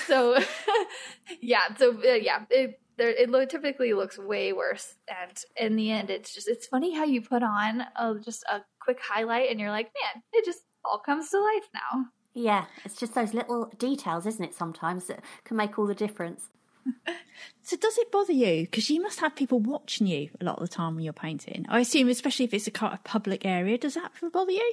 So 0.06 0.38
yeah. 1.40 1.74
So 1.78 1.96
uh, 1.96 2.14
yeah, 2.14 2.44
it, 2.50 2.80
there, 2.96 3.10
it 3.10 3.50
typically 3.50 3.92
looks 3.92 4.18
way 4.18 4.52
worse. 4.52 4.94
And 5.08 5.36
in 5.56 5.76
the 5.76 5.90
end, 5.90 6.10
it's 6.10 6.34
just, 6.34 6.48
it's 6.48 6.66
funny 6.66 6.94
how 6.94 7.04
you 7.04 7.20
put 7.20 7.42
on 7.42 7.82
a, 7.94 8.14
just 8.18 8.42
a 8.44 8.62
quick 8.86 9.00
highlight 9.02 9.50
and 9.50 9.60
you're 9.60 9.70
like, 9.70 9.86
man, 9.86 10.22
it 10.32 10.44
just 10.44 10.60
all 10.84 10.98
comes 10.98 11.28
to 11.30 11.40
life 11.40 11.68
now. 11.74 12.06
Yeah, 12.32 12.66
it's 12.84 12.96
just 12.96 13.14
those 13.14 13.34
little 13.34 13.72
details, 13.78 14.26
isn't 14.26 14.44
it, 14.44 14.54
sometimes 14.54 15.08
that 15.08 15.22
can 15.44 15.56
make 15.56 15.78
all 15.78 15.86
the 15.86 15.94
difference. 15.94 16.48
so 17.62 17.76
does 17.76 17.98
it 17.98 18.12
bother 18.12 18.32
you? 18.32 18.62
Because 18.62 18.88
you 18.88 19.02
must 19.02 19.20
have 19.20 19.34
people 19.34 19.58
watching 19.58 20.06
you 20.06 20.30
a 20.40 20.44
lot 20.44 20.58
of 20.58 20.68
the 20.68 20.74
time 20.74 20.94
when 20.94 21.04
you're 21.04 21.12
painting. 21.12 21.66
I 21.68 21.80
assume, 21.80 22.08
especially 22.08 22.44
if 22.44 22.54
it's 22.54 22.68
a 22.68 22.70
kind 22.70 22.94
of 22.94 23.02
public 23.02 23.44
area, 23.44 23.76
does 23.76 23.94
that 23.94 24.12
bother 24.32 24.52
you? 24.52 24.72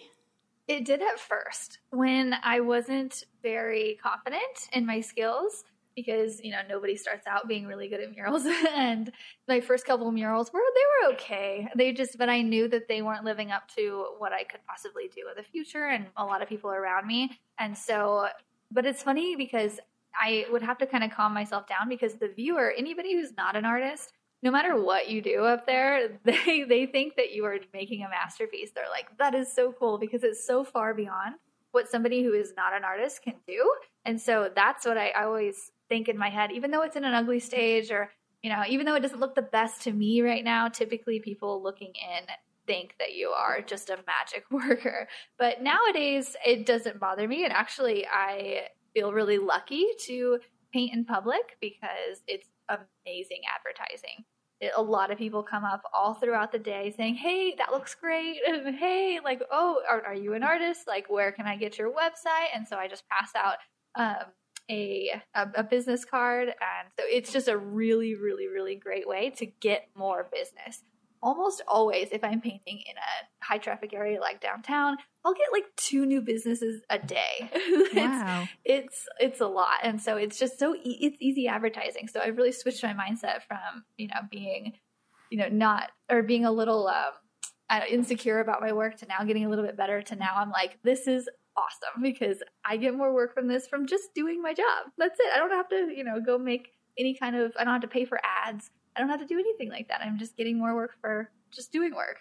It 0.67 0.85
did 0.85 1.01
at 1.01 1.19
first 1.19 1.79
when 1.89 2.35
I 2.43 2.59
wasn't 2.59 3.23
very 3.41 3.97
confident 4.01 4.69
in 4.71 4.85
my 4.85 5.01
skills 5.01 5.63
because 5.95 6.43
you 6.43 6.51
know 6.51 6.59
nobody 6.69 6.95
starts 6.95 7.27
out 7.27 7.47
being 7.47 7.65
really 7.65 7.87
good 7.87 7.99
at 7.99 8.11
murals 8.15 8.45
and 8.75 9.11
my 9.47 9.59
first 9.59 9.85
couple 9.85 10.11
murals 10.11 10.51
were 10.53 10.59
they 10.59 11.07
were 11.07 11.13
okay 11.13 11.67
they 11.75 11.91
just 11.91 12.17
but 12.17 12.29
i 12.29 12.41
knew 12.41 12.67
that 12.67 12.87
they 12.87 13.01
weren't 13.01 13.23
living 13.23 13.51
up 13.51 13.67
to 13.67 14.05
what 14.17 14.33
i 14.33 14.43
could 14.43 14.59
possibly 14.67 15.09
do 15.15 15.27
in 15.29 15.35
the 15.35 15.43
future 15.43 15.87
and 15.87 16.07
a 16.17 16.25
lot 16.25 16.41
of 16.41 16.49
people 16.49 16.69
around 16.69 17.07
me 17.07 17.39
and 17.59 17.77
so 17.77 18.27
but 18.71 18.85
it's 18.85 19.03
funny 19.03 19.35
because 19.35 19.79
i 20.19 20.45
would 20.51 20.61
have 20.61 20.77
to 20.77 20.85
kind 20.85 21.03
of 21.03 21.11
calm 21.11 21.33
myself 21.33 21.67
down 21.67 21.89
because 21.89 22.15
the 22.15 22.27
viewer 22.27 22.73
anybody 22.77 23.13
who's 23.13 23.35
not 23.37 23.55
an 23.55 23.65
artist 23.65 24.13
no 24.43 24.51
matter 24.51 24.75
what 24.75 25.09
you 25.09 25.21
do 25.21 25.45
up 25.45 25.65
there, 25.65 26.09
they 26.25 26.65
they 26.67 26.85
think 26.85 27.15
that 27.15 27.31
you 27.31 27.45
are 27.45 27.57
making 27.73 28.03
a 28.03 28.09
masterpiece. 28.09 28.71
They're 28.75 28.89
like, 28.91 29.17
that 29.17 29.33
is 29.33 29.51
so 29.51 29.71
cool 29.71 29.97
because 29.97 30.21
it's 30.23 30.45
so 30.45 30.65
far 30.65 30.93
beyond 30.93 31.35
what 31.71 31.89
somebody 31.89 32.23
who 32.23 32.33
is 32.33 32.53
not 32.55 32.73
an 32.73 32.83
artist 32.83 33.23
can 33.23 33.33
do. 33.47 33.73
And 34.05 34.21
so 34.21 34.49
that's 34.53 34.85
what 34.85 34.97
I, 34.97 35.09
I 35.09 35.23
always 35.23 35.71
think 35.93 36.09
in 36.09 36.17
my 36.17 36.29
head, 36.29 36.51
even 36.51 36.71
though 36.71 36.81
it's 36.81 36.95
in 36.95 37.03
an 37.03 37.13
ugly 37.13 37.39
stage 37.39 37.91
or 37.91 38.09
you 38.41 38.49
know, 38.49 38.63
even 38.67 38.85
though 38.85 38.95
it 38.95 39.01
doesn't 39.01 39.19
look 39.19 39.35
the 39.35 39.43
best 39.43 39.83
to 39.83 39.91
me 39.93 40.21
right 40.21 40.43
now, 40.43 40.67
typically 40.67 41.19
people 41.19 41.61
looking 41.63 41.93
in 41.95 42.25
think 42.65 42.95
that 42.99 43.13
you 43.13 43.29
are 43.29 43.61
just 43.61 43.89
a 43.89 43.97
magic 44.07 44.43
worker. 44.51 45.07
But 45.37 45.61
nowadays, 45.61 46.35
it 46.45 46.65
doesn't 46.65 46.99
bother 46.99 47.27
me. 47.27 47.45
And 47.45 47.53
actually, 47.53 48.07
I 48.07 48.67
feel 48.93 49.13
really 49.13 49.37
lucky 49.37 49.85
to 50.07 50.39
paint 50.73 50.93
in 50.93 51.05
public 51.05 51.57
because 51.61 52.23
it's 52.27 52.49
amazing 52.69 53.41
advertising. 53.55 54.25
A 54.75 54.81
lot 54.81 55.11
of 55.11 55.17
people 55.17 55.43
come 55.43 55.63
up 55.63 55.83
all 55.93 56.15
throughout 56.15 56.51
the 56.51 56.59
day 56.59 56.93
saying, 56.97 57.15
Hey, 57.15 57.53
that 57.57 57.71
looks 57.71 57.95
great. 57.95 58.37
And 58.47 58.75
hey, 58.75 59.19
like, 59.23 59.41
oh, 59.51 59.81
are, 59.89 60.03
are, 60.05 60.15
you 60.15 60.33
an 60.33 60.43
artist? 60.43 60.87
Like, 60.87 61.09
where 61.09 61.31
can 61.31 61.45
I 61.45 61.55
get 61.55 61.77
your 61.77 61.91
website? 61.91 62.47
And 62.55 62.67
so 62.67 62.77
I 62.77 62.87
just 62.87 63.03
pass 63.09 63.31
out 63.35 63.57
um, 63.95 64.31
a, 64.73 65.21
a, 65.35 65.47
a 65.57 65.63
business 65.63 66.05
card. 66.05 66.49
And 66.49 66.89
so 66.97 67.05
it's 67.07 67.31
just 67.31 67.47
a 67.47 67.57
really, 67.57 68.15
really, 68.15 68.47
really 68.47 68.75
great 68.75 69.07
way 69.07 69.29
to 69.37 69.45
get 69.45 69.89
more 69.95 70.27
business. 70.31 70.83
Almost 71.21 71.61
always, 71.67 72.09
if 72.11 72.23
I'm 72.23 72.41
painting 72.41 72.81
in 72.89 72.95
a 72.97 73.45
high 73.45 73.57
traffic 73.57 73.93
area 73.93 74.19
like 74.19 74.41
downtown, 74.41 74.97
I'll 75.23 75.33
get 75.33 75.53
like 75.53 75.63
two 75.77 76.05
new 76.05 76.21
businesses 76.21 76.81
a 76.89 76.99
day. 76.99 77.49
Wow. 77.95 78.47
it's, 78.65 78.65
it's 78.65 79.07
it's 79.19 79.41
a 79.41 79.45
lot, 79.45 79.77
and 79.83 80.01
so 80.01 80.17
it's 80.17 80.39
just 80.39 80.57
so 80.57 80.75
e- 80.75 80.97
it's 80.99 81.17
easy 81.21 81.47
advertising. 81.47 82.07
So 82.07 82.19
I've 82.19 82.35
really 82.37 82.51
switched 82.51 82.81
my 82.81 82.93
mindset 82.93 83.43
from 83.47 83.83
you 83.97 84.07
know 84.07 84.21
being, 84.31 84.73
you 85.29 85.37
know, 85.37 85.47
not 85.47 85.91
or 86.09 86.23
being 86.23 86.43
a 86.43 86.51
little 86.51 86.87
um, 86.87 87.13
insecure 87.89 88.39
about 88.39 88.61
my 88.61 88.73
work 88.73 88.97
to 88.97 89.05
now 89.05 89.23
getting 89.23 89.45
a 89.45 89.49
little 89.49 89.63
bit 89.63 89.77
better 89.77 90.01
to 90.01 90.15
now 90.15 90.33
I'm 90.35 90.49
like 90.49 90.79
this 90.83 91.07
is 91.07 91.29
awesome 91.57 92.01
because 92.01 92.37
I 92.65 92.77
get 92.77 92.95
more 92.95 93.13
work 93.13 93.33
from 93.33 93.47
this 93.47 93.67
from 93.67 93.85
just 93.87 94.13
doing 94.13 94.41
my 94.41 94.53
job. 94.53 94.91
That's 94.97 95.19
it. 95.19 95.31
I 95.33 95.37
don't 95.37 95.51
have 95.51 95.69
to, 95.69 95.91
you 95.95 96.03
know, 96.03 96.19
go 96.19 96.37
make 96.37 96.69
any 96.97 97.15
kind 97.15 97.35
of, 97.35 97.53
I 97.57 97.63
don't 97.63 97.73
have 97.73 97.81
to 97.81 97.87
pay 97.87 98.05
for 98.05 98.19
ads. 98.45 98.69
I 98.95 98.99
don't 98.99 99.09
have 99.09 99.19
to 99.21 99.25
do 99.25 99.39
anything 99.39 99.69
like 99.69 99.87
that. 99.87 100.01
I'm 100.01 100.19
just 100.19 100.37
getting 100.37 100.57
more 100.57 100.75
work 100.75 100.95
for 101.01 101.29
just 101.51 101.71
doing 101.71 101.95
work. 101.95 102.19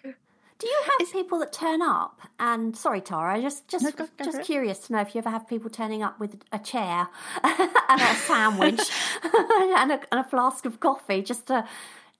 Do 0.59 0.67
you 0.67 0.81
have 0.99 1.11
people 1.11 1.39
that 1.39 1.51
turn 1.51 1.81
up? 1.81 2.21
And 2.39 2.77
sorry, 2.77 3.01
Tara, 3.01 3.41
just 3.41 3.67
just 3.67 3.83
no, 3.83 4.07
just 4.23 4.43
curious 4.43 4.79
to 4.79 4.93
know 4.93 5.01
if 5.01 5.13
you 5.13 5.19
ever 5.19 5.29
have 5.29 5.47
people 5.47 5.69
turning 5.69 6.03
up 6.03 6.19
with 6.19 6.41
a 6.51 6.59
chair 6.59 7.07
and 7.43 8.01
a 8.01 8.15
sandwich 8.15 8.79
and, 9.23 9.91
a, 9.91 9.99
and, 10.11 10.19
a, 10.21 10.23
flask 10.23 10.65
of 10.65 10.79
coffee, 10.79 11.21
just 11.21 11.47
to 11.47 11.65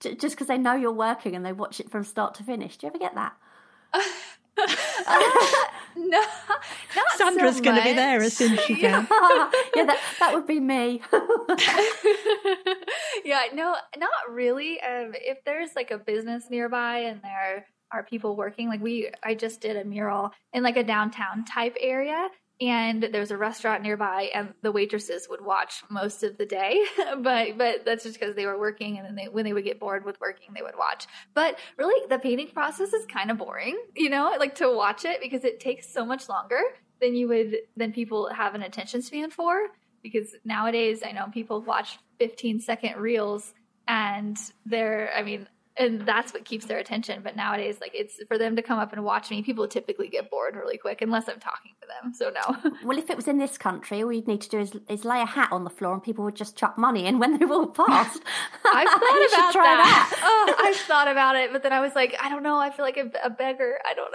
just 0.02 0.36
because 0.36 0.47
they 0.47 0.58
know 0.58 0.73
you're 0.73 0.91
working 0.91 1.36
and 1.36 1.45
they 1.45 1.54
watch 1.54 1.80
it 1.80 1.89
from 1.89 2.04
start 2.04 2.36
to 2.36 2.43
finish. 2.43 2.76
Do 2.76 2.88
you 2.88 2.89
ever 2.89 2.99
get 2.99 3.15
that? 3.15 3.34
no, 5.96 6.22
Sandra's 7.16 7.58
so 7.58 7.63
going 7.63 7.78
to 7.78 7.84
be 7.84 7.94
there 7.94 8.22
as 8.22 8.34
soon 8.34 8.58
as 8.58 8.66
she 8.66 8.76
can. 8.76 9.08
yeah, 9.12 9.52
yeah 9.76 9.86
that, 9.86 10.00
that 10.20 10.34
would 10.34 10.48
be 10.48 10.60
me. 10.60 11.02
yeah, 13.26 13.44
no, 13.54 13.76
not 13.98 14.10
really. 14.30 14.80
Um, 14.82 15.13
if 15.16 15.44
there's 15.46 15.76
like 15.76 15.92
a 15.92 15.98
business 15.98 16.46
nearby 16.50 17.00
and 17.00 17.22
there 17.22 17.68
are 17.92 18.04
people 18.04 18.36
working, 18.36 18.68
like 18.68 18.82
we, 18.82 19.12
I 19.24 19.36
just 19.36 19.62
did 19.62 19.78
a 19.78 19.84
mural 19.84 20.32
in 20.54 20.63
like 20.63 20.78
a 20.78 20.84
downtown 20.84 21.46
type 21.46 21.76
area, 21.80 22.30
and 22.62 23.04
there 23.04 23.20
was 23.20 23.32
a 23.32 23.38
restaurant 23.38 23.82
nearby 23.82 24.30
and 24.34 24.54
the 24.62 24.72
waitresses 24.72 25.28
would 25.30 25.44
watch 25.44 25.84
most 25.89 26.24
of 26.24 26.38
the 26.38 26.46
day. 26.46 26.84
But 27.18 27.58
but 27.58 27.86
that's 27.86 28.04
just 28.04 28.20
because 28.20 28.36
they 28.36 28.46
were 28.46 28.60
working 28.60 28.98
and 28.98 29.06
then 29.06 29.16
they 29.16 29.28
when 29.28 29.46
they 29.46 29.54
would 29.54 29.63
get 29.63 29.80
bored 29.80 30.04
with 30.04 30.20
working 30.20 30.50
they 30.54 30.62
would 30.62 30.78
watch. 30.78 31.06
But 31.34 31.58
really 31.78 32.08
the 32.10 32.20
painting 32.20 32.50
process 32.50 32.92
is 32.94 33.06
kind 33.06 33.32
of 33.32 33.38
boring 33.38 33.80
you 33.96 34.10
know 34.10 34.36
like 34.39 34.56
to 34.56 34.72
watch 34.72 35.06
it 35.06 35.20
because 35.22 35.44
it 35.44 35.60
takes 35.60 35.92
so 35.92 36.06
much 36.06 36.28
longer 36.30 36.60
than 37.02 37.16
you 37.16 37.28
would 37.28 37.56
than 37.78 37.92
people 37.92 38.30
have 38.30 38.56
an 38.56 38.63
attention 38.63 39.02
span 39.02 39.30
for. 39.30 39.68
Because 40.02 40.36
nowadays 40.44 41.02
i 41.06 41.12
know 41.12 41.28
people 41.32 41.62
watch 41.62 41.98
15 42.20 42.60
second 42.60 42.98
reels 42.98 43.54
and 43.88 44.38
they're 44.66 45.12
i 45.16 45.24
mean 45.24 45.48
and 45.78 46.02
that's 46.02 46.34
what 46.34 46.46
keeps 46.46 46.66
their 46.66 46.78
attention. 46.78 47.22
But 47.24 47.36
nowadays, 47.36 47.80
like 47.82 47.92
it's 47.94 48.20
for 48.28 48.38
them 48.38 48.56
to 48.56 48.62
come 48.62 48.80
up 48.80 48.94
and 48.94 49.04
watch 49.04 49.32
me, 49.32 49.42
people 49.42 49.68
typically 49.68 50.08
get 50.08 50.30
bored 50.30 50.56
really 50.56 50.78
quick 50.78 51.02
unless 51.02 51.28
I'm 51.28 51.40
talking 51.40 51.72
to 51.82 51.88
them. 51.88 52.14
So 52.14 52.30
no. 52.30 52.72
well, 52.84 52.98
if 52.98 53.10
it 53.10 53.16
was 53.16 53.28
in 53.28 53.40
this 53.40 53.58
country, 53.58 54.04
all 54.04 54.12
you'd 54.12 54.28
need 54.28 54.42
to 54.42 54.50
do 54.50 54.60
is, 54.60 54.78
is 54.88 55.04
lay 55.06 55.22
a 55.22 55.26
hat 55.26 55.50
on 55.52 55.64
the 55.64 55.70
floor 55.70 55.94
and 55.94 56.04
people 56.04 56.24
would 56.26 56.36
just 56.36 56.56
chuck 56.56 56.78
money 56.78 57.06
in 57.06 57.18
when 57.20 57.40
they 57.40 57.46
walk 57.46 57.76
past. 57.76 58.22
I've 58.66 58.88
thought 58.88 59.00
about 59.00 59.54
that. 59.54 60.10
that. 60.12 60.20
oh, 60.24 60.56
I've 60.60 60.76
thought 60.76 61.08
about 61.08 61.36
it, 61.36 61.52
but 61.52 61.64
then 61.64 61.74
I 61.74 61.80
was 61.80 61.96
like, 61.96 62.16
I 62.22 62.30
don't 62.30 62.44
know. 62.44 62.58
I 62.58 62.70
feel 62.70 62.86
like 62.86 62.98
a, 62.98 63.10
a 63.24 63.30
beggar. 63.30 63.80
I 63.86 63.94
don't 63.94 64.12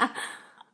know. 0.00 0.08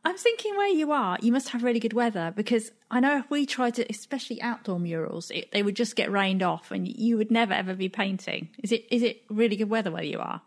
I'm 0.05 0.17
thinking 0.17 0.55
where 0.55 0.69
you 0.69 0.91
are, 0.91 1.17
you 1.19 1.31
must 1.31 1.49
have 1.49 1.63
really 1.63 1.79
good 1.79 1.93
weather 1.93 2.31
because 2.35 2.71
I 2.91 2.99
know 2.99 3.17
if 3.17 3.29
we 3.31 3.47
tried 3.47 3.73
to, 3.75 3.89
especially 3.89 4.39
outdoor 4.39 4.79
murals, 4.79 5.31
it, 5.31 5.51
they 5.51 5.63
would 5.63 5.75
just 5.75 5.95
get 5.95 6.11
rained 6.11 6.43
off, 6.43 6.69
and 6.69 6.87
you 6.87 7.17
would 7.17 7.31
never 7.31 7.53
ever 7.53 7.73
be 7.73 7.89
painting. 7.89 8.49
Is 8.63 8.71
it? 8.71 8.85
Is 8.91 9.01
it 9.01 9.23
really 9.29 9.55
good 9.55 9.69
weather 9.69 9.91
where 9.91 10.03
you 10.03 10.19
are? 10.19 10.43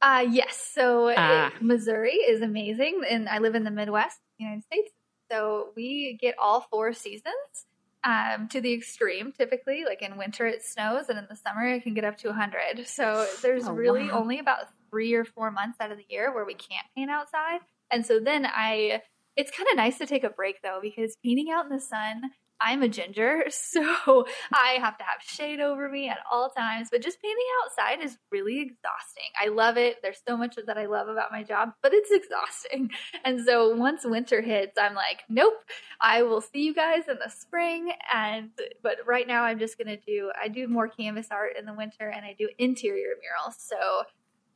Uh 0.00 0.24
yes. 0.28 0.70
So 0.74 1.12
ah. 1.14 1.48
it, 1.48 1.62
Missouri 1.62 2.14
is 2.14 2.40
amazing, 2.40 3.02
and 3.08 3.28
I 3.28 3.38
live 3.38 3.54
in 3.54 3.64
the 3.64 3.70
Midwest, 3.70 4.18
United 4.38 4.64
States. 4.64 4.90
So 5.30 5.68
we 5.76 6.18
get 6.20 6.34
all 6.38 6.62
four 6.62 6.94
seasons 6.94 7.66
um, 8.04 8.48
to 8.48 8.62
the 8.62 8.72
extreme. 8.72 9.32
Typically, 9.32 9.84
like 9.86 10.00
in 10.00 10.16
winter, 10.16 10.46
it 10.46 10.62
snows, 10.62 11.10
and 11.10 11.18
in 11.18 11.26
the 11.28 11.36
summer, 11.36 11.66
it 11.66 11.82
can 11.82 11.92
get 11.92 12.04
up 12.04 12.16
to 12.18 12.28
100. 12.28 12.86
So 12.86 13.26
there's 13.42 13.66
oh, 13.66 13.74
really 13.74 14.08
wow. 14.08 14.20
only 14.20 14.38
about 14.38 14.68
three 14.90 15.12
or 15.14 15.24
four 15.24 15.50
months 15.50 15.78
out 15.80 15.92
of 15.92 15.98
the 15.98 16.06
year 16.08 16.34
where 16.34 16.44
we 16.44 16.54
can't 16.54 16.86
paint 16.96 17.10
outside. 17.10 17.60
And 17.92 18.06
so 18.06 18.18
then 18.18 18.46
I, 18.46 19.02
it's 19.36 19.50
kind 19.56 19.68
of 19.70 19.76
nice 19.76 19.98
to 19.98 20.06
take 20.06 20.24
a 20.24 20.30
break 20.30 20.62
though, 20.62 20.80
because 20.82 21.16
painting 21.22 21.50
out 21.50 21.66
in 21.66 21.70
the 21.70 21.80
sun, 21.80 22.30
I'm 22.62 22.82
a 22.82 22.88
ginger, 22.88 23.44
so 23.50 24.26
I 24.52 24.78
have 24.80 24.96
to 24.98 25.04
have 25.04 25.20
shade 25.20 25.60
over 25.60 25.88
me 25.88 26.08
at 26.08 26.18
all 26.30 26.50
times. 26.50 26.88
But 26.90 27.02
just 27.02 27.20
painting 27.20 27.44
outside 27.64 28.04
is 28.04 28.18
really 28.30 28.60
exhausting. 28.60 29.30
I 29.40 29.48
love 29.48 29.76
it. 29.76 29.96
There's 30.02 30.22
so 30.26 30.36
much 30.36 30.56
that 30.64 30.78
I 30.78 30.86
love 30.86 31.08
about 31.08 31.32
my 31.32 31.42
job, 31.42 31.72
but 31.82 31.92
it's 31.92 32.10
exhausting. 32.10 32.90
And 33.24 33.44
so 33.44 33.74
once 33.74 34.04
winter 34.04 34.40
hits, 34.40 34.76
I'm 34.80 34.94
like, 34.94 35.22
nope, 35.28 35.54
I 36.00 36.22
will 36.22 36.40
see 36.40 36.64
you 36.64 36.74
guys 36.74 37.04
in 37.08 37.18
the 37.24 37.30
spring. 37.30 37.92
And 38.12 38.50
but 38.82 38.96
right 39.06 39.26
now, 39.26 39.44
I'm 39.44 39.58
just 39.58 39.78
gonna 39.78 39.96
do. 39.96 40.30
I 40.40 40.48
do 40.48 40.66
more 40.66 40.88
canvas 40.88 41.28
art 41.30 41.52
in 41.58 41.66
the 41.66 41.72
winter, 41.72 42.08
and 42.08 42.24
I 42.24 42.34
do 42.36 42.48
interior 42.58 43.14
murals. 43.20 43.56
So 43.58 44.04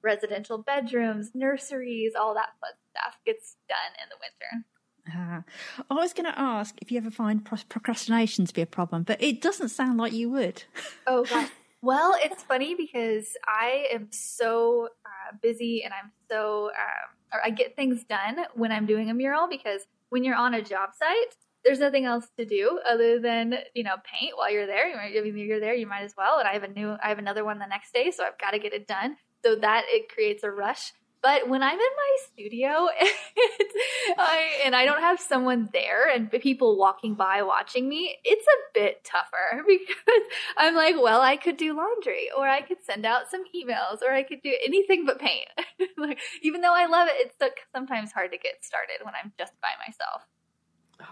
residential 0.06 0.56
bedrooms, 0.56 1.32
nurseries, 1.34 2.14
all 2.18 2.32
that 2.34 2.50
fun 2.60 2.70
stuff 2.90 3.18
gets 3.26 3.56
done 3.68 3.92
in 4.02 4.08
the 4.08 4.16
winter. 4.22 4.66
Uh, 5.14 5.42
I 5.90 5.94
was 5.94 6.12
going 6.12 6.32
to 6.32 6.38
ask 6.38 6.74
if 6.80 6.90
you 6.90 6.98
ever 6.98 7.10
find 7.10 7.44
procrastination 7.44 8.46
to 8.46 8.54
be 8.54 8.62
a 8.62 8.66
problem, 8.66 9.02
but 9.02 9.22
it 9.22 9.42
doesn't 9.42 9.68
sound 9.68 9.98
like 9.98 10.12
you 10.12 10.30
would. 10.30 10.64
Oh, 11.08 11.24
gosh. 11.24 11.50
Well, 11.82 12.16
it's 12.24 12.42
funny 12.42 12.74
because 12.74 13.36
I 13.46 13.86
am 13.92 14.08
so 14.10 14.88
uh, 15.04 15.36
busy 15.40 15.84
and 15.84 15.94
I'm 15.94 16.10
so, 16.28 16.70
um, 16.70 17.14
or 17.32 17.40
I 17.44 17.50
get 17.50 17.76
things 17.76 18.02
done 18.02 18.38
when 18.54 18.72
I'm 18.72 18.86
doing 18.86 19.08
a 19.08 19.14
mural 19.14 19.46
because 19.48 19.82
when 20.08 20.24
you're 20.24 20.34
on 20.34 20.54
a 20.54 20.62
job 20.62 20.90
site, 20.98 21.36
there's 21.64 21.78
nothing 21.78 22.04
else 22.04 22.26
to 22.38 22.44
do 22.44 22.80
other 22.88 23.20
than 23.20 23.58
you 23.74 23.84
know 23.84 23.96
paint 24.04 24.36
while 24.36 24.50
you're 24.50 24.66
there. 24.66 24.98
I 24.98 25.20
mean, 25.20 25.36
you're 25.36 25.60
there, 25.60 25.74
you 25.74 25.86
might 25.86 26.02
as 26.02 26.14
well. 26.16 26.38
And 26.38 26.48
I 26.48 26.54
have 26.54 26.64
a 26.64 26.68
new, 26.68 26.96
I 27.02 27.08
have 27.08 27.18
another 27.18 27.44
one 27.44 27.60
the 27.60 27.66
next 27.66 27.92
day, 27.92 28.10
so 28.10 28.24
I've 28.24 28.38
got 28.38 28.50
to 28.50 28.58
get 28.58 28.72
it 28.72 28.88
done 28.88 29.16
so 29.46 29.54
that 29.54 29.84
it 29.88 30.08
creates 30.08 30.42
a 30.42 30.50
rush. 30.50 30.92
But 31.22 31.48
when 31.48 31.62
I'm 31.62 31.74
in 31.74 31.78
my 31.78 32.16
studio 32.32 32.68
I, 34.18 34.60
and 34.64 34.76
I 34.76 34.84
don't 34.84 35.00
have 35.00 35.18
someone 35.20 35.68
there 35.72 36.08
and 36.08 36.30
people 36.30 36.76
walking 36.76 37.14
by 37.14 37.42
watching 37.42 37.88
me, 37.88 38.16
it's 38.24 38.46
a 38.46 38.78
bit 38.78 39.04
tougher 39.04 39.64
because 39.68 40.22
I'm 40.56 40.74
like, 40.74 40.94
well, 41.00 41.20
I 41.20 41.36
could 41.36 41.56
do 41.56 41.76
laundry 41.76 42.28
or 42.36 42.48
I 42.48 42.60
could 42.60 42.78
send 42.84 43.06
out 43.06 43.30
some 43.30 43.44
emails 43.54 44.02
or 44.02 44.12
I 44.12 44.22
could 44.22 44.42
do 44.42 44.52
anything 44.64 45.04
but 45.06 45.18
paint. 45.18 45.48
like, 45.96 46.18
even 46.42 46.60
though 46.60 46.74
I 46.74 46.86
love 46.86 47.08
it, 47.08 47.32
it's 47.40 47.56
sometimes 47.74 48.12
hard 48.12 48.32
to 48.32 48.38
get 48.38 48.64
started 48.64 49.04
when 49.04 49.14
I'm 49.20 49.32
just 49.38 49.52
by 49.60 49.70
myself. 49.86 50.26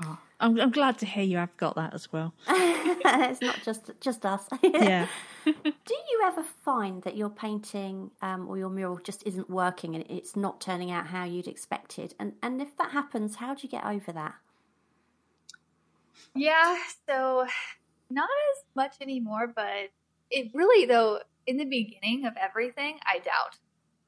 Oh, 0.02 0.18
I'm, 0.40 0.58
I'm 0.60 0.70
glad 0.70 0.98
to 0.98 1.06
hear 1.06 1.22
you 1.22 1.38
have 1.38 1.56
got 1.56 1.76
that 1.76 1.94
as 1.94 2.12
well. 2.12 2.34
it's 2.48 3.40
not 3.40 3.60
just 3.64 3.90
just 4.00 4.26
us. 4.26 4.46
yeah. 4.62 5.06
Do 5.44 5.52
you 5.54 6.22
ever 6.24 6.42
find 6.64 7.02
that 7.02 7.16
your 7.16 7.30
painting 7.30 8.10
um, 8.20 8.48
or 8.48 8.58
your 8.58 8.70
mural 8.70 8.98
just 8.98 9.22
isn't 9.26 9.48
working 9.48 9.94
and 9.94 10.04
it's 10.08 10.34
not 10.34 10.60
turning 10.60 10.90
out 10.90 11.08
how 11.08 11.24
you'd 11.24 11.46
expected? 11.46 12.14
And 12.18 12.34
and 12.42 12.60
if 12.60 12.76
that 12.78 12.90
happens, 12.90 13.36
how 13.36 13.54
do 13.54 13.60
you 13.62 13.68
get 13.68 13.84
over 13.84 14.12
that? 14.12 14.34
Yeah, 16.34 16.78
so 17.06 17.46
not 18.10 18.28
as 18.28 18.64
much 18.74 18.96
anymore, 19.00 19.52
but 19.54 19.90
it 20.30 20.50
really 20.52 20.86
though 20.86 21.20
in 21.46 21.58
the 21.58 21.64
beginning 21.64 22.24
of 22.26 22.34
everything, 22.36 22.98
I 23.06 23.18
doubt. 23.18 23.58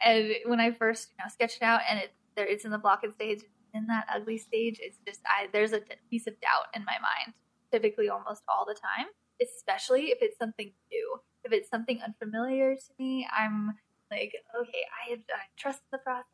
And 0.05 0.35
when 0.47 0.61
I 0.61 0.73
first 0.73 1.11
you 1.13 1.25
know 1.25 1.31
sketched 1.31 1.63
out 1.63 1.81
and 1.89 2.01
it 2.01 2.13
there 2.35 2.47
it's 2.47 2.65
in 2.65 2.71
the 2.71 2.79
block 2.79 3.05
and 3.05 3.13
stage 3.13 3.43
in 3.77 3.87
that 3.89 4.07
ugly 4.15 4.39
stage, 4.39 4.81
it's 4.83 4.99
just 5.07 5.21
I 5.27 5.49
there's 5.53 5.73
a 5.73 5.83
piece 6.11 6.27
of 6.27 6.41
doubt 6.41 6.67
in 6.75 6.85
my 6.85 6.99
mind, 6.99 7.35
typically 7.71 8.09
almost 8.09 8.43
all 8.49 8.65
the 8.67 8.75
time. 8.75 9.07
especially 9.41 10.07
if 10.07 10.19
it's 10.21 10.39
something 10.39 10.73
new. 10.91 11.21
If 11.45 11.53
it's 11.53 11.69
something 11.71 12.01
unfamiliar 12.03 12.75
to 12.75 12.93
me, 12.99 13.27
I'm 13.37 13.75
like, 14.11 14.35
okay, 14.61 14.85
I, 15.09 15.15
I 15.15 15.43
trust 15.57 15.83
the 15.93 15.99
process. 15.99 16.25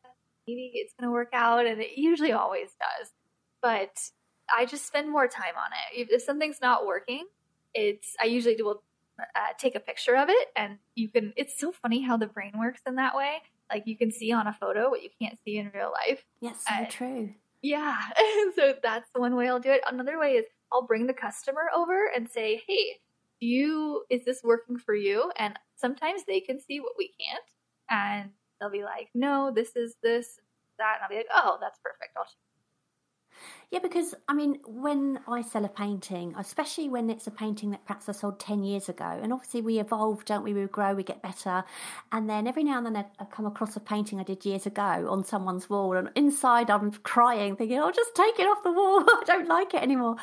Maybe 0.46 0.72
it's 0.74 0.94
going 0.98 1.06
to 1.08 1.12
work 1.12 1.30
out, 1.32 1.66
and 1.66 1.80
it 1.80 1.96
usually 1.98 2.32
always 2.32 2.70
does. 2.80 3.12
But 3.60 4.10
I 4.54 4.64
just 4.66 4.86
spend 4.86 5.10
more 5.10 5.28
time 5.28 5.54
on 5.56 5.70
it. 5.72 6.00
If, 6.00 6.08
if 6.10 6.22
something's 6.22 6.60
not 6.60 6.86
working, 6.86 7.26
it's 7.74 8.16
I 8.20 8.26
usually 8.26 8.60
will 8.60 8.82
uh, 9.20 9.52
take 9.58 9.74
a 9.76 9.80
picture 9.80 10.16
of 10.16 10.28
it, 10.30 10.48
and 10.56 10.78
you 10.94 11.08
can. 11.08 11.32
It's 11.36 11.58
so 11.58 11.72
funny 11.72 12.02
how 12.02 12.16
the 12.16 12.26
brain 12.26 12.52
works 12.58 12.80
in 12.86 12.96
that 12.96 13.14
way. 13.16 13.42
Like 13.70 13.84
you 13.86 13.96
can 13.96 14.10
see 14.10 14.32
on 14.32 14.46
a 14.46 14.52
photo 14.52 14.90
what 14.90 15.02
you 15.02 15.10
can't 15.20 15.38
see 15.44 15.58
in 15.58 15.70
real 15.74 15.92
life. 15.92 16.24
Yes, 16.40 16.64
so 16.66 16.74
uh, 16.74 16.86
true. 16.88 17.34
Yeah, 17.62 17.96
so 18.56 18.74
that's 18.82 19.08
one 19.14 19.36
way 19.36 19.48
I'll 19.48 19.60
do 19.60 19.70
it. 19.70 19.82
Another 19.90 20.18
way 20.18 20.32
is 20.32 20.46
I'll 20.72 20.86
bring 20.86 21.06
the 21.06 21.14
customer 21.14 21.70
over 21.74 22.10
and 22.14 22.28
say, 22.28 22.62
"Hey, 22.66 22.98
do 23.40 23.46
you 23.46 24.04
is 24.10 24.24
this 24.24 24.42
working 24.42 24.78
for 24.78 24.94
you?" 24.94 25.30
And 25.36 25.58
sometimes 25.76 26.24
they 26.26 26.40
can 26.40 26.60
see 26.60 26.80
what 26.80 26.94
we 26.98 27.12
can't, 27.20 27.44
and 27.90 28.30
they'll 28.60 28.70
be 28.70 28.84
like, 28.84 29.08
"No, 29.14 29.52
this 29.54 29.76
is 29.76 29.96
this 30.02 30.40
that," 30.78 30.96
and 30.96 31.02
I'll 31.04 31.08
be 31.08 31.16
like, 31.16 31.28
"Oh, 31.34 31.58
that's 31.60 31.78
perfect. 31.78 32.16
I'll 32.16 32.26
yeah, 33.72 33.78
because 33.78 34.14
I 34.28 34.34
mean, 34.34 34.58
when 34.66 35.18
I 35.26 35.40
sell 35.40 35.64
a 35.64 35.68
painting, 35.68 36.34
especially 36.36 36.90
when 36.90 37.08
it's 37.08 37.26
a 37.26 37.30
painting 37.30 37.70
that 37.70 37.86
perhaps 37.86 38.06
I 38.06 38.12
sold 38.12 38.38
10 38.38 38.64
years 38.64 38.90
ago, 38.90 39.18
and 39.22 39.32
obviously 39.32 39.62
we 39.62 39.80
evolve, 39.80 40.26
don't 40.26 40.44
we? 40.44 40.52
We 40.52 40.66
grow, 40.66 40.94
we 40.94 41.02
get 41.02 41.22
better. 41.22 41.64
And 42.12 42.28
then 42.28 42.46
every 42.46 42.64
now 42.64 42.76
and 42.76 42.94
then 42.94 43.06
I, 43.18 43.24
come 43.24 43.46
across 43.46 43.74
a 43.74 43.80
painting 43.80 44.20
I 44.20 44.24
did 44.24 44.44
years 44.44 44.66
ago 44.66 45.06
on 45.08 45.24
someone's 45.24 45.70
wall, 45.70 45.94
and 45.94 46.10
inside 46.14 46.70
I'm 46.70 46.92
crying, 46.92 47.56
thinking, 47.56 47.78
oh, 47.78 47.90
just 47.90 48.14
take 48.14 48.38
it 48.38 48.46
off 48.46 48.62
the 48.62 48.72
wall. 48.72 49.04
I 49.08 49.22
don't 49.24 49.48
like 49.48 49.72
it 49.72 49.82
anymore. 49.82 50.16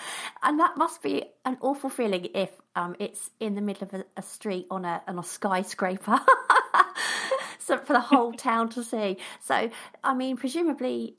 And 0.43 0.59
that 0.59 0.77
must 0.77 1.01
be 1.01 1.25
an 1.43 1.57
awful 1.61 1.89
feeling 1.89 2.27
if 2.35 2.51
um, 2.75 2.95
it's 2.99 3.31
in 3.39 3.55
the 3.55 3.61
middle 3.61 3.87
of 3.87 3.95
a, 3.95 4.05
a 4.15 4.21
street 4.21 4.67
on 4.69 4.85
a, 4.85 5.01
on 5.07 5.17
a 5.17 5.23
skyscraper. 5.23 6.19
for 7.77 7.93
the 7.93 7.99
whole 7.99 8.33
town 8.33 8.69
to 8.69 8.83
see. 8.83 9.17
So, 9.41 9.69
I 10.03 10.13
mean, 10.15 10.37
presumably 10.37 11.15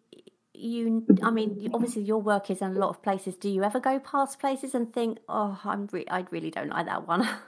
you 0.60 1.06
i 1.22 1.30
mean 1.30 1.70
obviously 1.74 2.02
your 2.02 2.20
work 2.20 2.50
is 2.50 2.60
in 2.60 2.76
a 2.76 2.78
lot 2.78 2.90
of 2.90 3.02
places. 3.02 3.36
Do 3.36 3.48
you 3.48 3.64
ever 3.64 3.80
go 3.80 3.98
past 3.98 4.38
places 4.38 4.74
and 4.74 4.92
think 4.92 5.18
oh 5.28 5.58
i'm 5.64 5.88
re- 5.92 6.06
i 6.10 6.24
really 6.30 6.50
don't 6.50 6.68
like 6.70 6.86
that 6.86 7.06
one. 7.06 7.28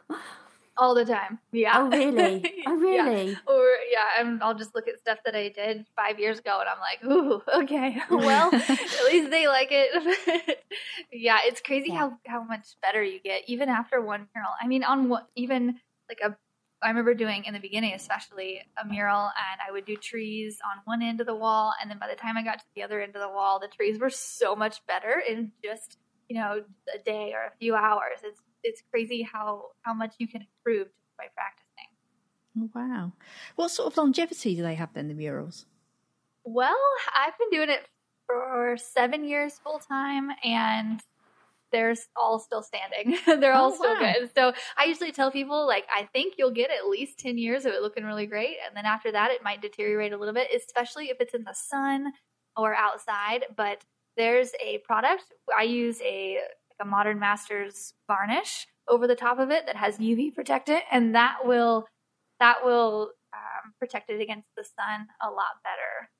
All 0.78 0.94
the 0.94 1.04
time. 1.04 1.38
Yeah. 1.52 1.74
Oh 1.76 1.90
really? 1.90 2.42
Oh 2.66 2.74
really? 2.76 3.32
Yeah. 3.32 3.36
or 3.46 3.76
yeah 3.92 4.08
and 4.20 4.42
i'll 4.42 4.54
just 4.54 4.74
look 4.74 4.88
at 4.88 4.98
stuff 4.98 5.18
that 5.24 5.36
i 5.36 5.48
did 5.50 5.84
five 5.94 6.18
years 6.18 6.38
ago 6.38 6.60
and 6.60 6.68
i'm 6.68 6.80
like 6.80 7.04
ooh 7.04 7.42
okay. 7.62 8.00
Well 8.10 8.54
at 8.54 9.04
least 9.04 9.30
they 9.30 9.46
like 9.48 9.68
it. 9.70 10.58
Yeah 11.12 11.38
it's 11.44 11.60
crazy 11.60 11.88
yeah. 11.90 11.98
how 11.98 12.18
how 12.26 12.42
much 12.44 12.66
better 12.80 13.02
you 13.02 13.20
get 13.20 13.42
even 13.46 13.68
after 13.68 14.00
one 14.00 14.28
mural. 14.34 14.52
I 14.60 14.66
mean 14.66 14.82
on 14.82 15.08
what 15.08 15.28
even 15.36 15.78
like 16.08 16.20
a 16.24 16.36
I 16.82 16.88
remember 16.88 17.14
doing 17.14 17.44
in 17.44 17.54
the 17.54 17.60
beginning, 17.60 17.94
especially 17.94 18.60
a 18.82 18.86
mural, 18.86 19.24
and 19.24 19.60
I 19.66 19.70
would 19.70 19.84
do 19.84 19.96
trees 19.96 20.58
on 20.64 20.82
one 20.84 21.02
end 21.02 21.20
of 21.20 21.26
the 21.26 21.34
wall, 21.34 21.72
and 21.80 21.90
then 21.90 21.98
by 21.98 22.08
the 22.08 22.16
time 22.16 22.36
I 22.36 22.42
got 22.42 22.58
to 22.58 22.64
the 22.74 22.82
other 22.82 23.00
end 23.00 23.14
of 23.14 23.22
the 23.22 23.28
wall, 23.28 23.60
the 23.60 23.68
trees 23.68 23.98
were 23.98 24.10
so 24.10 24.56
much 24.56 24.84
better 24.86 25.22
in 25.28 25.52
just 25.62 25.98
you 26.28 26.36
know 26.36 26.62
a 26.94 26.98
day 26.98 27.32
or 27.34 27.44
a 27.44 27.56
few 27.58 27.74
hours. 27.74 28.18
It's 28.24 28.40
it's 28.62 28.82
crazy 28.90 29.22
how 29.22 29.66
how 29.82 29.94
much 29.94 30.14
you 30.18 30.28
can 30.28 30.42
improve 30.42 30.86
just 30.86 31.16
by 31.16 31.26
practicing. 31.34 31.88
Oh, 32.58 32.70
wow! 32.74 33.12
What 33.56 33.70
sort 33.70 33.92
of 33.92 33.96
longevity 33.96 34.56
do 34.56 34.62
they 34.62 34.74
have 34.74 34.92
then 34.94 35.08
the 35.08 35.14
murals? 35.14 35.66
Well, 36.44 36.76
I've 37.16 37.38
been 37.38 37.50
doing 37.50 37.70
it 37.70 37.86
for 38.26 38.76
seven 38.76 39.24
years 39.24 39.58
full 39.58 39.78
time, 39.78 40.30
and 40.44 41.00
they're 41.72 41.94
all 42.16 42.38
still 42.38 42.62
standing. 42.62 43.18
they're 43.40 43.54
all 43.54 43.72
oh, 43.72 43.74
still 43.74 43.94
wow. 43.94 44.12
good. 44.12 44.30
So 44.36 44.52
I 44.76 44.84
usually 44.84 45.12
tell 45.12 45.30
people 45.30 45.66
like 45.66 45.86
I 45.94 46.08
think 46.12 46.34
you'll 46.38 46.52
get 46.52 46.70
at 46.70 46.88
least 46.88 47.18
10 47.18 47.38
years 47.38 47.64
of 47.64 47.72
it 47.72 47.82
looking 47.82 48.04
really 48.04 48.26
great 48.26 48.56
and 48.66 48.76
then 48.76 48.86
after 48.86 49.10
that 49.12 49.30
it 49.30 49.42
might 49.42 49.62
deteriorate 49.62 50.12
a 50.12 50.18
little 50.18 50.34
bit, 50.34 50.48
especially 50.54 51.06
if 51.06 51.16
it's 51.20 51.34
in 51.34 51.44
the 51.44 51.54
sun 51.54 52.12
or 52.56 52.74
outside, 52.74 53.44
but 53.56 53.82
there's 54.16 54.52
a 54.64 54.78
product 54.78 55.24
I 55.56 55.62
use 55.62 56.00
a 56.02 56.38
like 56.70 56.86
a 56.86 56.88
Modern 56.88 57.18
Masters 57.18 57.94
varnish 58.06 58.66
over 58.88 59.06
the 59.06 59.16
top 59.16 59.38
of 59.38 59.50
it 59.50 59.66
that 59.66 59.76
has 59.76 59.98
UV 59.98 60.34
protectant 60.34 60.82
and 60.90 61.14
that 61.14 61.38
will 61.44 61.86
that 62.40 62.64
will 62.64 63.10
um, 63.32 63.72
protect 63.78 64.10
it 64.10 64.20
against 64.20 64.48
the 64.56 64.64
sun 64.64 65.06
a 65.22 65.30
lot 65.30 65.62
better 65.64 66.10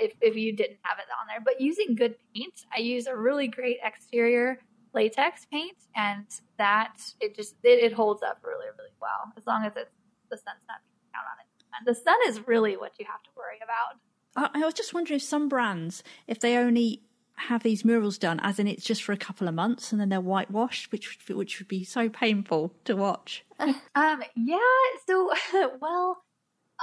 if, 0.00 0.14
if 0.20 0.36
you 0.36 0.54
didn't 0.54 0.78
have 0.82 0.98
it 0.98 1.06
on 1.20 1.26
there. 1.28 1.40
But 1.44 1.60
using 1.60 1.94
good 1.94 2.16
paint, 2.34 2.64
I 2.74 2.80
use 2.80 3.06
a 3.06 3.16
really 3.16 3.48
great 3.48 3.78
exterior 3.82 4.58
latex 4.94 5.46
paint, 5.50 5.76
and 5.94 6.26
that 6.56 6.96
it 7.20 7.36
just 7.36 7.56
it, 7.62 7.82
it 7.82 7.92
holds 7.92 8.22
up 8.22 8.40
really 8.42 8.66
really 8.78 8.94
well 9.00 9.32
as 9.36 9.46
long 9.46 9.64
as 9.64 9.76
it's 9.76 9.90
the 10.30 10.36
sun's 10.36 10.64
not 10.68 10.78
beating 10.86 11.08
down 11.12 11.24
on 11.24 11.38
it. 11.40 11.48
And 11.78 11.86
the 11.86 12.00
sun 12.00 12.16
is 12.26 12.46
really 12.46 12.76
what 12.76 12.92
you 12.98 13.06
have 13.06 13.22
to 13.22 13.30
worry 13.36 13.58
about. 13.62 14.52
I, 14.54 14.62
I 14.62 14.64
was 14.64 14.74
just 14.74 14.94
wondering 14.94 15.16
if 15.16 15.22
some 15.22 15.48
brands, 15.48 16.02
if 16.26 16.40
they 16.40 16.56
only 16.56 17.02
have 17.38 17.62
these 17.62 17.84
murals 17.84 18.18
done, 18.18 18.40
as 18.40 18.58
in 18.58 18.66
it's 18.66 18.84
just 18.84 19.02
for 19.02 19.12
a 19.12 19.16
couple 19.16 19.48
of 19.48 19.54
months 19.54 19.92
and 19.92 20.00
then 20.00 20.08
they're 20.08 20.20
whitewashed, 20.20 20.90
which 20.92 21.18
which 21.28 21.58
would 21.58 21.68
be 21.68 21.84
so 21.84 22.08
painful 22.08 22.74
to 22.84 22.96
watch. 22.96 23.44
um, 23.58 24.22
yeah. 24.36 24.58
So, 25.06 25.32
well, 25.80 26.18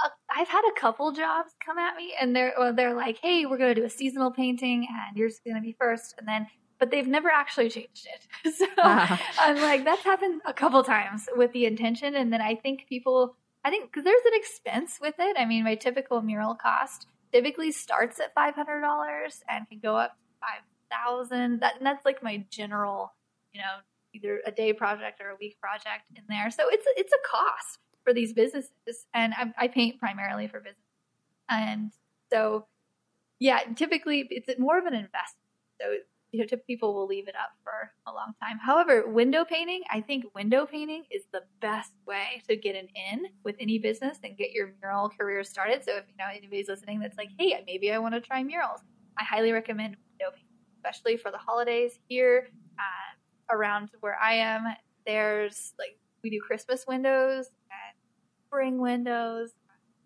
Uh, 0.04 0.08
I've 0.34 0.48
had 0.48 0.62
a 0.68 0.78
couple 0.80 1.10
jobs 1.12 1.52
come 1.64 1.78
at 1.78 1.96
me, 1.96 2.14
and 2.20 2.36
they're 2.36 2.52
well, 2.58 2.74
they're 2.74 2.94
like, 2.94 3.18
"Hey, 3.18 3.46
we're 3.46 3.58
going 3.58 3.74
to 3.74 3.80
do 3.80 3.86
a 3.86 3.90
seasonal 3.90 4.30
painting, 4.30 4.86
and 4.90 5.16
you're 5.16 5.30
going 5.44 5.56
to 5.56 5.62
be 5.62 5.76
first. 5.78 6.14
and 6.18 6.28
then 6.28 6.46
but 6.78 6.90
they've 6.90 7.06
never 7.06 7.28
actually 7.30 7.70
changed 7.70 8.06
it. 8.44 8.54
so 8.54 8.66
wow. 8.78 9.18
I'm 9.38 9.56
like, 9.56 9.84
that's 9.84 10.02
happened 10.02 10.42
a 10.44 10.52
couple 10.52 10.82
times 10.82 11.28
with 11.36 11.52
the 11.52 11.66
intention, 11.66 12.14
and 12.14 12.32
then 12.32 12.40
I 12.40 12.54
think 12.54 12.86
people, 12.88 13.36
I 13.64 13.70
think 13.70 13.90
because 13.90 14.04
there's 14.04 14.24
an 14.26 14.34
expense 14.34 14.98
with 15.00 15.14
it. 15.18 15.36
I 15.38 15.44
mean, 15.44 15.64
my 15.64 15.74
typical 15.74 16.20
mural 16.22 16.54
cost 16.54 17.06
typically 17.32 17.72
starts 17.72 18.20
at 18.20 18.34
five 18.34 18.54
hundred 18.54 18.80
dollars 18.80 19.42
and 19.48 19.68
can 19.68 19.78
go 19.78 19.96
up 19.96 20.12
to 20.12 20.34
five 20.40 20.62
thousand. 20.90 21.60
That 21.60 21.74
that's 21.80 22.04
like 22.04 22.22
my 22.22 22.44
general, 22.50 23.14
you 23.52 23.60
know, 23.60 23.78
either 24.14 24.40
a 24.46 24.52
day 24.52 24.72
project 24.72 25.20
or 25.20 25.30
a 25.30 25.36
week 25.40 25.58
project 25.60 26.10
in 26.14 26.22
there. 26.28 26.50
So 26.50 26.64
it's 26.68 26.86
it's 26.96 27.12
a 27.12 27.28
cost 27.28 27.78
for 28.06 28.14
these 28.14 28.32
businesses, 28.32 28.70
and 29.12 29.34
I, 29.34 29.52
I 29.58 29.68
paint 29.68 29.98
primarily 29.98 30.46
for 30.46 30.60
business, 30.60 30.86
and 31.50 31.90
so 32.32 32.66
yeah, 33.38 33.60
typically 33.74 34.26
it's 34.30 34.58
more 34.58 34.78
of 34.78 34.86
an 34.86 34.94
investment. 34.94 35.50
So 35.80 35.96
you 36.32 36.40
know, 36.40 36.58
people 36.66 36.94
will 36.94 37.06
leave 37.06 37.28
it 37.28 37.34
up 37.36 37.52
for 37.62 37.92
a 38.06 38.12
long 38.12 38.32
time. 38.42 38.58
However, 38.58 39.08
window 39.08 39.44
painting, 39.44 39.82
I 39.90 40.00
think 40.00 40.24
window 40.34 40.66
painting 40.66 41.04
is 41.10 41.22
the 41.32 41.42
best 41.60 41.92
way 42.06 42.42
to 42.48 42.56
get 42.56 42.74
an 42.74 42.88
in 42.94 43.26
with 43.44 43.56
any 43.60 43.78
business 43.78 44.18
and 44.22 44.36
get 44.36 44.50
your 44.50 44.72
mural 44.82 45.08
career 45.08 45.44
started. 45.44 45.84
So 45.84 45.96
if 45.96 46.04
you 46.08 46.14
know 46.18 46.26
anybody's 46.30 46.68
listening 46.68 47.00
that's 47.00 47.16
like, 47.16 47.30
hey, 47.38 47.62
maybe 47.66 47.92
I 47.92 47.98
want 47.98 48.14
to 48.14 48.20
try 48.20 48.42
murals, 48.42 48.80
I 49.18 49.24
highly 49.24 49.52
recommend 49.52 49.96
window 50.10 50.34
painting, 50.34 50.56
especially 50.76 51.16
for 51.16 51.30
the 51.30 51.38
holidays 51.38 51.98
here 52.08 52.48
uh, 52.78 53.54
around 53.54 53.90
where 54.00 54.18
I 54.20 54.34
am. 54.34 54.64
There's 55.06 55.74
like 55.78 55.98
we 56.22 56.30
do 56.30 56.40
Christmas 56.40 56.86
windows 56.86 57.46
spring 58.46 58.78
windows, 58.78 59.50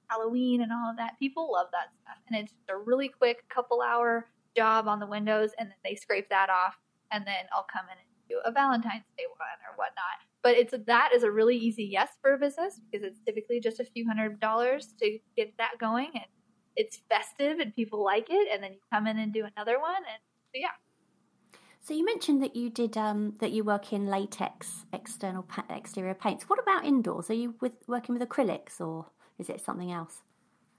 Halloween, 0.08 0.62
and 0.62 0.72
all 0.72 0.90
of 0.90 0.96
that. 0.96 1.18
People 1.18 1.52
love 1.52 1.68
that 1.72 1.88
stuff. 2.02 2.18
And 2.28 2.36
it's 2.36 2.52
just 2.52 2.70
a 2.70 2.76
really 2.76 3.08
quick 3.08 3.48
couple 3.48 3.80
hour 3.82 4.26
job 4.56 4.88
on 4.88 4.98
the 4.98 5.06
windows, 5.06 5.50
and 5.58 5.68
then 5.68 5.76
they 5.84 5.94
scrape 5.94 6.28
that 6.30 6.50
off, 6.50 6.76
and 7.12 7.26
then 7.26 7.46
I'll 7.54 7.66
come 7.72 7.86
in 7.86 7.98
and 7.98 8.06
do 8.28 8.40
a 8.44 8.52
Valentine's 8.52 9.04
Day 9.16 9.24
one 9.28 9.58
or 9.68 9.76
whatnot. 9.76 10.18
But 10.42 10.56
it's 10.56 10.74
that 10.86 11.10
is 11.14 11.22
a 11.22 11.30
really 11.30 11.56
easy 11.56 11.84
yes 11.84 12.10
for 12.22 12.34
a 12.34 12.38
business 12.38 12.80
because 12.90 13.06
it's 13.06 13.20
typically 13.26 13.60
just 13.60 13.78
a 13.78 13.84
few 13.84 14.06
hundred 14.06 14.40
dollars 14.40 14.94
to 15.00 15.18
get 15.36 15.52
that 15.58 15.78
going, 15.78 16.10
and 16.14 16.24
it's 16.76 17.02
festive 17.08 17.58
and 17.58 17.74
people 17.74 18.02
like 18.02 18.28
it. 18.30 18.48
And 18.52 18.62
then 18.62 18.72
you 18.72 18.78
come 18.92 19.06
in 19.06 19.18
and 19.18 19.32
do 19.32 19.46
another 19.56 19.78
one, 19.78 19.96
and 19.96 20.20
so 20.52 20.60
yeah, 20.60 20.74
so 21.82 21.94
you 21.94 22.04
mentioned 22.04 22.42
that 22.42 22.54
you 22.54 22.70
did 22.70 22.96
um, 22.96 23.34
that 23.40 23.52
you 23.52 23.64
work 23.64 23.92
in 23.92 24.06
latex 24.06 24.84
external 24.92 25.42
pa- 25.42 25.64
exterior 25.70 26.14
paints. 26.14 26.44
What 26.48 26.58
about 26.58 26.84
indoors? 26.84 27.30
Are 27.30 27.34
you 27.34 27.54
with 27.60 27.72
working 27.86 28.18
with 28.18 28.28
acrylics 28.28 28.80
or 28.80 29.06
is 29.38 29.48
it 29.48 29.60
something 29.60 29.90
else? 29.90 30.22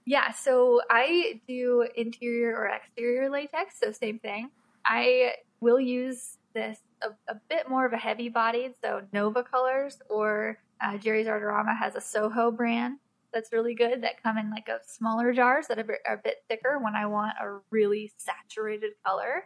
Yeah, 0.04 0.32
so 0.32 0.80
I 0.90 1.40
do 1.46 1.86
interior 1.96 2.56
or 2.56 2.66
exterior 2.66 3.30
latex, 3.30 3.78
so 3.78 3.92
same 3.92 4.18
thing. 4.18 4.50
I 4.84 5.34
will 5.60 5.78
use 5.78 6.38
this 6.54 6.78
a, 7.02 7.10
a 7.32 7.36
bit 7.48 7.68
more 7.68 7.86
of 7.86 7.92
a 7.92 7.96
heavy 7.96 8.28
bodied, 8.28 8.74
so 8.82 9.02
Nova 9.12 9.44
Colors 9.44 9.98
or 10.10 10.58
uh, 10.80 10.96
Jerry's 10.98 11.26
Artorama 11.26 11.76
has 11.78 11.94
a 11.94 12.00
Soho 12.00 12.50
brand 12.50 12.98
that's 13.32 13.52
really 13.52 13.74
good 13.74 14.02
that 14.02 14.22
come 14.22 14.38
in 14.38 14.50
like 14.50 14.68
a 14.68 14.80
smaller 14.84 15.32
jars 15.32 15.66
that 15.68 15.78
are, 15.78 15.98
are 16.06 16.14
a 16.14 16.20
bit 16.22 16.44
thicker 16.48 16.78
when 16.78 16.94
I 16.94 17.06
want 17.06 17.34
a 17.40 17.60
really 17.70 18.12
saturated 18.16 18.92
color. 19.06 19.44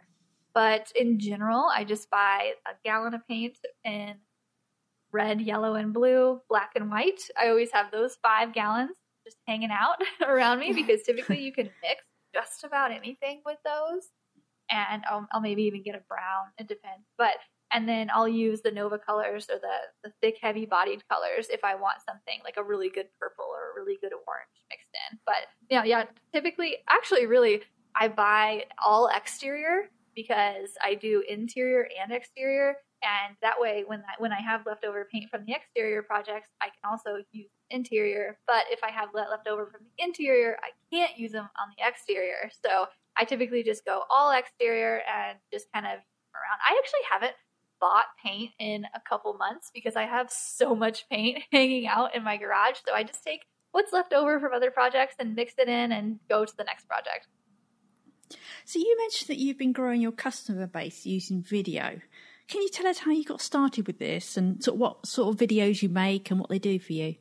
But 0.57 0.91
in 0.95 1.19
general, 1.19 1.69
I 1.71 1.83
just 1.83 2.09
buy 2.09 2.53
a 2.65 2.71
gallon 2.83 3.13
of 3.13 3.27
paint 3.27 3.59
in 3.85 4.15
red, 5.11 5.39
yellow, 5.39 5.75
and 5.75 5.93
blue, 5.93 6.41
black 6.49 6.71
and 6.75 6.89
white. 6.89 7.21
I 7.39 7.49
always 7.49 7.71
have 7.73 7.91
those 7.91 8.17
five 8.23 8.55
gallons 8.55 8.89
just 9.23 9.37
hanging 9.45 9.69
out 9.69 9.97
around 10.27 10.57
me 10.57 10.73
because 10.73 11.03
typically 11.03 11.43
you 11.43 11.53
can 11.53 11.69
mix 11.83 12.01
just 12.33 12.63
about 12.63 12.91
anything 12.91 13.43
with 13.45 13.59
those. 13.63 14.09
And 14.71 15.03
I'll, 15.07 15.27
I'll 15.31 15.41
maybe 15.41 15.61
even 15.61 15.83
get 15.83 15.93
a 15.93 16.01
brown. 16.09 16.45
It 16.57 16.67
depends. 16.67 17.05
But 17.19 17.35
and 17.71 17.87
then 17.87 18.09
I'll 18.11 18.27
use 18.27 18.61
the 18.61 18.71
Nova 18.71 18.97
colors 18.97 19.45
or 19.51 19.59
the, 19.59 19.77
the 20.03 20.11
thick, 20.23 20.39
heavy 20.41 20.65
bodied 20.65 21.07
colors 21.07 21.49
if 21.51 21.63
I 21.63 21.75
want 21.75 22.01
something 22.03 22.39
like 22.43 22.57
a 22.57 22.63
really 22.63 22.89
good 22.89 23.09
purple 23.19 23.45
or 23.45 23.69
a 23.69 23.79
really 23.79 23.99
good 24.01 24.13
orange 24.27 24.57
mixed 24.71 24.89
in. 25.11 25.19
But 25.23 25.35
yeah, 25.69 25.83
yeah, 25.83 26.05
typically, 26.33 26.77
actually, 26.89 27.27
really, 27.27 27.61
I 27.95 28.07
buy 28.07 28.63
all 28.83 29.07
exterior 29.15 29.91
because 30.17 30.71
I 30.83 30.95
do 30.95 31.23
interior 31.29 31.87
and 32.01 32.11
exterior. 32.11 32.77
And 33.03 33.37
that 33.43 33.53
way, 33.59 33.83
when 33.85 33.99
I, 33.99 34.15
when 34.17 34.33
I 34.33 34.41
have 34.41 34.65
leftover 34.65 35.07
paint 35.13 35.29
from 35.29 35.45
the 35.45 35.53
exterior 35.53 36.01
projects, 36.01 36.49
I 36.59 36.65
can 36.65 36.89
also 36.89 37.23
use 37.31 37.51
interior. 37.69 38.39
But 38.47 38.63
if 38.71 38.83
I 38.83 38.89
have 38.89 39.09
left 39.13 39.47
over 39.47 39.67
from 39.67 39.81
the 39.83 40.03
interior, 40.03 40.57
I 40.63 40.69
can't 40.91 41.17
use 41.19 41.33
them 41.33 41.47
on 41.61 41.67
the 41.77 41.87
exterior. 41.87 42.49
So 42.65 42.87
I 43.15 43.25
typically 43.25 43.61
just 43.61 43.85
go 43.85 44.01
all 44.09 44.31
exterior 44.31 45.01
and 45.07 45.37
just 45.53 45.71
kind 45.71 45.85
of 45.85 45.91
around. 45.93 46.59
I 46.67 46.75
actually 46.79 47.05
haven't 47.11 47.35
bought 47.79 48.05
paint 48.25 48.49
in 48.57 48.85
a 48.95 49.01
couple 49.07 49.35
months 49.35 49.69
because 49.71 49.95
I 49.95 50.03
have 50.03 50.31
so 50.31 50.73
much 50.73 51.07
paint 51.09 51.43
hanging 51.51 51.85
out 51.85 52.15
in 52.15 52.23
my 52.23 52.37
garage. 52.37 52.77
So 52.87 52.95
I 52.95 53.03
just 53.03 53.23
take 53.23 53.41
what's 53.71 53.93
left 53.93 54.13
over 54.13 54.39
from 54.39 54.53
other 54.53 54.71
projects 54.71 55.17
and 55.19 55.35
mix 55.35 55.53
it 55.59 55.67
in 55.67 55.91
and 55.91 56.19
go 56.27 56.43
to 56.43 56.57
the 56.57 56.63
next 56.63 56.87
project. 56.87 57.27
So 58.65 58.79
you 58.79 58.95
mentioned 58.97 59.29
that 59.29 59.37
you've 59.37 59.57
been 59.57 59.73
growing 59.73 60.01
your 60.01 60.11
customer 60.11 60.67
base 60.67 61.05
using 61.05 61.41
video. 61.41 62.01
Can 62.47 62.61
you 62.61 62.69
tell 62.69 62.87
us 62.87 62.99
how 62.99 63.11
you 63.11 63.25
got 63.25 63.41
started 63.41 63.87
with 63.87 63.99
this 63.99 64.37
and 64.37 64.63
sort 64.63 64.75
of 64.75 64.79
what 64.79 65.05
sort 65.05 65.33
of 65.33 65.39
videos 65.39 65.81
you 65.81 65.89
make 65.89 66.31
and 66.31 66.39
what 66.39 66.49
they 66.49 66.59
do 66.59 66.79
for 66.79 66.93
you? 66.93 67.15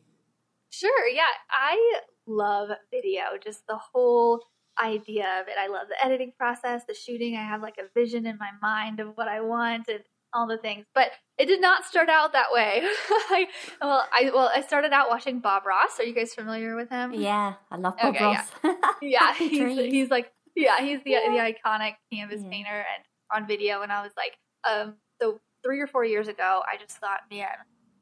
Sure, 0.71 1.09
yeah. 1.09 1.23
I 1.51 2.01
love 2.27 2.71
video, 2.90 3.23
just 3.42 3.66
the 3.66 3.79
whole 3.92 4.42
idea 4.83 5.40
of 5.40 5.49
it. 5.49 5.55
I 5.59 5.69
love 5.69 5.88
the 5.88 6.05
editing 6.05 6.33
process, 6.38 6.83
the 6.87 6.95
shooting. 6.95 7.37
I 7.37 7.42
have 7.42 7.62
like 7.62 7.77
a 7.79 7.88
vision 7.99 8.27
in 8.27 8.38
my 8.38 8.51
mind 8.62 9.01
of 9.01 9.16
what 9.16 9.29
I 9.29 9.40
want 9.40 9.88
and 9.88 10.01
all 10.33 10.47
the 10.47 10.59
things. 10.59 10.85
But 10.95 11.11
it 11.38 11.47
did 11.47 11.61
not 11.61 11.85
start 11.85 12.09
out 12.09 12.33
that 12.33 12.53
way. 12.53 12.83
I, 13.09 13.47
well, 13.81 14.07
I 14.12 14.31
well, 14.35 14.51
I 14.55 14.61
started 14.61 14.92
out 14.92 15.09
watching 15.09 15.40
Bob 15.40 15.66
Ross. 15.66 15.99
Are 15.99 16.05
you 16.05 16.14
guys 16.14 16.35
familiar 16.35 16.77
with 16.77 16.90
him? 16.90 17.14
Yeah, 17.14 17.55
I 17.71 17.77
love 17.77 17.97
Bob 18.01 18.14
okay, 18.14 18.25
Ross. 18.25 18.47
Yeah, 18.62 18.73
yeah 19.03 19.35
he's, 19.35 19.79
he's 19.79 20.11
like 20.11 20.31
yeah, 20.57 20.81
he's 20.81 21.01
the 21.05 21.11
yeah. 21.11 21.31
the 21.31 21.38
iconic 21.38 21.95
canvas 22.12 22.40
yeah. 22.42 22.51
painter 22.51 22.85
and 22.95 23.05
on 23.33 23.47
video. 23.47 23.83
And 23.83 23.92
I 23.92 24.03
was 24.03 24.12
like, 24.16 24.37
um, 24.69 24.95
so 25.21 25.40
three 25.62 25.81
or 25.81 25.87
four 25.87 26.05
years 26.05 26.29
ago, 26.29 26.62
I 26.66 26.77
just 26.79 26.99
thought, 26.99 27.21
man, 27.31 27.49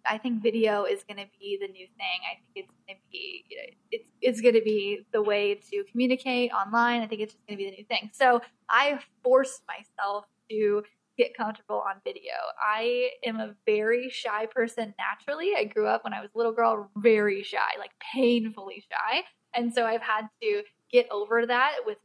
I 0.07 0.19
think 0.19 0.43
video 0.43 0.85
is 0.85 1.03
going 1.05 1.17
to 1.17 1.27
be 1.41 1.59
the 1.61 1.69
new 1.69 1.87
thing. 1.87 2.21
I 2.31 2.37
think 2.37 2.67
it's 2.67 2.73
going 2.87 2.99
to 2.99 3.11
be 3.11 3.45
you 3.49 3.57
know, 3.57 3.63
it's 3.91 4.09
it's 4.21 4.41
going 4.41 4.55
to 4.55 4.63
be 4.63 5.01
the 5.13 5.23
way 5.23 5.55
to 5.71 5.85
communicate 5.91 6.53
online. 6.53 7.03
I 7.03 7.07
think 7.07 7.23
it's 7.23 7.35
just 7.35 7.47
going 7.47 7.59
to 7.59 7.65
be 7.65 7.71
the 7.71 7.77
new 7.77 7.85
thing. 7.85 8.11
So 8.13 8.41
I 8.69 8.99
forced 9.23 9.63
myself 9.67 10.27
to 10.51 10.83
get 11.17 11.37
comfortable 11.37 11.83
on 11.89 11.95
video. 12.05 12.33
I 12.61 13.11
am 13.25 13.39
a 13.39 13.55
very 13.67 14.11
shy 14.11 14.47
person 14.47 14.95
naturally. 14.99 15.53
I 15.57 15.65
grew 15.65 15.87
up 15.87 16.05
when 16.05 16.13
I 16.13 16.21
was 16.21 16.31
a 16.35 16.39
little 16.39 16.53
girl 16.53 16.91
very 16.97 17.43
shy, 17.43 17.79
like 17.79 17.93
painfully 18.15 18.85
shy. 18.91 19.23
And 19.55 19.73
so 19.73 19.87
I've 19.87 20.03
had 20.03 20.27
to 20.43 20.63
get 20.91 21.07
over 21.13 21.47
that 21.47 21.77
with 21.87 21.99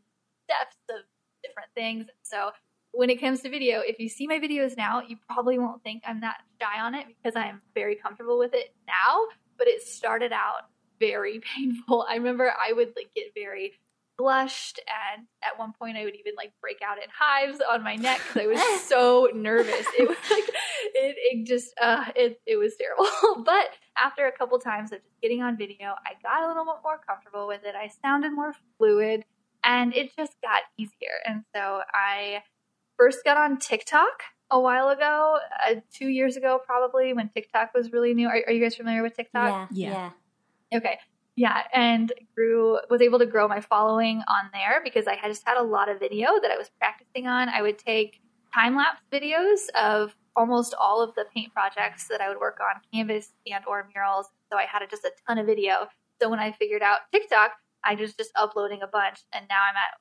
steps 0.50 0.78
of 0.90 1.06
different 1.44 1.70
things. 1.76 2.08
So 2.24 2.52
when 2.92 3.10
it 3.10 3.22
comes 3.22 3.42
to 3.42 3.50
video, 3.50 3.82
if 3.82 4.00
you 4.00 4.10
see 4.10 4.28
my 4.28 4.40
videos 4.40 4.76
now, 4.76 5.02
you 5.08 5.18
probably 5.28 5.60
won't 5.60 5.84
think 5.84 6.04
I'm 6.06 6.22
that 6.22 6.38
shy 6.62 6.82
on 6.82 6.96
it 6.96 7.06
because 7.08 7.36
I'm 7.36 7.62
very 7.76 7.96
comfortable 7.96 8.40
with 8.40 8.54
it 8.54 8.74
now, 8.88 9.26
but 9.58 9.68
it 9.68 9.82
started 9.82 10.32
out 10.32 10.70
very 11.00 11.40
painful. 11.56 12.06
I 12.10 12.16
remember 12.16 12.52
I 12.52 12.74
would 12.74 12.94
like 12.96 13.12
get 13.16 13.26
very 13.36 13.74
blushed 14.18 14.82
and 15.16 15.26
at 15.42 15.58
one 15.58 15.72
point 15.72 15.96
I 15.96 16.04
would 16.04 16.16
even 16.16 16.34
like 16.36 16.52
break 16.60 16.80
out 16.86 16.98
in 16.98 17.06
hives 17.18 17.60
on 17.72 17.82
my 17.86 17.96
neck 17.96 18.20
because 18.28 18.42
I 18.44 18.48
was 18.48 18.82
so 18.88 19.30
nervous. 19.34 19.86
It 19.98 20.10
was 20.10 20.18
like 20.30 20.44
it, 20.94 21.16
it 21.18 21.48
just 21.48 21.74
uh 21.82 22.04
it 22.18 22.42
it 22.46 22.58
was 22.58 22.76
terrible. 22.76 23.44
but 23.46 23.70
after 23.98 24.28
a 24.28 24.32
couple 24.34 24.60
times 24.60 24.92
of 24.92 25.00
just 25.00 25.22
getting 25.22 25.42
on 25.42 25.58
video, 25.58 25.96
I 26.06 26.16
got 26.22 26.44
a 26.44 26.48
little 26.48 26.66
bit 26.66 26.82
more 26.84 27.00
comfortable 27.08 27.48
with 27.48 27.62
it. 27.64 27.76
I 27.76 27.90
sounded 28.02 28.34
more 28.34 28.54
fluid 28.78 29.24
and 29.64 29.94
it 29.94 30.16
just 30.16 30.34
got 30.42 30.62
easier. 30.78 31.20
And 31.26 31.44
so 31.56 31.82
I 31.94 32.44
first 32.98 33.24
got 33.24 33.38
on 33.38 33.58
TikTok 33.58 34.24
a 34.52 34.60
while 34.60 34.90
ago, 34.90 35.38
uh, 35.68 35.76
two 35.94 36.08
years 36.08 36.36
ago 36.36 36.60
probably 36.66 37.14
when 37.14 37.30
TikTok 37.30 37.74
was 37.74 37.92
really 37.92 38.14
new. 38.14 38.28
Are, 38.28 38.42
are 38.48 38.52
you 38.52 38.62
guys 38.62 38.76
familiar 38.76 39.04
with 39.04 39.16
TikTok? 39.16 39.70
Yeah, 39.72 39.90
yeah. 39.92 40.12
yeah. 40.72 40.78
Okay. 40.78 41.00
Yeah, 41.36 41.64
and 41.74 42.12
grew 42.36 42.80
was 42.90 43.02
able 43.02 43.18
to 43.20 43.26
grow 43.26 43.48
my 43.48 43.62
following 43.62 44.22
on 44.28 44.50
there 44.52 44.82
because 44.84 45.08
I 45.08 45.16
had 45.16 45.30
just 45.30 45.48
had 45.48 45.58
a 45.58 45.64
lot 45.64 45.88
of 45.88 45.98
video 45.98 46.28
that 46.42 46.52
I 46.52 46.58
was 46.58 46.70
practicing 46.80 47.28
on. 47.28 47.48
I 47.48 47.62
would 47.62 47.78
take 47.78 48.20
time 48.54 48.76
lapse 48.76 49.02
videos 49.10 49.70
of 49.80 50.16
almost 50.36 50.74
all 50.78 51.02
of 51.02 51.16
the 51.16 51.26
paint 51.34 51.54
projects 51.54 52.08
that 52.10 52.20
I 52.20 52.28
would 52.28 52.40
work 52.40 52.60
on, 52.60 52.82
canvas 52.94 53.32
and 53.50 53.64
or 53.68 53.88
murals. 53.96 54.28
So 54.52 54.58
I 54.58 54.66
had 54.66 54.86
just 54.90 55.06
a 55.06 55.12
ton 55.28 55.38
of 55.38 55.46
video. 55.46 55.88
So 56.22 56.30
when 56.30 56.40
I 56.40 56.52
figured 56.52 56.82
out 56.82 57.00
TikTok, 57.14 57.52
I 57.84 57.96
was 57.96 58.14
just 58.14 58.32
uploading 58.36 58.82
a 58.82 58.88
bunch, 58.88 59.20
and 59.34 59.46
now 59.50 59.62
I'm 59.70 59.76
at 59.76 59.98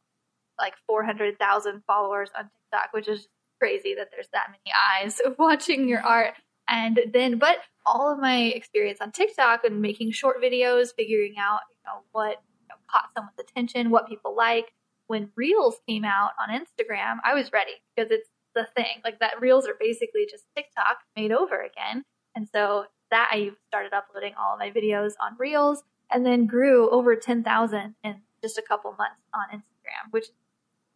like 0.59 0.75
400,000 0.87 1.83
followers 1.87 2.31
on 2.37 2.45
TikTok, 2.45 2.93
which 2.93 3.09
is 3.09 3.29
crazy 3.61 3.95
that 3.95 4.09
there's 4.11 4.29
that 4.33 4.49
many 4.51 4.73
eyes 4.75 5.21
watching 5.39 5.89
your 5.89 6.01
art. 6.01 6.35
And 6.69 7.01
then, 7.13 7.39
but 7.39 7.59
all 7.87 8.13
of 8.13 8.19
my 8.19 8.39
experience 8.39 8.99
on 9.01 9.13
TikTok 9.13 9.65
and 9.65 9.81
making 9.81 10.11
short 10.13 10.43
videos, 10.43 10.89
figuring 10.95 11.37
out 11.39 11.61
you 11.71 11.77
know 11.87 12.03
what 12.13 12.43
you 12.61 12.69
know, 12.69 12.75
caught 12.91 13.11
someone's 13.15 13.39
attention, 13.39 13.91
what 13.91 14.09
people 14.09 14.37
like. 14.37 14.73
When 15.07 15.31
Reels 15.37 15.77
came 15.89 16.05
out 16.05 16.33
on 16.39 16.51
Instagram, 16.51 17.17
I 17.25 17.33
was 17.33 17.51
ready 17.53 17.73
because 17.97 18.11
it's 18.11 18.29
the 18.55 18.67
thing. 18.77 19.01
Like 19.03 19.21
that 19.21 19.41
Reels 19.41 19.67
are 19.67 19.77
basically 19.81 20.27
just 20.31 20.45
TikTok 20.55 20.99
made 21.17 21.33
over 21.33 21.63
again. 21.63 22.05
And 22.35 22.47
so 22.53 22.85
that 23.11 23.31
I 23.33 23.53
started 23.69 23.95
uploading 23.95 24.35
all 24.39 24.53
of 24.53 24.59
my 24.59 24.71
videos 24.71 25.13
on 25.23 25.37
Reels 25.39 25.83
and 26.11 26.25
then 26.25 26.47
grew 26.47 26.91
over 26.91 27.17
10,000 27.17 27.95
in 28.03 28.17
just 28.43 28.59
a 28.59 28.63
couple 28.63 28.95
months 28.99 29.21
on 29.35 29.59
Instagram, 29.59 30.11
which 30.11 30.25
is 30.25 30.33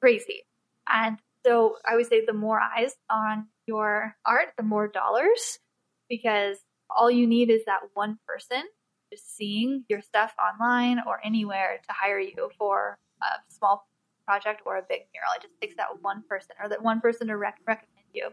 crazy. 0.00 0.42
And 0.88 1.18
so 1.44 1.76
I 1.88 1.96
would 1.96 2.06
say 2.06 2.24
the 2.24 2.32
more 2.32 2.60
eyes 2.60 2.94
on 3.10 3.46
your 3.66 4.16
art, 4.24 4.48
the 4.56 4.62
more 4.62 4.88
dollars, 4.88 5.58
because 6.08 6.58
all 6.90 7.10
you 7.10 7.26
need 7.26 7.50
is 7.50 7.64
that 7.66 7.80
one 7.94 8.18
person 8.26 8.62
just 9.12 9.36
seeing 9.36 9.84
your 9.88 10.00
stuff 10.00 10.34
online 10.40 10.98
or 11.06 11.20
anywhere 11.24 11.78
to 11.86 11.92
hire 11.92 12.18
you 12.18 12.50
for 12.58 12.98
a 13.22 13.52
small 13.52 13.86
project 14.24 14.62
or 14.64 14.76
a 14.76 14.82
big 14.82 15.02
mural. 15.12 15.32
It 15.36 15.42
just 15.42 15.60
takes 15.60 15.76
that 15.76 15.88
one 16.00 16.22
person 16.28 16.56
or 16.62 16.68
that 16.68 16.82
one 16.82 17.00
person 17.00 17.26
to 17.28 17.36
rec- 17.36 17.60
recommend 17.66 18.06
you. 18.14 18.30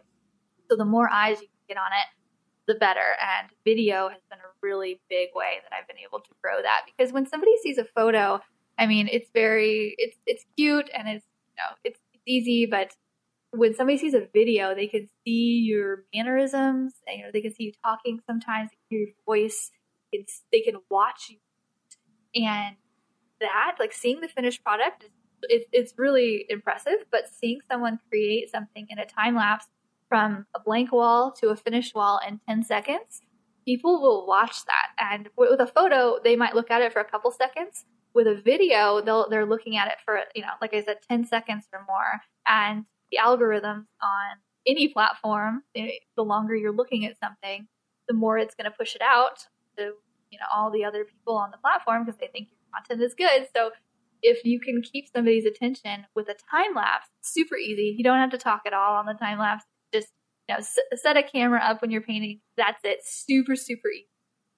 So 0.70 0.78
the 0.78 0.86
more 0.86 1.10
eyes 1.10 1.42
you 1.42 1.48
can 1.48 1.76
get 1.76 1.78
on 1.78 1.92
it, 1.92 2.72
the 2.72 2.76
better. 2.76 3.16
And 3.20 3.50
video 3.66 4.08
has 4.08 4.22
been 4.30 4.40
a 4.40 4.49
really 4.62 5.02
big 5.10 5.30
way 5.34 5.58
that 5.64 5.76
I've 5.76 5.88
been 5.88 5.98
able 5.98 6.20
to 6.20 6.30
grow 6.42 6.62
that 6.62 6.82
because 6.86 7.14
when 7.14 7.28
somebody 7.28 7.54
sees 7.62 7.78
a 7.78 7.86
photo, 7.86 8.40
I 8.78 8.88
mean, 8.88 9.10
it's 9.12 9.30
very, 9.34 9.96
it's 9.98 10.18
it's 10.26 10.46
cute 10.58 10.90
and 10.96 11.08
it's 11.08 11.26
you 11.50 11.56
know 11.58 11.76
it's, 11.84 12.00
it's 12.14 12.24
easy, 12.26 12.66
but 12.66 12.96
when 13.52 13.74
somebody 13.74 13.98
sees 13.98 14.14
a 14.14 14.28
video, 14.34 14.76
they 14.76 14.88
can 14.88 15.10
see 15.26 15.64
your 15.66 16.04
mannerisms. 16.14 16.94
And, 17.08 17.18
you 17.18 17.24
know, 17.24 17.32
they 17.34 17.42
can 17.42 17.52
see 17.52 17.64
you 17.64 17.72
talking. 17.84 18.20
Sometimes 18.28 18.70
hear 18.90 19.00
your 19.00 19.10
voice. 19.26 19.72
They 20.12 20.62
can 20.62 20.76
watch 20.90 21.30
you, 21.30 21.38
and 22.44 22.76
that 23.40 23.76
like 23.80 23.94
seeing 23.94 24.22
the 24.22 24.28
finished 24.28 24.64
product 24.64 25.06
it, 25.44 25.68
it's 25.72 25.94
really 25.98 26.46
impressive. 26.50 27.06
But 27.12 27.30
seeing 27.30 27.60
someone 27.70 28.00
create 28.10 28.50
something 28.52 28.88
in 28.90 29.00
a 29.00 29.06
time 29.06 29.36
lapse 29.36 29.68
from 30.08 30.46
a 30.56 30.60
blank 30.60 30.92
wall 30.92 31.32
to 31.34 31.50
a 31.50 31.56
finished 31.56 31.94
wall 31.94 32.20
in 32.28 32.40
10 32.48 32.64
seconds, 32.64 33.22
people 33.66 34.02
will 34.02 34.26
watch 34.28 34.66
that. 34.66 34.90
And 35.00 35.30
with 35.38 35.60
a 35.60 35.68
photo, 35.68 36.20
they 36.24 36.36
might 36.36 36.56
look 36.56 36.72
at 36.72 36.82
it 36.82 36.94
for 36.94 37.00
a 37.00 37.10
couple 37.10 37.32
seconds. 37.32 37.86
With 38.14 38.28
a 38.28 38.36
video, 38.36 39.02
they'll, 39.02 39.30
they're 39.30 39.46
looking 39.46 39.78
at 39.78 39.88
it 39.88 39.98
for, 40.04 40.20
you 40.36 40.42
know, 40.42 40.50
like 40.62 40.74
I 40.74 40.84
said, 40.84 40.98
10 41.08 41.26
seconds 41.26 41.66
or 41.72 41.86
more. 41.88 42.22
And 42.48 42.86
the 43.12 43.18
algorithms 43.24 43.86
on 44.02 44.38
any 44.68 44.88
platform, 44.88 45.64
eh, 45.76 45.92
the 46.16 46.24
longer 46.24 46.56
you're 46.56 46.74
looking 46.74 47.06
at 47.06 47.20
something, 47.20 47.68
the 48.08 48.14
more 48.14 48.38
it's 48.38 48.56
going 48.56 48.70
to 48.70 48.78
push 48.78 48.96
it 48.96 49.02
out 49.02 49.46
to, 49.78 49.94
you 50.32 50.40
know, 50.40 50.46
all 50.54 50.72
the 50.72 50.84
other 50.84 51.06
people 51.06 51.36
on 51.36 51.52
the 51.52 51.58
platform 51.58 52.06
because 52.06 52.20
they 52.20 52.28
think 52.28 52.50
your 52.50 52.60
content 52.74 53.02
is 53.02 53.14
good. 53.14 53.48
So 53.56 53.72
if 54.22 54.44
you 54.44 54.60
can 54.60 54.82
keep 54.82 55.06
somebody's 55.14 55.46
attention 55.46 56.06
with 56.16 56.28
a 56.30 56.36
time 56.52 56.76
lapse, 56.76 57.08
super 57.22 57.56
easy. 57.56 57.96
You 57.98 58.04
don't 58.04 58.20
have 58.20 58.32
to 58.32 58.38
talk 58.38 58.62
at 58.66 58.74
all 58.74 58.96
on 58.96 59.06
the 59.06 59.14
time 59.14 59.40
lapse 59.40 59.66
just 59.94 60.10
you 60.50 60.56
know 60.56 60.64
set 60.96 61.18
a 61.18 61.24
camera 61.24 61.62
up 61.64 61.82
when 61.82 61.92
you're 61.92 62.02
painting. 62.02 62.42
That's 62.58 62.80
it. 62.84 63.00
Super 63.04 63.56
super 63.56 63.90
easy. 63.90 64.08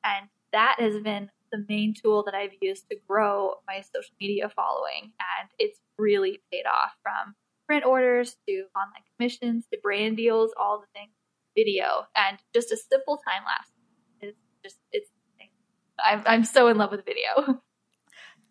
And 0.04 0.28
that 0.54 0.78
has 0.80 1.02
been 1.02 1.30
the 1.52 1.66
main 1.68 1.94
tool 1.94 2.24
that 2.24 2.34
I've 2.34 2.54
used 2.62 2.86
to 2.90 2.98
grow 3.08 3.56
my 3.68 3.82
social 3.82 4.16
media 4.20 4.50
following, 4.50 5.12
and 5.20 5.50
it's 5.60 5.80
really 5.98 6.42
paid 6.52 6.64
off 6.66 6.92
from 7.04 7.36
print 7.68 7.86
orders 7.86 8.38
to 8.48 8.66
online 8.76 9.04
commissions 9.18 9.66
to 9.72 9.80
brand 9.84 10.18
deals, 10.18 10.52
all 10.60 10.80
the 10.80 10.88
things, 10.96 11.12
video, 11.56 12.08
and 12.16 12.38
just 12.54 12.72
a 12.72 12.78
simple 12.78 13.18
time 13.18 13.44
lapse 13.46 13.72
is 14.22 14.36
just 14.64 14.78
it's. 14.92 15.10
I'm 16.04 16.24
I'm 16.26 16.44
so 16.46 16.68
in 16.68 16.78
love 16.78 16.92
with 16.92 17.06
video. 17.06 17.62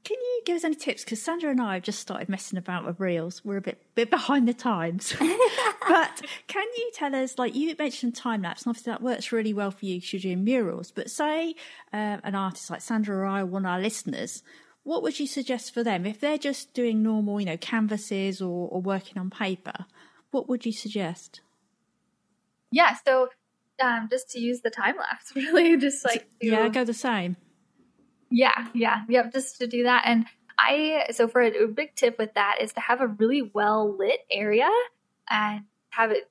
Can 0.03 0.17
you 0.19 0.43
give 0.47 0.57
us 0.57 0.65
any 0.65 0.75
tips? 0.75 1.05
Because 1.05 1.23
Sandra 1.23 1.51
and 1.51 1.61
I 1.61 1.75
have 1.75 1.83
just 1.83 1.99
started 1.99 2.29
messing 2.29 2.59
about 2.59 2.87
with 2.87 2.99
reels. 2.99 3.45
We're 3.45 3.59
a 3.59 3.61
bit 3.61 3.83
bit 3.95 4.11
behind 4.11 4.49
the 4.49 4.55
times. 4.55 5.15
but 5.89 6.23
can 6.47 6.67
you 6.77 6.91
tell 6.95 7.15
us, 7.15 7.39
like 7.39 7.55
you 7.55 7.75
mentioned 7.79 8.15
time 8.15 8.43
lapse, 8.43 8.63
and 8.63 8.71
obviously 8.71 8.93
that 8.93 9.03
works 9.03 9.31
really 9.31 9.53
well 9.53 9.71
for 9.71 9.85
you 9.85 9.97
because 9.97 10.13
you're 10.13 10.35
doing 10.35 10.45
murals. 10.45 10.91
But 10.91 11.11
say 11.11 11.55
um, 11.93 12.21
an 12.25 12.35
artist 12.35 12.71
like 12.71 12.81
Sandra 12.81 13.19
or 13.19 13.27
I, 13.27 13.43
one 13.43 13.67
of 13.67 13.71
our 13.71 13.81
listeners, 13.81 14.43
what 14.83 15.03
would 15.03 15.21
you 15.21 15.27
suggest 15.27 15.75
for 15.75 15.85
them 15.85 16.07
if 16.07 16.21
they're 16.21 16.39
just 16.39 16.73
doing 16.73 17.03
normal, 17.03 17.39
you 17.39 17.47
know, 17.47 17.59
canvases 17.59 18.41
or, 18.41 18.69
or 18.69 18.81
working 18.81 19.19
on 19.19 19.29
paper? 19.29 19.85
What 20.31 20.49
would 20.49 20.65
you 20.65 20.73
suggest? 20.73 21.43
Yeah, 22.73 22.97
so 23.05 23.29
um, 23.83 24.09
just 24.11 24.31
to 24.31 24.41
use 24.41 24.61
the 24.63 24.71
time 24.71 24.97
lapse, 24.97 25.33
really, 25.37 25.77
just 25.77 26.05
like 26.05 26.23
to, 26.41 26.47
yeah, 26.47 26.69
go 26.69 26.85
the 26.85 26.95
same. 26.95 27.37
Yeah, 28.31 28.69
yeah, 28.75 29.03
yep, 29.09 29.33
just 29.33 29.59
to 29.59 29.67
do 29.67 29.83
that. 29.85 30.05
And 30.07 30.27
I, 30.59 31.07
so 31.11 31.27
for 31.27 31.41
a, 31.41 31.65
a 31.65 31.67
big 31.67 31.95
tip 31.97 32.17
with 32.19 32.35
that 32.35 32.57
is 32.61 32.73
to 32.75 32.81
have 32.81 33.01
a 33.01 33.07
really 33.07 33.43
well 33.43 33.97
lit 33.97 34.21
area 34.31 34.71
and 35.29 35.65
have 35.91 36.11
it 36.11 36.31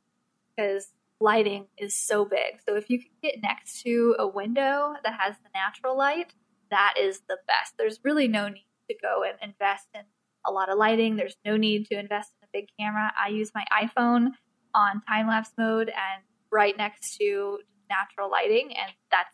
because 0.55 0.93
lighting 1.19 1.67
is 1.77 1.93
so 1.93 2.25
big. 2.25 2.61
So 2.65 2.75
if 2.75 2.89
you 2.89 2.99
can 2.99 3.11
get 3.21 3.35
next 3.41 3.81
to 3.81 4.15
a 4.19 4.27
window 4.27 4.93
that 5.03 5.19
has 5.19 5.35
the 5.43 5.49
natural 5.53 5.97
light, 5.97 6.33
that 6.71 6.93
is 6.99 7.21
the 7.27 7.37
best. 7.47 7.73
There's 7.77 7.99
really 8.03 8.27
no 8.27 8.47
need 8.47 8.67
to 8.89 8.95
go 9.01 9.23
and 9.23 9.35
invest 9.41 9.87
in 9.93 10.01
a 10.45 10.51
lot 10.51 10.69
of 10.69 10.77
lighting. 10.77 11.15
There's 11.15 11.35
no 11.45 11.57
need 11.57 11.87
to 11.87 11.99
invest 11.99 12.31
in 12.41 12.47
a 12.47 12.49
big 12.53 12.69
camera. 12.79 13.11
I 13.19 13.29
use 13.29 13.51
my 13.53 13.65
iPhone 13.73 14.29
on 14.73 15.01
time 15.07 15.27
lapse 15.27 15.51
mode 15.57 15.89
and 15.89 16.23
right 16.51 16.77
next 16.77 17.17
to 17.17 17.59
natural 17.89 18.29
lighting 18.29 18.73
and 18.75 18.91
that's 19.11 19.33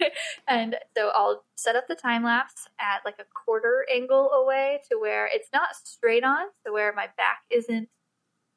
it. 0.00 0.12
and 0.48 0.76
so 0.96 1.10
I'll 1.14 1.44
set 1.56 1.76
up 1.76 1.88
the 1.88 1.94
time 1.94 2.24
lapse 2.24 2.68
at 2.80 3.00
like 3.04 3.16
a 3.20 3.24
quarter 3.34 3.86
angle 3.92 4.30
away 4.32 4.80
to 4.90 4.98
where 4.98 5.28
it's 5.32 5.48
not 5.52 5.76
straight 5.84 6.24
on, 6.24 6.46
so 6.64 6.72
where 6.72 6.92
my 6.92 7.08
back 7.16 7.42
isn't, 7.50 7.88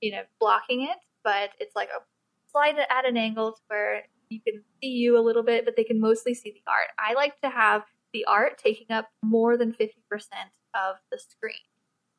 you 0.02 0.12
know, 0.12 0.24
blocking 0.39 0.84
it, 0.84 0.98
but 1.24 1.52
it's 1.60 1.76
like 1.76 1.89
a 1.89 2.02
slide 2.52 2.76
at 2.78 3.06
an 3.06 3.18
angle 3.18 3.52
to 3.52 3.62
where 3.68 4.04
you 4.30 4.39
can 4.41 4.64
see 4.82 4.89
you 4.89 5.18
a 5.18 5.22
little 5.22 5.43
bit, 5.43 5.66
but 5.66 5.76
they 5.76 5.84
can 5.84 6.00
mostly 6.00 6.34
see 6.34 6.52
the 6.52 6.64
art. 6.68 6.89
I 7.00 7.14
like 7.14 7.39
to 7.41 7.50
have 7.50 7.84
the 8.14 8.26
art 8.26 8.58
taking 8.58 8.88
up 8.89 9.10
more 9.22 9.58
than 9.58 9.74
50% 9.74 9.89
of 10.74 10.96
the 11.12 11.20
screen. 11.20 11.56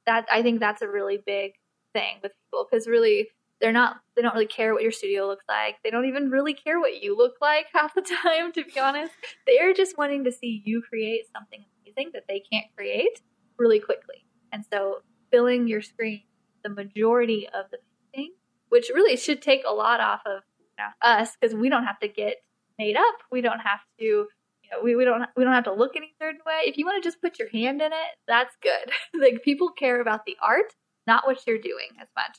That 0.07 0.27
I 0.31 0.43
think 0.43 0.61
that's 0.61 0.83
a 0.83 0.89
really 0.89 1.19
big 1.25 1.55
thing 1.93 2.19
with 2.23 2.33
people 2.45 2.67
because 2.71 2.87
really 2.87 3.29
they're 3.61 3.73
not 3.73 3.97
they 4.15 4.23
don't 4.23 4.35
really 4.35 4.47
care 4.47 4.73
what 4.73 4.83
your 4.83 4.93
studio 4.93 5.27
looks 5.27 5.45
like 5.49 5.77
they 5.83 5.91
don't 5.91 6.07
even 6.07 6.31
really 6.31 6.55
care 6.55 6.79
what 6.81 7.03
you 7.03 7.17
look 7.17 7.35
like 7.41 7.67
half 7.73 7.95
the 7.95 8.03
time 8.03 8.53
to 8.53 8.65
be 8.65 8.79
honest 8.79 9.13
they're 9.47 9.75
just 9.75 9.97
wanting 9.99 10.25
to 10.25 10.33
see 10.33 10.63
you 10.65 10.83
create 10.89 11.23
something 11.35 11.65
amazing 11.83 12.11
that 12.13 12.25
they 12.29 12.43
can't 12.53 12.67
create 12.77 13.21
really 13.59 13.81
quickly 13.81 14.27
and 14.53 14.65
so 14.73 14.99
filling 15.31 15.67
your 15.67 15.83
screen 15.83 16.23
the 16.63 16.71
majority 16.71 17.49
of 17.49 17.67
the 17.71 17.79
painting 18.15 18.35
which 18.69 18.91
really 18.95 19.17
should 19.17 19.41
take 19.41 19.63
a 19.67 19.73
lot 19.73 20.01
off 20.01 20.21
of 20.27 20.43
you 20.59 20.85
know, 20.85 21.09
us 21.09 21.37
because 21.41 21.55
we 21.55 21.69
don't 21.69 21.85
have 21.85 21.99
to 21.99 22.09
get 22.09 22.37
made 22.79 22.97
up 22.97 23.15
we 23.31 23.41
don't 23.41 23.61
have 23.61 23.81
to 23.99 24.27
you 24.67 24.77
know, 24.77 24.83
we, 24.83 24.97
we 24.97 25.05
don't 25.05 25.25
we 25.37 25.45
don't 25.45 25.53
have 25.53 25.65
to 25.65 25.73
look 25.73 25.95
any 25.97 26.13
certain 26.21 26.41
way. 26.45 26.63
If 26.65 26.77
you 26.77 26.85
want 26.85 27.01
to 27.01 27.07
just 27.07 27.21
put 27.21 27.39
your 27.39 27.49
hand 27.51 27.81
in 27.81 27.93
it, 27.93 28.17
that's 28.27 28.57
good. 28.63 28.91
like 29.21 29.45
people 29.45 29.71
care 29.71 30.01
about 30.01 30.25
the 30.27 30.37
art, 30.43 30.75
not 31.07 31.27
what 31.27 31.47
you're 31.47 31.59
doing 31.59 31.89
as 32.01 32.09
much. 32.17 32.39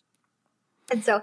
And 0.92 1.04
so, 1.04 1.22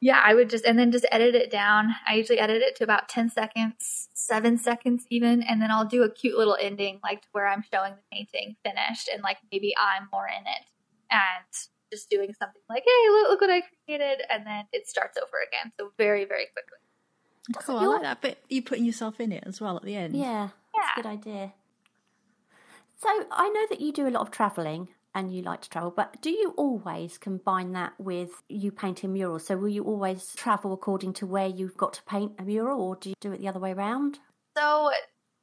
yeah, 0.00 0.20
I 0.22 0.34
would 0.34 0.50
just, 0.50 0.64
and 0.64 0.78
then 0.78 0.92
just 0.92 1.06
edit 1.10 1.34
it 1.34 1.50
down. 1.50 1.94
I 2.06 2.14
usually 2.14 2.38
edit 2.38 2.62
it 2.62 2.76
to 2.76 2.84
about 2.84 3.08
10 3.08 3.30
seconds, 3.30 4.08
seven 4.14 4.58
seconds 4.58 5.06
even. 5.10 5.42
And 5.42 5.60
then 5.60 5.70
I'll 5.70 5.86
do 5.86 6.02
a 6.02 6.10
cute 6.10 6.36
little 6.36 6.56
ending, 6.60 7.00
like 7.02 7.22
to 7.22 7.28
where 7.32 7.46
I'm 7.46 7.64
showing 7.72 7.94
the 7.94 8.02
painting 8.12 8.56
finished 8.64 9.08
and 9.12 9.22
like 9.22 9.38
maybe 9.50 9.74
I'm 9.78 10.08
more 10.12 10.26
in 10.28 10.46
it 10.46 10.64
and 11.10 11.44
just 11.92 12.10
doing 12.10 12.34
something 12.38 12.62
like, 12.68 12.82
hey, 12.84 13.10
look, 13.10 13.28
look 13.30 13.40
what 13.40 13.50
I 13.50 13.62
created. 13.86 14.22
And 14.30 14.46
then 14.46 14.64
it 14.72 14.86
starts 14.86 15.16
over 15.16 15.38
again. 15.46 15.72
So 15.78 15.92
very, 15.96 16.24
very 16.24 16.46
quickly. 16.52 16.78
Cool. 17.64 17.78
I 17.78 17.86
like 17.86 18.02
that. 18.02 18.20
But 18.20 18.38
you 18.48 18.62
putting 18.62 18.84
yourself 18.84 19.20
in 19.20 19.32
it 19.32 19.44
as 19.46 19.60
well 19.60 19.76
at 19.76 19.82
the 19.82 19.96
end. 19.96 20.16
Yeah. 20.16 20.48
That's 20.74 20.88
yeah. 20.96 21.00
a 21.00 21.02
good 21.02 21.08
idea. 21.08 21.52
So 22.96 23.08
I 23.30 23.48
know 23.48 23.66
that 23.70 23.80
you 23.80 23.92
do 23.92 24.08
a 24.08 24.10
lot 24.10 24.22
of 24.22 24.30
traveling 24.30 24.88
and 25.14 25.32
you 25.32 25.42
like 25.42 25.60
to 25.62 25.70
travel, 25.70 25.92
but 25.94 26.20
do 26.20 26.30
you 26.30 26.54
always 26.56 27.18
combine 27.18 27.72
that 27.72 27.92
with 27.98 28.42
you 28.48 28.72
painting 28.72 29.12
murals? 29.12 29.46
So 29.46 29.56
will 29.56 29.68
you 29.68 29.84
always 29.84 30.34
travel 30.34 30.72
according 30.72 31.12
to 31.14 31.26
where 31.26 31.46
you've 31.46 31.76
got 31.76 31.94
to 31.94 32.02
paint 32.04 32.32
a 32.38 32.42
mural, 32.42 32.80
or 32.80 32.96
do 32.96 33.10
you 33.10 33.14
do 33.20 33.32
it 33.32 33.40
the 33.40 33.48
other 33.48 33.60
way 33.60 33.72
around? 33.72 34.18
So 34.56 34.90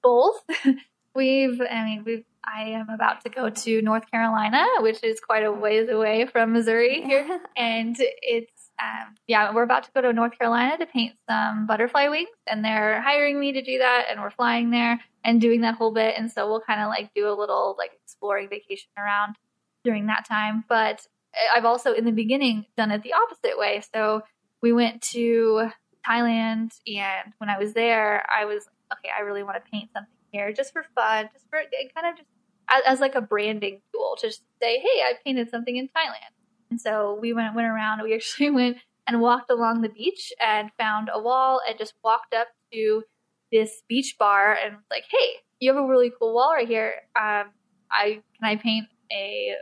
both. 0.03 0.43
we've, 1.15 1.61
I 1.61 1.85
mean, 1.85 2.03
we've. 2.05 2.25
I 2.43 2.69
am 2.69 2.89
about 2.89 3.23
to 3.23 3.29
go 3.29 3.51
to 3.51 3.81
North 3.83 4.09
Carolina, 4.09 4.65
which 4.79 5.03
is 5.03 5.19
quite 5.19 5.45
a 5.45 5.51
ways 5.51 5.87
away 5.89 6.25
from 6.25 6.53
Missouri 6.53 7.01
here, 7.05 7.39
and 7.55 7.95
it's 7.99 8.71
um, 8.81 9.13
yeah, 9.27 9.53
we're 9.53 9.61
about 9.61 9.83
to 9.83 9.91
go 9.93 10.01
to 10.01 10.11
North 10.11 10.37
Carolina 10.39 10.75
to 10.79 10.87
paint 10.87 11.13
some 11.29 11.67
butterfly 11.67 12.07
wings, 12.07 12.29
and 12.47 12.65
they're 12.65 12.99
hiring 12.99 13.39
me 13.39 13.53
to 13.53 13.61
do 13.61 13.77
that, 13.77 14.07
and 14.09 14.19
we're 14.19 14.31
flying 14.31 14.71
there 14.71 14.99
and 15.23 15.39
doing 15.39 15.61
that 15.61 15.75
whole 15.75 15.93
bit, 15.93 16.15
and 16.17 16.31
so 16.31 16.47
we'll 16.47 16.61
kind 16.61 16.81
of 16.81 16.87
like 16.87 17.11
do 17.13 17.29
a 17.29 17.35
little 17.37 17.75
like 17.77 17.91
exploring 18.03 18.49
vacation 18.49 18.89
around 18.97 19.35
during 19.83 20.07
that 20.07 20.25
time. 20.27 20.63
But 20.67 21.05
I've 21.53 21.65
also 21.65 21.93
in 21.93 22.05
the 22.05 22.11
beginning 22.11 22.65
done 22.77 22.91
it 22.91 23.03
the 23.03 23.13
opposite 23.13 23.57
way. 23.57 23.81
So 23.93 24.21
we 24.61 24.73
went 24.73 25.01
to 25.13 25.69
Thailand, 26.07 26.71
and 26.87 27.33
when 27.37 27.49
I 27.49 27.57
was 27.57 27.73
there, 27.73 28.25
I 28.29 28.45
was 28.45 28.67
okay. 28.93 29.09
I 29.17 29.21
really 29.21 29.43
want 29.43 29.63
to 29.63 29.71
paint 29.71 29.89
something 29.93 30.11
here, 30.31 30.51
just 30.51 30.73
for 30.73 30.83
fun, 30.95 31.29
just 31.33 31.45
for 31.49 31.59
kind 31.95 32.07
of 32.07 32.17
just 32.17 32.29
as, 32.69 32.81
as 32.85 32.99
like 32.99 33.15
a 33.15 33.21
branding 33.21 33.81
tool, 33.93 34.17
to 34.21 34.31
say, 34.31 34.79
"Hey, 34.79 35.01
I 35.03 35.13
painted 35.23 35.49
something 35.49 35.75
in 35.75 35.87
Thailand." 35.87 36.33
And 36.69 36.79
so 36.79 37.17
we 37.21 37.33
went 37.33 37.55
went 37.55 37.67
around. 37.67 38.01
We 38.01 38.13
actually 38.13 38.49
went 38.51 38.77
and 39.07 39.21
walked 39.21 39.49
along 39.49 39.81
the 39.81 39.89
beach 39.89 40.31
and 40.39 40.71
found 40.79 41.09
a 41.13 41.19
wall 41.19 41.61
and 41.67 41.77
just 41.77 41.93
walked 42.03 42.33
up 42.33 42.47
to 42.71 43.03
this 43.51 43.83
beach 43.87 44.15
bar 44.19 44.53
and 44.53 44.75
was 44.75 44.85
like, 44.89 45.05
"Hey, 45.09 45.41
you 45.59 45.73
have 45.73 45.81
a 45.81 45.87
really 45.87 46.11
cool 46.19 46.33
wall 46.33 46.51
right 46.53 46.67
here. 46.67 46.93
Um, 47.15 47.51
I 47.91 48.21
can 48.35 48.43
I 48.43 48.55
paint 48.55 48.87
a 49.11 49.55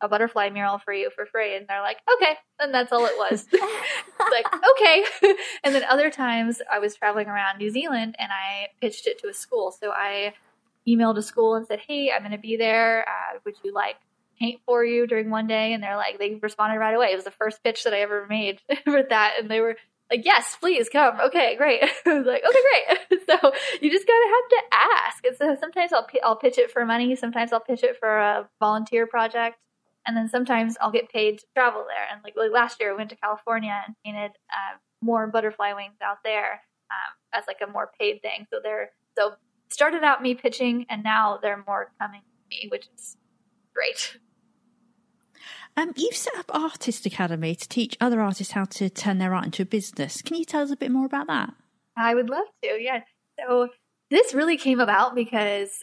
a 0.00 0.08
butterfly 0.08 0.50
mural 0.50 0.78
for 0.78 0.92
you 0.92 1.10
for 1.14 1.26
free. 1.26 1.56
And 1.56 1.66
they're 1.66 1.82
like, 1.82 1.98
okay. 2.16 2.34
And 2.60 2.72
that's 2.72 2.92
all 2.92 3.06
it 3.06 3.16
was. 3.16 3.46
like, 4.30 4.46
okay. 4.52 5.04
and 5.64 5.74
then 5.74 5.84
other 5.84 6.10
times 6.10 6.60
I 6.70 6.78
was 6.78 6.94
traveling 6.94 7.28
around 7.28 7.58
New 7.58 7.70
Zealand 7.70 8.16
and 8.18 8.30
I 8.32 8.68
pitched 8.80 9.06
it 9.06 9.18
to 9.20 9.28
a 9.28 9.34
school. 9.34 9.72
So 9.72 9.90
I 9.90 10.34
emailed 10.86 11.16
a 11.18 11.22
school 11.22 11.54
and 11.54 11.66
said, 11.66 11.80
hey, 11.86 12.10
I'm 12.12 12.20
going 12.20 12.32
to 12.32 12.38
be 12.38 12.56
there. 12.56 13.06
Uh, 13.08 13.38
would 13.44 13.54
you 13.64 13.72
like 13.72 13.96
paint 14.38 14.60
for 14.66 14.84
you 14.84 15.06
during 15.06 15.30
one 15.30 15.46
day? 15.46 15.72
And 15.72 15.82
they're 15.82 15.96
like, 15.96 16.18
they 16.18 16.34
responded 16.34 16.78
right 16.78 16.94
away. 16.94 17.08
It 17.12 17.16
was 17.16 17.24
the 17.24 17.30
first 17.30 17.62
pitch 17.62 17.84
that 17.84 17.94
I 17.94 18.00
ever 18.00 18.26
made 18.28 18.60
for 18.84 19.02
that. 19.08 19.34
And 19.40 19.50
they 19.50 19.60
were 19.60 19.76
like, 20.10 20.24
yes, 20.24 20.56
please 20.60 20.88
come. 20.88 21.20
Okay, 21.20 21.56
great. 21.56 21.82
I 22.06 22.14
was 22.14 22.26
like, 22.26 22.42
okay, 22.48 22.62
great. 23.08 23.20
so 23.26 23.52
you 23.80 23.90
just 23.90 24.06
gotta 24.06 24.28
have 24.28 24.48
to 24.50 24.62
ask. 24.72 25.26
And 25.26 25.36
so 25.36 25.56
sometimes 25.60 25.92
I'll 25.92 26.06
I'll 26.24 26.36
pitch 26.36 26.58
it 26.58 26.70
for 26.70 26.84
money. 26.84 27.16
Sometimes 27.16 27.52
I'll 27.52 27.60
pitch 27.60 27.82
it 27.82 27.96
for 27.98 28.18
a 28.18 28.48
volunteer 28.60 29.06
project 29.06 29.58
and 30.06 30.16
then 30.16 30.28
sometimes 30.28 30.76
I'll 30.80 30.92
get 30.92 31.10
paid 31.10 31.38
to 31.40 31.44
travel 31.54 31.84
there. 31.86 32.06
And 32.10 32.22
like, 32.22 32.34
like 32.36 32.52
last 32.52 32.80
year, 32.80 32.92
I 32.92 32.96
went 32.96 33.10
to 33.10 33.16
California 33.16 33.82
and 33.86 33.96
painted 34.04 34.30
uh, 34.50 34.76
more 35.02 35.26
butterfly 35.26 35.72
wings 35.72 35.96
out 36.02 36.18
there 36.24 36.62
um, 36.90 37.12
as 37.34 37.44
like 37.48 37.58
a 37.66 37.70
more 37.70 37.90
paid 37.98 38.22
thing. 38.22 38.46
So 38.50 38.60
they're 38.62 38.90
so 39.18 39.32
started 39.68 40.04
out 40.04 40.22
me 40.22 40.34
pitching, 40.34 40.86
and 40.88 41.02
now 41.02 41.38
they're 41.42 41.62
more 41.66 41.92
coming 42.00 42.20
to 42.20 42.56
me, 42.56 42.68
which 42.70 42.86
is 42.94 43.16
great. 43.74 44.18
Um, 45.76 45.92
you've 45.96 46.16
set 46.16 46.36
up 46.36 46.54
Artist 46.54 47.06
Academy 47.06 47.54
to 47.54 47.68
teach 47.68 47.96
other 48.00 48.20
artists 48.20 48.52
how 48.52 48.64
to 48.64 48.88
turn 48.90 49.18
their 49.18 49.34
art 49.34 49.46
into 49.46 49.62
a 49.62 49.66
business. 49.66 50.22
Can 50.22 50.36
you 50.36 50.44
tell 50.44 50.62
us 50.62 50.70
a 50.70 50.76
bit 50.76 50.90
more 50.90 51.06
about 51.06 51.26
that? 51.28 51.54
I 51.96 52.14
would 52.14 52.28
love 52.28 52.46
to. 52.62 52.68
Yeah. 52.80 53.00
So 53.38 53.68
this 54.10 54.34
really 54.34 54.56
came 54.56 54.80
about 54.80 55.14
because 55.14 55.82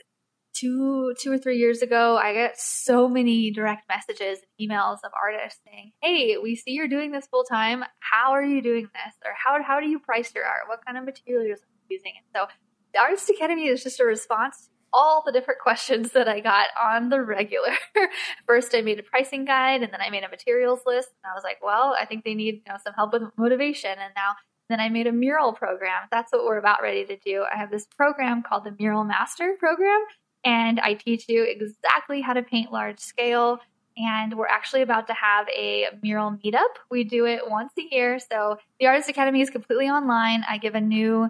two 0.54 1.14
two 1.20 1.32
or 1.32 1.38
three 1.38 1.58
years 1.58 1.82
ago 1.82 2.16
i 2.22 2.34
got 2.34 2.52
so 2.56 3.10
many 3.10 3.50
direct 3.52 3.88
messages 3.90 4.40
and 4.40 4.70
emails 4.70 4.98
of 5.04 5.12
artists 5.20 5.60
saying 5.66 5.92
hey 6.02 6.38
we 6.38 6.56
see 6.56 6.72
you're 6.72 6.88
doing 6.88 7.12
this 7.12 7.26
full 7.28 7.44
time 7.44 7.84
how 8.00 8.32
are 8.32 8.44
you 8.44 8.62
doing 8.62 8.84
this 8.84 9.16
or 9.26 9.32
how, 9.34 9.62
how 9.64 9.80
do 9.80 9.88
you 9.88 10.00
price 10.00 10.32
your 10.36 10.46
art 10.46 10.68
what 10.68 10.86
kind 10.86 10.98
of 10.98 11.06
materials 11.06 11.60
are 11.60 11.74
you 11.90 11.98
using 11.98 12.14
and 12.16 12.26
so 12.36 12.46
the 12.94 13.00
artist 13.00 13.30
academy 13.30 13.66
is 13.68 13.84
just 13.84 14.00
a 14.00 14.06
response 14.06 14.68
to 14.68 14.70
all 14.94 15.24
the 15.26 15.32
different 15.32 15.60
questions 15.60 16.12
that 16.12 16.28
i 16.28 16.40
got 16.40 16.68
on 16.82 17.10
the 17.10 17.22
regular 17.22 17.74
first 18.48 18.74
i 18.76 18.82
made 18.82 19.00
a 19.00 19.04
pricing 19.04 19.44
guide 19.44 19.82
and 19.82 19.92
then 19.92 20.02
i 20.02 20.10
made 20.10 20.24
a 20.24 20.30
materials 20.30 20.82
list 20.86 21.10
and 21.10 21.32
i 21.32 21.36
was 21.36 21.44
like 21.44 21.58
well 21.62 21.96
i 22.00 22.06
think 22.06 22.24
they 22.24 22.36
need 22.36 22.56
you 22.56 22.72
know 22.72 22.78
some 22.84 22.94
help 22.94 23.12
with 23.12 23.24
motivation 23.38 23.92
and 23.92 24.14
now 24.16 24.34
then 24.70 24.80
I 24.80 24.90
made 24.90 25.08
a 25.08 25.12
mural 25.12 25.54
program. 25.54 26.04
That's 26.10 26.32
what 26.32 26.46
we're 26.46 26.58
about 26.58 26.82
ready 26.82 27.06
to 27.06 27.18
do. 27.18 27.46
I 27.52 27.58
have 27.58 27.70
this 27.70 27.86
program 27.86 28.44
called 28.44 28.64
the 28.64 28.76
Mural 28.80 29.04
Master 29.04 29.56
Program, 29.60 30.00
and 30.44 30.80
I 30.80 30.94
teach 30.94 31.26
you 31.28 31.44
exactly 31.44 32.22
how 32.22 32.34
to 32.34 32.44
paint 32.44 32.72
large 32.72 33.00
scale. 33.00 33.60
And 33.96 34.36
we're 34.36 34.48
actually 34.48 34.82
about 34.82 35.08
to 35.08 35.14
have 35.14 35.48
a 35.50 35.90
mural 36.02 36.32
meetup. 36.44 36.62
We 36.90 37.04
do 37.04 37.26
it 37.26 37.42
once 37.48 37.74
a 37.78 37.84
year. 37.94 38.18
So 38.18 38.58
the 38.80 38.88
Artist 38.88 39.10
Academy 39.10 39.42
is 39.42 39.52
completely 39.52 39.88
online. 39.88 40.44
I 40.50 40.58
give 40.58 40.74
a 40.74 40.82
new 40.82 41.30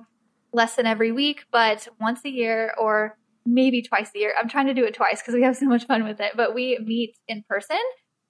lesson 0.54 0.86
every 0.86 1.12
week, 1.12 1.46
but 1.52 1.88
once 2.00 2.22
a 2.24 2.30
year, 2.30 2.74
or 2.80 3.18
maybe 3.46 3.82
twice 3.82 4.10
a 4.16 4.20
year. 4.20 4.34
I'm 4.40 4.50
trying 4.50 4.68
to 4.68 4.74
do 4.74 4.86
it 4.86 4.94
twice 4.94 5.22
because 5.22 5.34
we 5.34 5.44
have 5.44 5.58
so 5.58 5.66
much 5.66 5.86
fun 5.86 6.04
with 6.04 6.20
it. 6.20 6.34
But 6.36 6.54
we 6.54 6.78
meet 6.84 7.16
in 7.28 7.44
person. 7.48 7.80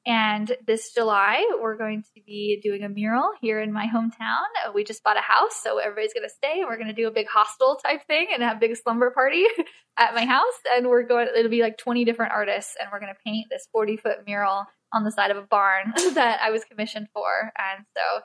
And 0.05 0.57
this 0.67 0.91
July, 0.93 1.45
we're 1.61 1.77
going 1.77 2.03
to 2.03 2.21
be 2.25 2.59
doing 2.61 2.83
a 2.83 2.89
mural 2.89 3.29
here 3.39 3.61
in 3.61 3.71
my 3.71 3.87
hometown. 3.87 4.73
We 4.75 4.83
just 4.83 5.01
bought 5.01 5.15
a 5.15 5.21
house, 5.21 5.55
so 5.55 5.77
everybody's 5.77 6.13
going 6.13 6.27
to 6.27 6.33
stay. 6.33 6.63
We're 6.65 6.75
going 6.75 6.89
to 6.89 6.93
do 6.93 7.07
a 7.07 7.11
big 7.11 7.27
hostel 7.27 7.77
type 7.77 8.05
thing 8.05 8.27
and 8.33 8.43
have 8.43 8.57
a 8.57 8.59
big 8.59 8.75
slumber 8.75 9.11
party 9.11 9.45
at 9.97 10.13
my 10.13 10.25
house. 10.25 10.59
And 10.75 10.87
we're 10.89 11.03
going, 11.03 11.29
it'll 11.37 11.49
be 11.49 11.61
like 11.61 11.77
20 11.77 12.03
different 12.03 12.33
artists, 12.33 12.75
and 12.79 12.89
we're 12.91 12.99
going 12.99 13.13
to 13.13 13.19
paint 13.23 13.47
this 13.49 13.69
40 13.71 13.95
foot 13.95 14.17
mural 14.25 14.65
on 14.91 15.05
the 15.05 15.11
side 15.11 15.31
of 15.31 15.37
a 15.37 15.41
barn 15.41 15.93
that 16.15 16.41
I 16.41 16.51
was 16.51 16.65
commissioned 16.65 17.07
for. 17.13 17.53
And 17.57 17.85
so, 17.95 18.23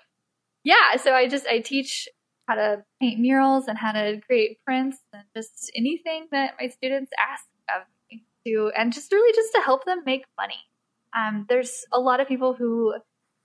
yeah, 0.65 0.97
so 0.97 1.13
I 1.13 1.29
just, 1.29 1.47
I 1.47 1.61
teach 1.61 2.09
how 2.49 2.55
to 2.55 2.83
paint 3.01 3.21
murals 3.21 3.69
and 3.69 3.77
how 3.77 3.93
to 3.93 4.21
create 4.27 4.59
prints 4.65 4.99
and 5.13 5.23
just 5.37 5.71
anything 5.77 6.27
that 6.33 6.55
my 6.59 6.69
students 6.69 7.13
ask 7.19 7.45
of 7.69 7.83
me 8.11 8.25
to, 8.47 8.73
and 8.77 8.93
just 8.93 9.13
really 9.13 9.33
just 9.35 9.53
to 9.55 9.61
help 9.61 9.85
them 9.85 10.03
make 10.07 10.25
money. 10.39 10.59
Um, 11.17 11.47
there's 11.49 11.85
a 11.93 12.01
lot 12.01 12.21
of 12.21 12.27
people 12.27 12.55
who 12.55 12.95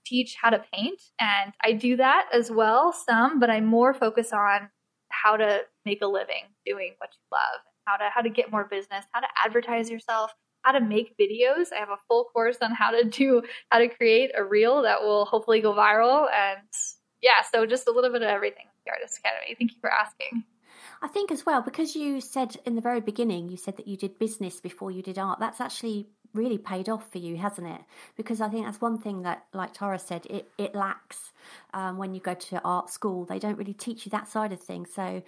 teach 0.06 0.36
how 0.40 0.50
to 0.50 0.64
paint, 0.72 1.00
and 1.20 1.52
I 1.62 1.72
do 1.72 1.96
that 1.96 2.28
as 2.32 2.50
well, 2.50 2.92
some, 2.92 3.38
but 3.40 3.50
I 3.50 3.60
more 3.60 3.92
focus 3.92 4.32
on 4.32 4.70
how 5.10 5.36
to 5.36 5.60
make 5.84 6.02
a 6.02 6.06
living 6.06 6.44
doing 6.66 6.94
what 6.98 7.10
you 7.12 7.20
love, 7.30 7.60
how 7.86 7.96
to 7.96 8.08
how 8.12 8.22
to 8.22 8.30
get 8.30 8.50
more 8.50 8.64
business, 8.64 9.04
how 9.12 9.20
to 9.20 9.28
advertise 9.44 9.90
yourself, 9.90 10.32
how 10.62 10.72
to 10.72 10.80
make 10.80 11.14
videos. 11.20 11.72
I 11.72 11.78
have 11.78 11.90
a 11.90 11.98
full 12.08 12.24
course 12.24 12.56
on 12.62 12.72
how 12.72 12.90
to 12.90 13.04
do 13.04 13.42
how 13.70 13.78
to 13.78 13.88
create 13.88 14.30
a 14.36 14.42
reel 14.42 14.82
that 14.82 15.02
will 15.02 15.26
hopefully 15.26 15.60
go 15.60 15.74
viral 15.74 16.26
and 16.32 16.66
yeah, 17.22 17.42
so 17.50 17.64
just 17.64 17.86
a 17.86 17.90
little 17.90 18.10
bit 18.10 18.22
of 18.22 18.28
everything 18.28 18.66
the 18.84 18.92
Artist 18.92 19.18
Academy. 19.18 19.54
Thank 19.58 19.72
you 19.72 19.78
for 19.80 19.90
asking. 19.90 20.44
I 21.02 21.08
think 21.08 21.30
as 21.30 21.46
well, 21.46 21.62
because 21.62 21.94
you 21.94 22.20
said 22.20 22.56
in 22.64 22.74
the 22.74 22.80
very 22.80 23.00
beginning, 23.00 23.48
you 23.48 23.56
said 23.56 23.76
that 23.76 23.86
you 23.86 23.96
did 23.96 24.18
business 24.18 24.60
before 24.60 24.90
you 24.90 25.02
did 25.02 25.18
art. 25.18 25.38
That's 25.38 25.60
actually 25.60 26.06
really 26.32 26.58
paid 26.58 26.88
off 26.88 27.10
for 27.10 27.18
you, 27.18 27.36
hasn't 27.36 27.68
it? 27.68 27.80
Because 28.16 28.40
I 28.40 28.48
think 28.48 28.66
that's 28.66 28.80
one 28.80 28.98
thing 28.98 29.22
that, 29.22 29.44
like 29.52 29.72
Tara 29.72 29.98
said, 29.98 30.26
it, 30.28 30.50
it 30.58 30.74
lacks 30.74 31.32
um, 31.72 31.96
when 31.96 32.14
you 32.14 32.20
go 32.20 32.34
to 32.34 32.60
art 32.64 32.90
school. 32.90 33.24
They 33.24 33.38
don't 33.38 33.56
really 33.56 33.72
teach 33.74 34.04
you 34.04 34.10
that 34.10 34.28
side 34.28 34.52
of 34.52 34.60
things. 34.60 34.90
So 34.92 35.22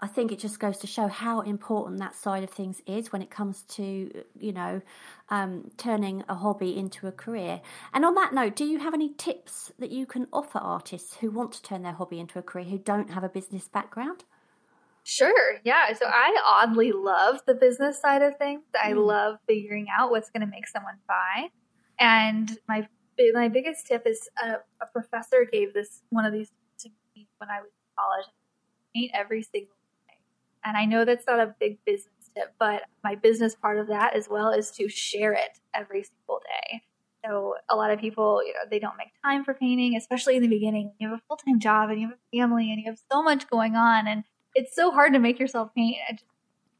I 0.00 0.06
think 0.06 0.32
it 0.32 0.38
just 0.38 0.58
goes 0.58 0.78
to 0.78 0.86
show 0.86 1.06
how 1.06 1.40
important 1.40 1.98
that 2.00 2.14
side 2.14 2.44
of 2.44 2.50
things 2.50 2.82
is 2.86 3.12
when 3.12 3.22
it 3.22 3.30
comes 3.30 3.62
to, 3.62 4.24
you 4.38 4.52
know, 4.52 4.82
um, 5.30 5.70
turning 5.76 6.24
a 6.28 6.34
hobby 6.34 6.76
into 6.76 7.06
a 7.06 7.12
career. 7.12 7.60
And 7.92 8.04
on 8.04 8.14
that 8.16 8.34
note, 8.34 8.56
do 8.56 8.64
you 8.64 8.80
have 8.80 8.92
any 8.92 9.14
tips 9.14 9.72
that 9.78 9.90
you 9.90 10.04
can 10.04 10.26
offer 10.32 10.58
artists 10.58 11.16
who 11.16 11.30
want 11.30 11.52
to 11.52 11.62
turn 11.62 11.82
their 11.82 11.92
hobby 11.92 12.18
into 12.18 12.38
a 12.38 12.42
career 12.42 12.66
who 12.66 12.78
don't 12.78 13.10
have 13.10 13.24
a 13.24 13.28
business 13.28 13.68
background? 13.68 14.24
Sure. 15.04 15.58
Yeah. 15.64 15.92
So 15.92 16.06
I 16.06 16.36
oddly 16.44 16.90
love 16.92 17.42
the 17.46 17.54
business 17.54 18.00
side 18.00 18.22
of 18.22 18.36
things. 18.36 18.62
I 18.82 18.92
mm. 18.92 19.06
love 19.06 19.36
figuring 19.46 19.86
out 19.96 20.10
what's 20.10 20.30
going 20.30 20.40
to 20.40 20.46
make 20.46 20.66
someone 20.66 20.96
buy. 21.06 21.48
And 22.00 22.58
my 22.68 22.88
my 23.32 23.48
biggest 23.48 23.86
tip 23.86 24.02
is 24.06 24.28
a, 24.42 24.54
a 24.82 24.86
professor 24.92 25.46
gave 25.50 25.72
this 25.72 26.02
one 26.10 26.24
of 26.24 26.32
these 26.32 26.50
to 26.80 26.88
me 27.14 27.28
when 27.38 27.48
I 27.48 27.60
was 27.60 27.68
in 27.68 27.94
college. 27.96 28.26
Paint 28.94 29.12
every 29.14 29.42
single 29.42 29.76
and 30.64 30.76
I 30.76 30.84
know 30.84 31.04
that's 31.04 31.26
not 31.26 31.40
a 31.40 31.54
big 31.60 31.78
business 31.84 32.30
tip, 32.34 32.54
but 32.58 32.82
my 33.02 33.14
business 33.14 33.54
part 33.54 33.78
of 33.78 33.88
that 33.88 34.16
as 34.16 34.28
well 34.28 34.50
is 34.50 34.70
to 34.72 34.88
share 34.88 35.32
it 35.32 35.58
every 35.74 36.02
single 36.02 36.40
day. 36.44 36.82
So 37.24 37.54
a 37.70 37.76
lot 37.76 37.90
of 37.90 37.98
people, 37.98 38.42
you 38.44 38.52
know, 38.52 38.60
they 38.70 38.78
don't 38.78 38.96
make 38.98 39.12
time 39.24 39.44
for 39.44 39.54
painting, 39.54 39.96
especially 39.96 40.36
in 40.36 40.42
the 40.42 40.48
beginning. 40.48 40.92
You 40.98 41.08
have 41.08 41.18
a 41.18 41.22
full 41.26 41.36
time 41.36 41.58
job 41.58 41.90
and 41.90 42.00
you 42.00 42.08
have 42.08 42.16
a 42.16 42.36
family 42.36 42.70
and 42.70 42.78
you 42.80 42.86
have 42.86 42.98
so 43.10 43.22
much 43.22 43.48
going 43.48 43.76
on, 43.76 44.06
and 44.06 44.24
it's 44.54 44.74
so 44.74 44.90
hard 44.90 45.14
to 45.14 45.18
make 45.18 45.38
yourself 45.38 45.70
paint. 45.74 45.96
Just 46.10 46.24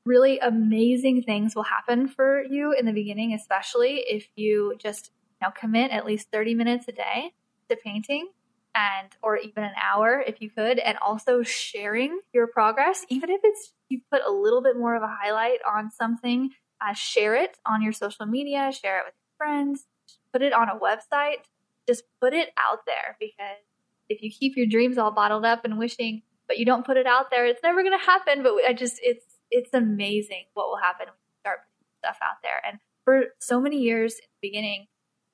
really 0.04 0.38
amazing 0.38 1.22
things 1.22 1.54
will 1.54 1.62
happen 1.62 2.08
for 2.08 2.42
you 2.44 2.72
in 2.72 2.84
the 2.84 2.92
beginning, 2.92 3.32
especially 3.32 4.04
if 4.06 4.28
you 4.36 4.74
just 4.78 5.12
you 5.40 5.46
know 5.46 5.52
commit 5.52 5.90
at 5.92 6.04
least 6.04 6.30
thirty 6.30 6.54
minutes 6.54 6.86
a 6.88 6.92
day 6.92 7.32
to 7.70 7.76
painting 7.76 8.28
and 8.74 9.08
or 9.22 9.36
even 9.36 9.64
an 9.64 9.72
hour 9.82 10.22
if 10.26 10.40
you 10.40 10.50
could 10.50 10.78
and 10.78 10.98
also 10.98 11.42
sharing 11.42 12.18
your 12.32 12.46
progress 12.46 13.04
even 13.08 13.30
if 13.30 13.40
it's 13.44 13.72
you 13.88 14.00
put 14.10 14.22
a 14.26 14.30
little 14.30 14.62
bit 14.62 14.76
more 14.76 14.96
of 14.96 15.02
a 15.02 15.16
highlight 15.22 15.58
on 15.66 15.90
something 15.90 16.50
uh, 16.80 16.92
share 16.92 17.34
it 17.34 17.56
on 17.66 17.82
your 17.82 17.92
social 17.92 18.26
media 18.26 18.72
share 18.72 18.98
it 18.98 19.04
with 19.06 19.14
your 19.14 19.36
friends 19.36 19.86
put 20.32 20.42
it 20.42 20.52
on 20.52 20.68
a 20.68 20.78
website 20.78 21.44
just 21.88 22.04
put 22.20 22.32
it 22.32 22.50
out 22.58 22.80
there 22.86 23.16
because 23.20 23.62
if 24.08 24.22
you 24.22 24.30
keep 24.30 24.56
your 24.56 24.66
dreams 24.66 24.98
all 24.98 25.10
bottled 25.10 25.44
up 25.44 25.64
and 25.64 25.78
wishing 25.78 26.22
but 26.48 26.58
you 26.58 26.64
don't 26.64 26.84
put 26.84 26.96
it 26.96 27.06
out 27.06 27.30
there 27.30 27.46
it's 27.46 27.62
never 27.62 27.82
going 27.82 27.98
to 27.98 28.04
happen 28.04 28.42
but 28.42 28.54
i 28.66 28.72
just 28.72 28.98
it's 29.02 29.24
it's 29.50 29.72
amazing 29.72 30.44
what 30.54 30.68
will 30.68 30.76
happen 30.76 31.06
when 31.06 31.14
you 31.14 31.38
start 31.40 31.60
putting 31.60 31.84
stuff 31.98 32.18
out 32.22 32.42
there. 32.42 32.60
And 32.66 32.78
for 33.04 33.34
so 33.38 33.60
many 33.60 33.78
years 33.78 34.14
in 34.14 34.26
the 34.40 34.48
beginning 34.48 34.86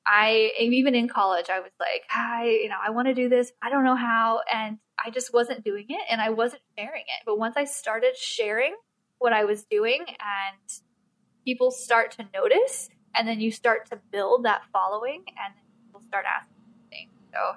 I 0.07 0.53
even 0.59 0.95
in 0.95 1.09
college, 1.09 1.47
I 1.51 1.61
was 1.61 1.73
like, 1.79 2.03
I, 2.11 2.61
you 2.63 2.69
know, 2.69 2.79
I 2.85 2.91
want 2.91 3.09
to 3.09 3.15
do 3.15 3.29
this. 3.29 3.53
I 3.63 3.71
don't 3.71 3.85
know 3.85 3.97
how. 3.97 4.41
And 4.53 4.79
I 5.05 5.11
just 5.11 5.33
wasn't 5.33 5.65
doing 5.65 5.87
it 5.89 6.01
and 6.11 6.21
I 6.21 6.31
wasn't 6.31 6.63
sharing 6.79 7.03
it. 7.03 7.23
But 7.25 7.39
once 7.39 7.57
I 7.57 7.65
started 7.65 8.17
sharing 8.17 8.75
what 9.19 9.33
I 9.33 9.45
was 9.45 9.65
doing 9.65 10.05
and 10.09 10.73
people 11.45 11.71
start 11.71 12.13
to 12.13 12.27
notice, 12.35 12.89
and 13.15 13.27
then 13.27 13.41
you 13.41 13.51
start 13.51 13.91
to 13.91 13.99
build 14.13 14.45
that 14.45 14.63
following, 14.73 15.25
and 15.27 15.55
people 15.87 16.01
start 16.07 16.25
asking 16.27 16.55
things. 16.91 17.13
So 17.33 17.57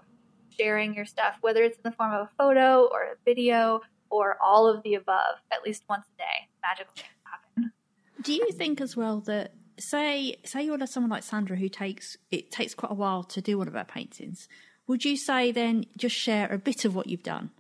sharing 0.58 0.94
your 0.94 1.06
stuff, 1.06 1.38
whether 1.42 1.64
it's 1.64 1.78
in 1.78 1.84
the 1.84 1.92
form 1.92 2.12
of 2.12 2.22
a 2.22 2.30
photo 2.38 2.88
or 2.92 3.04
a 3.04 3.16
video 3.26 3.82
or 4.10 4.38
all 4.42 4.68
of 4.68 4.84
the 4.84 4.96
above, 4.96 5.36
at 5.52 5.64
least 5.64 5.84
once 5.90 6.06
a 6.16 6.18
day, 6.18 6.50
magical 6.62 6.94
things 6.96 7.08
happen. 7.24 7.72
Do 8.22 8.34
you 8.34 8.52
think 8.52 8.80
as 8.82 8.96
well 8.96 9.20
that 9.22 9.54
say 9.80 10.38
say 10.46 10.64
you're 10.64 10.86
someone 10.86 11.10
like 11.10 11.24
Sandra 11.24 11.56
who 11.56 11.70
takes 11.70 12.18
it 12.32 12.52
takes 12.52 12.74
quite 12.74 12.92
a 12.92 12.96
while 12.96 13.24
to 13.24 13.42
do 13.42 13.58
one 13.58 13.68
of 13.68 13.74
her 13.74 13.84
paintings. 13.84 14.48
Would 14.88 15.06
you 15.06 15.16
say 15.16 15.52
then 15.52 15.86
just 15.98 16.16
share 16.16 16.52
a 16.52 16.58
bit 16.58 16.86
of 16.86 16.96
what 16.96 17.08
you've 17.08 17.24
done? 17.24 17.52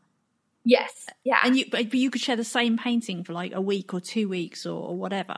Yes. 0.65 1.07
Yeah. 1.23 1.39
And 1.43 1.57
you 1.57 1.65
but 1.69 1.93
you 1.93 2.09
could 2.09 2.21
share 2.21 2.35
the 2.35 2.43
same 2.43 2.77
painting 2.77 3.23
for 3.23 3.33
like 3.33 3.53
a 3.53 3.61
week 3.61 3.93
or 3.93 3.99
two 3.99 4.29
weeks 4.29 4.65
or, 4.65 4.89
or 4.89 4.95
whatever. 4.95 5.37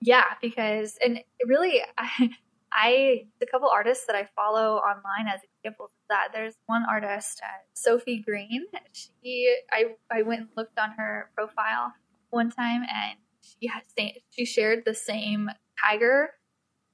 Yeah, 0.00 0.24
because 0.40 0.98
and 1.04 1.20
really 1.46 1.82
I 1.98 2.30
I 2.72 3.24
a 3.42 3.46
couple 3.46 3.68
artists 3.68 4.06
that 4.06 4.16
I 4.16 4.28
follow 4.36 4.76
online 4.76 5.26
as 5.32 5.40
examples 5.58 5.90
of 5.90 6.08
that. 6.10 6.28
There's 6.32 6.54
one 6.66 6.84
artist, 6.88 7.40
uh, 7.42 7.48
Sophie 7.74 8.20
Green. 8.20 8.66
She 8.92 9.56
I 9.70 9.94
I 10.10 10.22
went 10.22 10.40
and 10.40 10.48
looked 10.56 10.78
on 10.78 10.90
her 10.92 11.30
profile 11.34 11.94
one 12.30 12.50
time 12.50 12.82
and 12.82 13.18
she 13.42 13.68
has 13.68 13.82
she 14.30 14.44
shared 14.44 14.84
the 14.84 14.94
same 14.94 15.50
tiger 15.84 16.30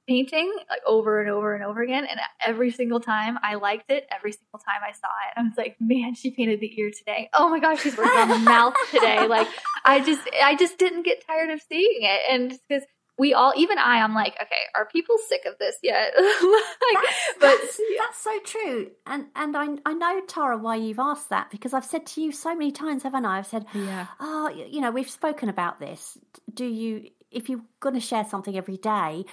painting 0.07 0.53
like 0.69 0.81
over 0.85 1.19
and 1.19 1.29
over 1.29 1.55
and 1.55 1.63
over 1.63 1.81
again 1.81 2.05
and 2.09 2.19
every 2.45 2.71
single 2.71 2.99
time 2.99 3.37
i 3.43 3.55
liked 3.55 3.89
it 3.89 4.05
every 4.15 4.31
single 4.31 4.59
time 4.59 4.81
i 4.87 4.91
saw 4.91 5.07
it 5.07 5.39
i 5.39 5.41
was 5.41 5.53
like 5.57 5.75
man 5.79 6.13
she 6.13 6.31
painted 6.31 6.59
the 6.59 6.79
ear 6.79 6.91
today. 6.95 7.29
Oh 7.33 7.49
my 7.49 7.59
gosh 7.59 7.81
she's 7.81 7.97
working 7.97 8.17
on 8.17 8.29
the 8.29 8.37
mouth 8.39 8.75
today. 8.91 9.27
Like 9.35 9.47
i 9.83 9.99
just 9.99 10.21
i 10.43 10.55
just 10.55 10.77
didn't 10.77 11.03
get 11.03 11.25
tired 11.25 11.49
of 11.49 11.61
seeing 11.61 12.01
it 12.01 12.21
and 12.29 12.53
because 12.67 12.83
we 13.17 13.33
all 13.33 13.53
even 13.57 13.77
i 13.77 14.01
i'm 14.01 14.13
like 14.13 14.35
okay 14.35 14.55
are 14.75 14.85
people 14.85 15.15
sick 15.27 15.41
of 15.45 15.57
this 15.57 15.77
yet? 15.81 16.13
Like, 16.17 17.03
that's, 17.03 17.15
but 17.39 17.47
that's, 17.47 17.79
that's, 17.97 18.17
so 18.19 18.39
true 18.41 18.91
and 19.07 19.25
and 19.35 19.57
I, 19.57 19.67
I 19.85 19.93
know 19.93 20.21
tara 20.27 20.57
why 20.57 20.75
you've 20.75 20.99
asked 20.99 21.29
that 21.29 21.49
because 21.49 21.73
i've 21.73 21.85
said 21.85 22.05
to 22.07 22.21
you 22.21 22.31
so 22.31 22.53
many 22.53 22.71
times 22.71 23.03
haven't 23.03 23.25
i? 23.25 23.39
I've 23.39 23.47
said 23.47 23.65
yeah. 23.73 24.07
Oh 24.19 24.49
you 24.49 24.81
know 24.81 24.91
we've 24.91 25.09
spoken 25.09 25.49
about 25.49 25.79
this. 25.79 26.17
Do 26.53 26.65
you 26.65 27.09
if 27.35 27.49
you're 27.49 27.65
going 27.79 27.95
to 27.95 28.01
share 28.01 28.25
something 28.25 28.57
every 28.57 28.77
day, 28.77 29.25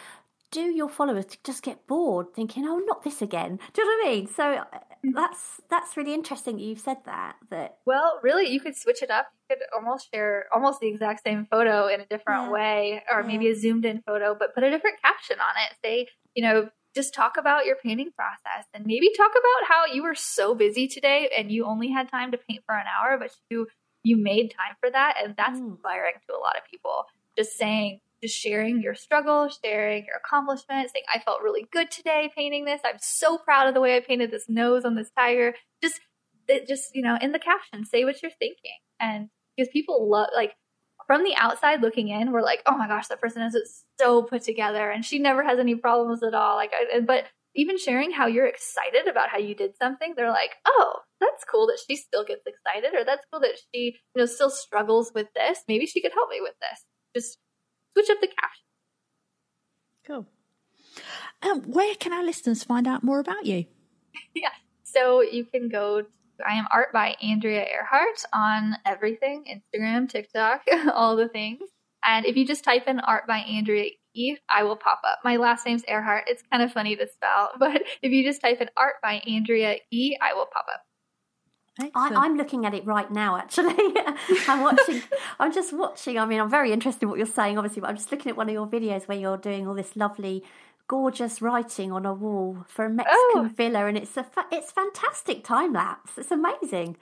do 0.53 0.61
your 0.61 0.89
followers 0.89 1.25
just 1.43 1.63
get 1.63 1.87
bored 1.87 2.35
thinking, 2.35 2.65
"Oh, 2.67 2.79
not 2.79 3.03
this 3.03 3.23
again"? 3.23 3.59
Do 3.73 3.83
you 3.83 3.89
know 3.89 4.05
what 4.05 4.07
I 4.07 4.15
mean? 4.15 4.27
So 4.29 4.45
uh, 4.45 4.65
mm. 5.05 5.15
that's 5.15 5.61
that's 5.71 5.97
really 5.97 6.13
interesting 6.13 6.57
that 6.57 6.63
you've 6.63 6.79
said 6.79 6.99
that. 7.07 7.37
That 7.51 7.79
well, 7.87 8.21
really, 8.23 8.53
you 8.53 8.61
could 8.61 8.77
switch 8.77 9.03
it 9.03 9.11
up. 9.11 9.29
You 9.49 9.57
could 9.57 9.65
almost 9.75 10.11
share 10.13 10.45
almost 10.55 10.81
the 10.81 10.89
exact 10.89 11.25
same 11.25 11.47
photo 11.51 11.87
in 11.87 12.01
a 12.03 12.07
different 12.07 12.45
yeah. 12.45 12.51
way, 12.51 13.03
or 13.11 13.23
yeah. 13.23 13.27
maybe 13.27 13.49
a 13.49 13.57
zoomed 13.57 13.87
in 13.87 14.03
photo, 14.07 14.37
but 14.39 14.55
put 14.55 14.63
a 14.63 14.71
different 14.71 15.01
caption 15.01 15.39
on 15.41 15.55
it. 15.65 15.77
Say, 15.83 16.09
you 16.35 16.43
know, 16.43 16.69
just 16.95 17.15
talk 17.15 17.37
about 17.39 17.65
your 17.65 17.77
painting 17.83 18.11
process, 18.15 18.67
and 18.75 18.85
maybe 18.85 19.11
talk 19.17 19.31
about 19.31 19.69
how 19.69 19.87
you 19.87 20.03
were 20.03 20.15
so 20.15 20.55
busy 20.55 20.87
today 20.87 21.31
and 21.37 21.51
you 21.51 21.65
only 21.65 21.91
had 21.91 22.11
time 22.11 22.31
to 22.33 22.39
paint 22.39 22.63
for 22.67 22.75
an 22.75 22.85
hour, 22.87 23.17
but 23.19 23.31
you 23.51 23.69
you 24.05 24.17
made 24.19 24.51
time 24.51 24.77
for 24.81 24.91
that, 24.91 25.15
and 25.23 25.35
that's 25.37 25.59
mm. 25.59 25.71
inspiring 25.71 26.15
to 26.29 26.35
a 26.35 26.41
lot 26.41 26.57
of 26.57 26.63
people 26.71 27.07
just 27.37 27.57
saying, 27.57 28.01
just 28.23 28.37
sharing 28.37 28.81
your 28.81 28.95
struggle, 28.95 29.49
sharing 29.65 30.05
your 30.07 30.17
accomplishments, 30.17 30.93
saying, 30.93 31.05
I 31.13 31.19
felt 31.19 31.43
really 31.43 31.67
good 31.73 31.91
today 31.91 32.31
painting 32.37 32.65
this. 32.65 32.81
I'm 32.85 32.99
so 33.01 33.37
proud 33.39 33.67
of 33.67 33.75
the 33.75 33.81
way 33.81 33.97
I 33.97 34.01
painted 34.01 34.31
this 34.31 34.49
nose 34.49 34.85
on 34.85 34.95
this 34.95 35.11
tiger. 35.17 35.55
Just, 35.83 36.01
just, 36.69 36.95
you 36.95 37.03
know, 37.03 37.19
in 37.21 37.33
the 37.33 37.39
caption, 37.39 37.85
say 37.85 38.05
what 38.05 38.23
you're 38.23 38.31
thinking. 38.39 38.79
And 39.01 39.29
because 39.57 39.71
people 39.73 40.09
love, 40.09 40.29
like, 40.35 40.53
from 41.09 41.25
the 41.25 41.35
outside 41.37 41.83
looking 41.83 42.09
in, 42.09 42.31
we're 42.31 42.43
like, 42.43 42.63
oh 42.67 42.79
my 42.79 42.87
gosh, 42.87 43.09
that 43.09 43.21
person 43.21 43.43
is 43.43 43.85
so 43.99 44.23
put 44.23 44.43
together 44.43 44.89
and 44.89 45.05
she 45.05 45.19
never 45.19 45.43
has 45.43 45.59
any 45.59 45.75
problems 45.75 46.23
at 46.23 46.33
all. 46.33 46.55
Like, 46.55 46.71
I, 46.73 47.01
but 47.01 47.25
even 47.57 47.77
sharing 47.77 48.13
how 48.13 48.27
you're 48.27 48.47
excited 48.47 49.09
about 49.09 49.29
how 49.29 49.39
you 49.39 49.55
did 49.55 49.77
something, 49.77 50.15
they're 50.17 50.31
like, 50.31 50.53
oh, 50.65 51.01
that's 51.21 51.45
cool 51.45 51.67
that 51.67 51.79
she 51.87 51.97
still 51.97 52.25
gets 52.25 52.47
excited, 52.47 52.97
or 52.99 53.05
that's 53.05 53.27
cool 53.33 53.41
that 53.41 53.59
she, 53.75 53.97
you 54.15 54.23
know, 54.23 54.27
still 54.27 54.49
struggles 54.49 55.11
with 55.13 55.27
this. 55.35 55.59
Maybe 55.67 55.87
she 55.87 56.01
could 56.01 56.13
help 56.13 56.31
me 56.31 56.41
with 56.41 56.55
this 56.61 56.85
just 57.15 57.39
switch 57.93 58.11
up 58.11 58.21
the 58.21 58.29
caption. 58.29 58.65
Cool. 60.07 60.27
Um, 61.43 61.63
where 61.63 61.95
can 61.97 62.13
our 62.13 62.25
listeners 62.25 62.65
find 62.65 62.87
out 62.87 63.03
more 63.03 63.21
about 63.21 63.47
you? 63.47 63.67
yeah. 64.35 64.51
So 64.83 65.23
you 65.23 65.45
can 65.45 65.69
go. 65.69 66.03
To, 66.03 66.09
I 66.47 66.55
am 66.55 66.67
art 66.73 66.93
by 66.93 67.17
Andrea 67.23 67.65
Earhart 67.65 68.25
on 68.33 68.77
everything 68.85 69.45
Instagram, 69.45 70.09
TikTok, 70.09 70.63
all 70.93 71.17
the 71.17 71.29
things. 71.29 71.63
And 72.05 72.27
if 72.27 72.37
you 72.37 72.47
just 72.47 72.65
type 72.65 72.89
in 72.89 73.01
art 73.01 73.27
by 73.27 73.39
Andrea 73.39 73.91
E, 74.15 74.37
I 74.49 74.65
will 74.65 74.77
pop 74.77 75.01
up. 75.07 75.21
My 75.25 75.37
last 75.37 75.65
name's 75.65 75.85
Earhart. 75.85 76.25
It's 76.27 76.43
kind 76.51 76.63
of 76.63 76.73
funny 76.73 76.97
to 76.97 77.07
spell, 77.07 77.51
but 77.59 77.83
if 78.03 78.13
you 78.13 78.25
just 78.25 78.41
type 78.41 78.61
in 78.61 78.69
art 78.77 78.95
by 79.03 79.23
Andrea 79.27 79.77
E, 79.91 80.17
I 80.21 80.35
will 80.35 80.47
pop 80.53 80.67
up. 80.73 80.83
I, 81.79 82.27
am 82.27 82.37
looking 82.37 82.67
at 82.67 82.75
it 82.75 82.85
right 82.87 83.11
now. 83.11 83.37
Actually, 83.37 83.75
I'm 84.49 84.61
watching. 84.61 85.03
I'm 85.41 85.53
just 85.53 85.73
watching. 85.73 86.19
I 86.19 86.27
mean, 86.27 86.41
I'm 86.41 86.51
very 86.51 86.73
interested 86.73 87.05
in 87.05 87.09
what 87.09 87.19
you're 87.19 87.27
saying, 87.27 87.57
obviously, 87.59 87.81
but 87.81 87.89
I'm 87.91 87.97
just 87.97 88.11
looking 88.13 88.31
at 88.31 88.37
one 88.37 88.49
of 88.49 88.53
your 88.53 88.67
videos 88.67 89.09
where 89.09 89.19
you're 89.19 89.39
doing 89.39 89.67
all 89.67 89.75
this 89.75 89.97
lovely, 89.97 90.45
gorgeous 90.87 91.41
writing 91.41 91.91
on 91.91 92.05
a 92.05 92.13
wall 92.13 92.65
for 92.69 92.85
a 92.85 92.91
Mexican 92.91 93.19
Oh. 93.35 93.51
villa, 93.57 93.87
and 93.87 93.97
it's 93.97 94.17
a 94.17 94.25
fa- 94.25 94.47
it's 94.53 94.71
fantastic 94.71 95.45
time 95.45 95.73
lapse. 95.73 96.19
It's 96.19 96.31
amazing, 96.31 96.97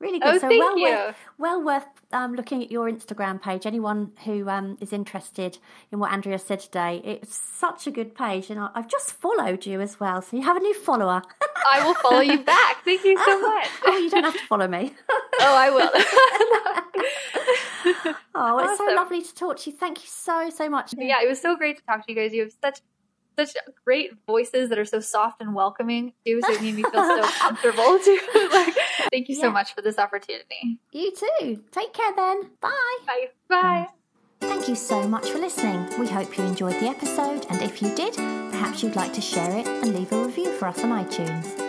really 0.00 0.20
Oh, 0.22 0.32
good. 0.32 0.40
so 0.40 0.48
thank 0.48 0.62
well 0.62 0.78
you. 0.78 0.88
worth 0.88 1.16
well 1.38 1.62
worth 1.62 1.86
um, 2.12 2.34
looking 2.34 2.62
at 2.62 2.70
your 2.70 2.90
Instagram 2.90 3.40
page. 3.40 3.66
Anyone 3.66 4.12
who 4.24 4.48
um, 4.48 4.76
is 4.80 4.92
interested 4.92 5.58
in 5.90 5.98
what 5.98 6.12
Andrea 6.12 6.38
said 6.38 6.60
today, 6.60 7.00
it's 7.04 7.34
such 7.34 7.86
a 7.86 7.90
good 7.90 8.14
page, 8.14 8.50
and 8.50 8.60
I, 8.60 8.68
I've 8.74 8.88
just 8.88 9.12
followed 9.12 9.66
you 9.66 9.80
as 9.80 9.98
well, 9.98 10.20
so 10.22 10.36
you 10.36 10.42
have 10.42 10.56
a 10.56 10.60
new 10.60 10.74
follower. 10.74 11.22
I 11.72 11.84
will 11.86 11.94
follow 11.94 12.20
you 12.20 12.42
back. 12.44 12.84
Thank 12.84 13.04
you 13.04 13.16
so 13.24 13.40
much. 13.40 13.68
oh, 13.86 13.96
you 13.98 14.10
don't 14.10 14.24
have 14.24 14.34
to 14.34 14.46
follow 14.46 14.68
me. 14.68 14.92
Oh, 15.40 15.56
I 15.56 15.70
will. 15.70 15.90
Oh, 18.36 18.56
well, 18.56 18.68
it's 18.68 18.78
so 18.78 18.86
lovely 18.94 19.22
to 19.22 19.34
talk 19.34 19.58
to 19.58 19.70
you. 19.70 19.76
Thank 19.76 19.98
you 20.02 20.08
so, 20.08 20.50
so 20.50 20.68
much. 20.68 20.92
yeah, 20.96 21.22
it 21.22 21.28
was 21.28 21.40
so 21.40 21.56
great 21.56 21.76
to 21.78 21.82
talk 21.84 22.04
to 22.06 22.12
you 22.12 22.16
guys. 22.16 22.32
You 22.32 22.42
have 22.42 22.52
such 22.62 22.80
such 23.36 23.50
great 23.84 24.12
voices 24.26 24.68
that 24.68 24.78
are 24.78 24.84
so 24.84 25.00
soft 25.00 25.40
and 25.40 25.54
welcoming 25.54 26.12
too. 26.26 26.40
So 26.46 26.52
it 26.52 26.62
made 26.62 26.74
me 26.74 26.82
feel 26.82 26.92
so 26.92 27.22
comfortable 27.38 27.98
too. 27.98 28.20
like, 28.52 28.74
thank 29.10 29.28
you 29.28 29.34
so 29.34 29.50
much 29.50 29.74
for 29.74 29.82
this 29.82 29.98
opportunity. 29.98 30.78
You 30.92 31.12
too. 31.12 31.62
Take 31.70 31.92
care 31.92 32.12
then. 32.16 32.50
Bye. 32.60 32.98
Bye. 33.06 33.28
Bye. 33.48 33.86
Thank 34.40 34.68
you 34.68 34.74
so 34.74 35.08
much 35.08 35.30
for 35.30 35.38
listening. 35.38 35.88
We 35.98 36.06
hope 36.06 36.36
you 36.36 36.44
enjoyed 36.44 36.74
the 36.74 36.88
episode, 36.88 37.46
and 37.48 37.62
if 37.62 37.80
you 37.80 37.94
did, 37.94 38.14
perhaps 38.14 38.82
you'd 38.82 38.96
like 38.96 39.14
to 39.14 39.20
share 39.22 39.56
it 39.56 39.66
and 39.66 39.94
leave 39.94 40.12
a 40.12 40.24
review 40.24 40.52
for 40.52 40.68
us 40.68 40.84
on 40.84 40.90
iTunes. 40.90 41.63